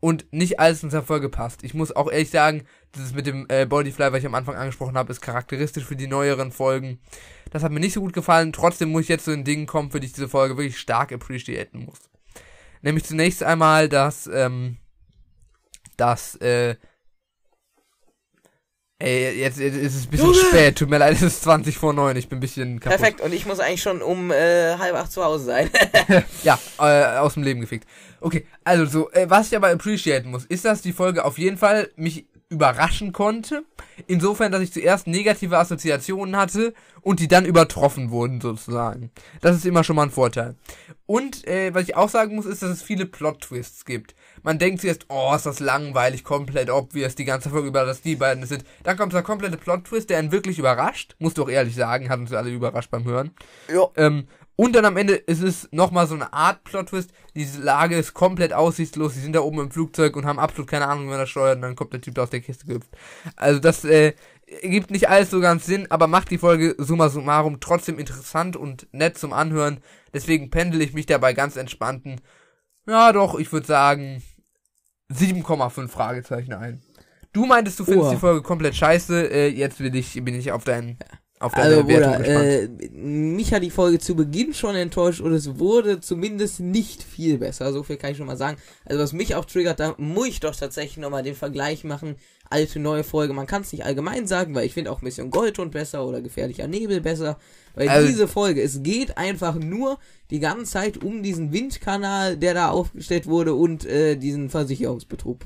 und 0.00 0.26
nicht 0.32 0.58
alles 0.60 0.82
in 0.82 0.90
der 0.90 1.02
Folge 1.02 1.28
passt. 1.28 1.62
Ich 1.62 1.74
muss 1.74 1.94
auch 1.94 2.10
ehrlich 2.10 2.30
sagen, 2.30 2.64
das 2.92 3.14
mit 3.14 3.26
dem 3.26 3.46
äh, 3.48 3.66
Bodyfly, 3.66 4.12
was 4.12 4.20
ich 4.20 4.26
am 4.26 4.34
Anfang 4.34 4.56
angesprochen 4.56 4.96
habe, 4.96 5.12
ist 5.12 5.20
charakteristisch 5.20 5.84
für 5.84 5.96
die 5.96 6.06
neueren 6.06 6.50
Folgen. 6.50 6.98
Das 7.50 7.62
hat 7.62 7.70
mir 7.70 7.80
nicht 7.80 7.92
so 7.92 8.00
gut 8.00 8.12
gefallen. 8.12 8.52
Trotzdem 8.52 8.90
muss 8.90 9.02
ich 9.02 9.08
jetzt 9.08 9.24
zu 9.24 9.30
den 9.30 9.44
Dingen 9.44 9.66
kommen, 9.66 9.90
für 9.90 10.00
die 10.00 10.06
ich 10.06 10.12
diese 10.12 10.28
Folge 10.28 10.56
wirklich 10.56 10.78
stark 10.78 11.12
appreciaten 11.12 11.84
muss. 11.84 11.98
Nämlich 12.82 13.04
zunächst 13.04 13.42
einmal, 13.42 13.88
dass, 13.88 14.28
ähm, 14.32 14.78
dass, 16.00 16.34
äh, 16.36 16.76
ey, 18.98 19.38
jetzt, 19.38 19.58
jetzt 19.58 19.76
ist 19.76 19.94
es 19.94 20.04
ein 20.06 20.10
bisschen 20.10 20.26
Junge! 20.32 20.38
spät. 20.38 20.78
Tut 20.78 20.88
mir 20.88 20.98
leid, 20.98 21.12
es 21.14 21.22
ist 21.22 21.42
20 21.42 21.76
vor 21.76 21.92
9. 21.92 22.16
Ich 22.16 22.28
bin 22.28 22.38
ein 22.38 22.40
bisschen 22.40 22.80
kaputt. 22.80 22.98
Perfekt. 22.98 23.20
Und 23.20 23.34
ich 23.34 23.44
muss 23.46 23.60
eigentlich 23.60 23.82
schon 23.82 24.00
um 24.00 24.30
äh, 24.30 24.76
halb 24.78 24.94
acht 24.96 25.12
zu 25.12 25.22
Hause 25.22 25.44
sein. 25.44 25.70
Ja, 26.42 26.58
äh, 26.78 27.18
aus 27.18 27.34
dem 27.34 27.42
Leben 27.42 27.60
gefickt. 27.60 27.86
Okay, 28.20 28.46
also 28.64 28.86
so, 28.86 29.10
äh, 29.12 29.28
was 29.28 29.48
ich 29.48 29.56
aber 29.56 29.70
appreciaten 29.70 30.30
muss, 30.30 30.46
ist, 30.46 30.64
dass 30.64 30.82
die 30.82 30.92
Folge 30.92 31.24
auf 31.24 31.38
jeden 31.38 31.58
Fall 31.58 31.90
mich 31.96 32.26
überraschen 32.48 33.12
konnte. 33.12 33.62
Insofern, 34.06 34.50
dass 34.50 34.62
ich 34.62 34.72
zuerst 34.72 35.06
negative 35.06 35.56
Assoziationen 35.56 36.36
hatte 36.36 36.74
und 37.00 37.20
die 37.20 37.28
dann 37.28 37.44
übertroffen 37.44 38.10
wurden, 38.10 38.40
sozusagen. 38.40 39.10
Das 39.40 39.56
ist 39.56 39.64
immer 39.64 39.84
schon 39.84 39.96
mal 39.96 40.04
ein 40.04 40.10
Vorteil. 40.10 40.56
Und 41.06 41.46
äh, 41.46 41.72
was 41.74 41.84
ich 41.84 41.96
auch 41.96 42.08
sagen 42.08 42.34
muss, 42.34 42.46
ist, 42.46 42.62
dass 42.62 42.70
es 42.70 42.82
viele 42.82 43.06
Plot-Twists 43.06 43.84
gibt. 43.84 44.14
Man 44.42 44.58
denkt 44.58 44.80
zuerst, 44.80 45.06
oh, 45.08 45.34
ist 45.34 45.46
das 45.46 45.60
langweilig, 45.60 46.24
komplett 46.24 46.70
obvious, 46.70 47.14
die 47.14 47.24
ganze 47.24 47.50
Folge 47.50 47.68
über, 47.68 47.84
dass 47.84 48.02
die 48.02 48.16
beiden 48.16 48.46
sind. 48.46 48.64
Dann 48.82 48.96
kommt 48.96 49.12
der 49.12 49.22
komplette 49.22 49.56
Plot-Twist, 49.56 50.10
der 50.10 50.18
einen 50.18 50.32
wirklich 50.32 50.58
überrascht. 50.58 51.16
Muss 51.18 51.34
doch 51.34 51.48
ehrlich 51.48 51.74
sagen, 51.74 52.08
hat 52.08 52.20
uns 52.20 52.32
alle 52.32 52.50
überrascht 52.50 52.90
beim 52.90 53.04
Hören. 53.04 53.32
ja. 53.72 53.88
Ähm, 53.96 54.26
und 54.60 54.74
dann 54.74 54.84
am 54.84 54.98
Ende 54.98 55.14
ist 55.14 55.42
es 55.42 55.70
nochmal 55.72 56.06
so 56.06 56.14
eine 56.14 56.34
Art 56.34 56.64
Plot-Twist. 56.64 57.12
Diese 57.34 57.62
Lage 57.62 57.96
ist 57.96 58.12
komplett 58.12 58.52
aussichtslos. 58.52 59.14
Sie 59.14 59.22
sind 59.22 59.32
da 59.32 59.40
oben 59.40 59.58
im 59.58 59.70
Flugzeug 59.70 60.16
und 60.16 60.26
haben 60.26 60.38
absolut 60.38 60.68
keine 60.68 60.86
Ahnung, 60.86 61.04
wie 61.04 61.08
man 61.08 61.18
das 61.18 61.30
steuert. 61.30 61.56
Und 61.56 61.62
dann 61.62 61.76
kommt 61.76 61.94
der 61.94 62.02
Typ 62.02 62.14
da 62.14 62.24
aus 62.24 62.28
der 62.28 62.42
Kiste 62.42 62.66
gehüpft. 62.66 62.90
Also 63.36 63.58
das 63.58 63.86
äh, 63.86 64.12
gibt 64.62 64.90
nicht 64.90 65.08
alles 65.08 65.30
so 65.30 65.40
ganz 65.40 65.64
Sinn, 65.64 65.86
aber 65.90 66.08
macht 66.08 66.30
die 66.30 66.36
Folge 66.36 66.74
summa 66.76 67.08
summarum 67.08 67.60
trotzdem 67.60 67.98
interessant 67.98 68.54
und 68.54 68.86
nett 68.92 69.16
zum 69.16 69.32
Anhören. 69.32 69.80
Deswegen 70.12 70.50
pendel 70.50 70.82
ich 70.82 70.92
mich 70.92 71.06
dabei 71.06 71.32
ganz 71.32 71.56
entspannten. 71.56 72.20
Ja, 72.90 73.12
doch, 73.12 73.38
ich 73.38 73.52
würde 73.52 73.68
sagen 73.68 74.20
7,5 75.12 75.86
Fragezeichen 75.86 76.52
ein. 76.54 76.82
Du 77.32 77.46
meintest, 77.46 77.78
du 77.78 77.84
findest 77.84 78.06
Oha. 78.06 78.14
die 78.14 78.20
Folge 78.20 78.42
komplett 78.42 78.74
scheiße. 78.74 79.30
Äh, 79.30 79.46
jetzt 79.46 79.78
will 79.78 79.94
ich, 79.94 80.14
bin 80.24 80.34
ich 80.34 80.50
auf 80.50 80.64
dein 80.64 80.98
auf 81.40 81.52
deine 81.54 81.76
Also, 81.76 81.88
Wertung 81.88 82.12
Bruder, 82.22 82.62
äh, 82.62 82.68
mich 82.92 83.52
hat 83.52 83.62
die 83.62 83.70
Folge 83.70 83.98
zu 83.98 84.14
Beginn 84.14 84.52
schon 84.52 84.76
enttäuscht 84.76 85.20
und 85.22 85.32
es 85.32 85.58
wurde 85.58 85.98
zumindest 86.00 86.60
nicht 86.60 87.02
viel 87.02 87.38
besser. 87.38 87.72
So 87.72 87.82
viel 87.82 87.96
kann 87.96 88.12
ich 88.12 88.18
schon 88.18 88.26
mal 88.26 88.36
sagen. 88.36 88.58
Also, 88.84 89.02
was 89.02 89.12
mich 89.14 89.34
auch 89.34 89.46
triggert, 89.46 89.80
da 89.80 89.94
muss 89.96 90.28
ich 90.28 90.40
doch 90.40 90.54
tatsächlich 90.54 90.98
nochmal 90.98 91.22
den 91.22 91.34
Vergleich 91.34 91.82
machen. 91.82 92.16
Alte, 92.50 92.78
neue 92.78 93.04
Folge. 93.04 93.32
Man 93.32 93.46
kann 93.46 93.62
es 93.62 93.72
nicht 93.72 93.84
allgemein 93.84 94.26
sagen, 94.26 94.54
weil 94.54 94.66
ich 94.66 94.74
finde 94.74 94.90
auch 94.92 95.02
Mission 95.02 95.30
Goldhund 95.30 95.72
besser 95.72 96.06
oder 96.06 96.20
Gefährlicher 96.20 96.66
Nebel 96.68 97.00
besser. 97.00 97.38
Weil 97.74 97.88
Also- 97.88 98.06
diese 98.08 98.28
Folge, 98.28 98.60
es 98.60 98.82
geht 98.82 99.16
einfach 99.16 99.54
nur 99.54 99.98
die 100.30 100.40
ganze 100.40 100.64
Zeit 100.70 101.02
um 101.02 101.22
diesen 101.22 101.52
Windkanal, 101.52 102.36
der 102.36 102.52
da 102.54 102.68
aufgestellt 102.70 103.26
wurde 103.26 103.54
und 103.54 103.86
äh, 103.86 104.16
diesen 104.16 104.50
Versicherungsbetrug. 104.50 105.40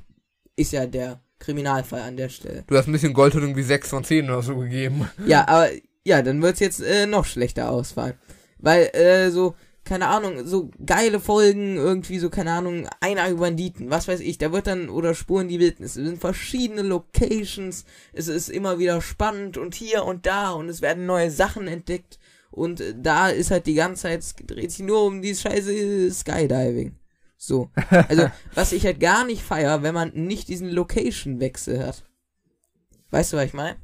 Ist 0.57 0.73
ja 0.73 0.87
der 0.87 1.21
Kriminalfall 1.45 2.01
an 2.01 2.17
der 2.17 2.29
Stelle. 2.29 2.65
Du 2.67 2.77
hast 2.77 2.87
ein 2.87 2.93
bisschen 2.93 3.15
Gold 3.15 3.35
irgendwie 3.35 3.63
6 3.63 3.89
von 3.89 4.05
10 4.05 4.27
oder 4.27 4.43
so 4.43 4.57
gegeben. 4.57 5.09
Ja, 5.27 5.45
aber 5.49 5.69
ja, 6.05 6.23
dann 6.23 6.43
wird's 6.43 6.61
jetzt 6.61 6.83
äh, 6.83 7.07
noch 7.07 7.25
schlechter 7.25 7.71
ausfallen. 7.71 8.15
Weil, 8.59 8.91
äh, 8.95 9.31
so, 9.31 9.55
keine 9.85 10.09
Ahnung, 10.09 10.47
so 10.47 10.71
geile 10.85 11.21
Folgen, 11.21 11.77
irgendwie 11.77 12.19
so, 12.19 12.31
keine 12.31 12.53
Ahnung, 12.53 12.89
einarmige 13.01 13.41
Banditen, 13.41 13.91
was 13.91 14.09
weiß 14.09 14.21
ich, 14.21 14.39
da 14.39 14.53
wird 14.53 14.67
dann, 14.67 14.89
oder 14.89 15.15
Spuren 15.15 15.49
die 15.49 15.61
Wildnis, 15.61 15.97
es 15.97 16.07
sind 16.07 16.21
verschiedene 16.21 16.83
Locations, 16.83 17.85
es 18.15 18.29
ist 18.29 18.49
immer 18.49 18.79
wieder 18.79 19.03
spannend 19.03 19.59
und 19.59 19.75
hier 19.75 20.05
und 20.05 20.25
da 20.25 20.53
und 20.53 20.71
es 20.71 20.81
werden 20.81 21.05
neue 21.05 21.31
Sachen 21.31 21.69
entdeckt 21.69 22.19
und 22.51 22.81
äh, 22.81 22.95
da 22.97 23.29
ist 23.29 23.51
halt 23.51 23.67
die 23.67 23.75
ganze 23.75 24.03
Zeit, 24.03 24.21
es 24.21 24.35
dreht 24.35 24.71
sich 24.71 24.87
nur 24.87 25.05
um 25.05 25.21
dieses 25.21 25.43
scheiße 25.43 26.11
Skydiving. 26.11 26.95
So. 27.47 27.71
Also, 28.09 28.29
was 28.55 28.73
ich 28.73 28.85
halt 28.85 29.01
gar 29.01 29.25
nicht 29.25 29.43
feier, 29.43 29.83
wenn 29.83 29.95
man 29.95 30.13
nicht 30.15 30.49
diesen 30.49 30.71
Location-Wechsel 30.71 31.85
hat. 31.87 32.05
Weißt 33.11 33.33
du, 33.33 33.37
was 33.37 33.45
ich 33.47 33.55
meine? 33.55 33.77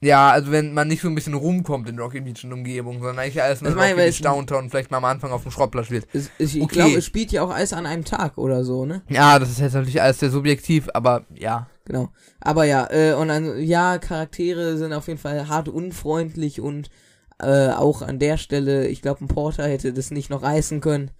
Ja, 0.00 0.30
also 0.30 0.52
wenn 0.52 0.74
man 0.74 0.88
nicht 0.88 1.00
so 1.00 1.08
ein 1.08 1.14
bisschen 1.14 1.32
rumkommt 1.34 1.88
in 1.88 1.98
Rocky 1.98 2.20
Beach 2.20 2.44
und 2.44 2.52
Umgebung, 2.52 2.98
sondern 2.98 3.18
eigentlich 3.18 3.42
alles 3.42 3.62
nur 3.62 3.72
Rocky 3.72 3.94
Beach 3.94 4.20
Downtown 4.20 4.68
vielleicht 4.68 4.90
mal 4.90 4.98
am 4.98 5.06
Anfang 5.06 5.32
auf 5.32 5.42
dem 5.42 5.50
Schrottplatz 5.50 5.90
wird. 5.90 6.06
Es, 6.12 6.30
es, 6.38 6.54
ich 6.54 6.62
Okay. 6.62 6.74
glaube, 6.74 6.98
es 6.98 7.06
spielt 7.06 7.32
ja 7.32 7.42
auch 7.42 7.50
alles 7.50 7.72
an 7.72 7.86
einem 7.86 8.04
Tag 8.04 8.36
oder 8.36 8.62
so, 8.62 8.84
ne? 8.84 9.02
Ja, 9.08 9.38
das 9.38 9.50
ist 9.50 9.58
jetzt 9.60 9.72
natürlich 9.72 10.00
alles 10.02 10.20
sehr 10.20 10.30
subjektiv, 10.30 10.88
aber 10.92 11.24
ja. 11.34 11.68
Genau. 11.86 12.10
Aber 12.40 12.64
ja, 12.64 12.86
äh, 12.90 13.14
und 13.14 13.28
dann, 13.28 13.58
ja, 13.62 13.96
Charaktere 13.98 14.76
sind 14.76 14.92
auf 14.92 15.08
jeden 15.08 15.18
Fall 15.18 15.48
hart 15.48 15.68
unfreundlich 15.68 16.60
und 16.60 16.90
äh, 17.38 17.68
auch 17.70 18.02
an 18.02 18.18
der 18.18 18.36
Stelle, 18.36 18.88
ich 18.88 19.00
glaube, 19.00 19.24
ein 19.24 19.28
Porter 19.28 19.66
hätte 19.66 19.92
das 19.94 20.10
nicht 20.10 20.28
noch 20.28 20.42
reißen 20.42 20.80
können. 20.82 21.10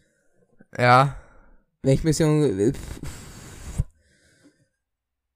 Ja. 0.78 1.16
Wenn 1.86 1.94
ich 1.94 2.02
Mission. 2.02 2.42
Äh, 2.42 2.72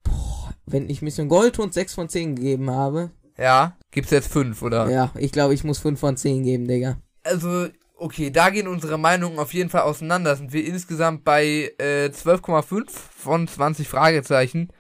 boah, 0.03 0.53
wenn 0.67 0.91
ich 0.91 1.01
Mission 1.01 1.29
Goldhund 1.29 1.73
6 1.73 1.95
von 1.95 2.09
10 2.09 2.35
gegeben 2.35 2.71
habe, 2.71 3.13
Ja. 3.39 3.77
Gibt's 3.93 4.11
jetzt 4.11 4.33
fünf, 4.33 4.61
oder? 4.61 4.91
ja, 4.91 5.13
ich 5.17 5.31
glaube, 5.31 5.55
ich 5.55 5.63
muss 5.63 5.79
5 5.79 6.01
von 6.01 6.17
10 6.17 6.43
geben, 6.43 6.67
Digga. 6.67 6.99
Also, 7.23 7.69
okay, 7.97 8.31
da 8.31 8.51
gehen 8.51 8.67
unsere 8.67 8.99
Meinungen 8.99 9.39
auf 9.39 9.55
jeden 9.55 9.71
Fall 9.71 9.83
auseinander. 9.83 10.35
Sind 10.35 10.53
wir 10.53 10.67
insgesamt 10.67 11.23
bei 11.23 11.73
äh, 11.79 12.07
12,5 12.07 12.89
von 12.91 13.47
20 13.47 13.87
Fragezeichen. 13.87 14.73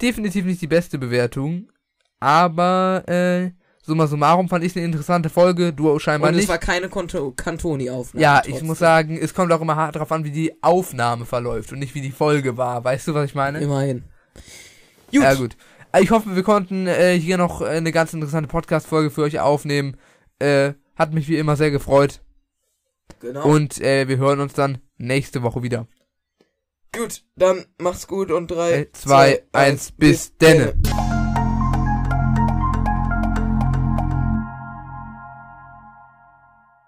Definitiv 0.00 0.46
nicht 0.46 0.62
die 0.62 0.68
beste 0.68 0.96
Bewertung. 0.96 1.70
Aber, 2.18 3.04
äh, 3.08 3.50
summa 3.82 4.06
summarum 4.06 4.48
fand 4.48 4.64
ich 4.64 4.76
eine 4.76 4.84
interessante 4.84 5.30
Folge. 5.30 5.72
Du 5.72 5.98
scheinbar 5.98 6.28
Und 6.30 6.34
es 6.36 6.42
nicht. 6.42 6.48
war 6.48 6.58
keine 6.58 6.88
Konto- 6.88 7.32
Cantoni-Aufnahme. 7.32 8.22
Ja, 8.22 8.36
trotzdem. 8.36 8.54
ich 8.56 8.62
muss 8.62 8.78
sagen, 8.78 9.18
es 9.20 9.34
kommt 9.34 9.52
auch 9.52 9.60
immer 9.60 9.76
hart 9.76 9.96
drauf 9.96 10.12
an, 10.12 10.24
wie 10.24 10.30
die 10.30 10.62
Aufnahme 10.62 11.26
verläuft 11.26 11.72
und 11.72 11.78
nicht 11.78 11.94
wie 11.94 12.00
die 12.00 12.10
Folge 12.12 12.56
war. 12.56 12.84
Weißt 12.84 13.08
du, 13.08 13.14
was 13.14 13.24
ich 13.26 13.34
meine? 13.34 13.60
Immerhin. 13.60 14.04
Gut. 15.12 15.22
Ja, 15.22 15.34
gut. 15.34 15.56
Ich 16.00 16.10
hoffe, 16.12 16.36
wir 16.36 16.44
konnten 16.44 16.86
äh, 16.86 17.18
hier 17.18 17.36
noch 17.36 17.62
eine 17.62 17.90
ganz 17.90 18.12
interessante 18.14 18.48
Podcast-Folge 18.48 19.10
für 19.10 19.22
euch 19.22 19.40
aufnehmen. 19.40 19.96
Äh, 20.38 20.74
hat 20.94 21.12
mich 21.12 21.28
wie 21.28 21.36
immer 21.38 21.56
sehr 21.56 21.70
gefreut. 21.72 22.20
Genau. 23.20 23.44
Und 23.44 23.80
äh, 23.80 24.06
wir 24.06 24.18
hören 24.18 24.38
uns 24.40 24.52
dann 24.52 24.78
nächste 24.98 25.42
Woche 25.42 25.62
wieder. 25.64 25.88
gut, 26.96 27.24
dann 27.36 27.64
macht's 27.78 28.06
gut 28.06 28.30
und 28.30 28.50
3, 28.50 28.72
Äh, 28.72 28.92
zwei, 28.92 29.42
eins, 29.52 29.90
bis 29.92 30.36
denne. 30.36 30.74
denne. 30.76 31.19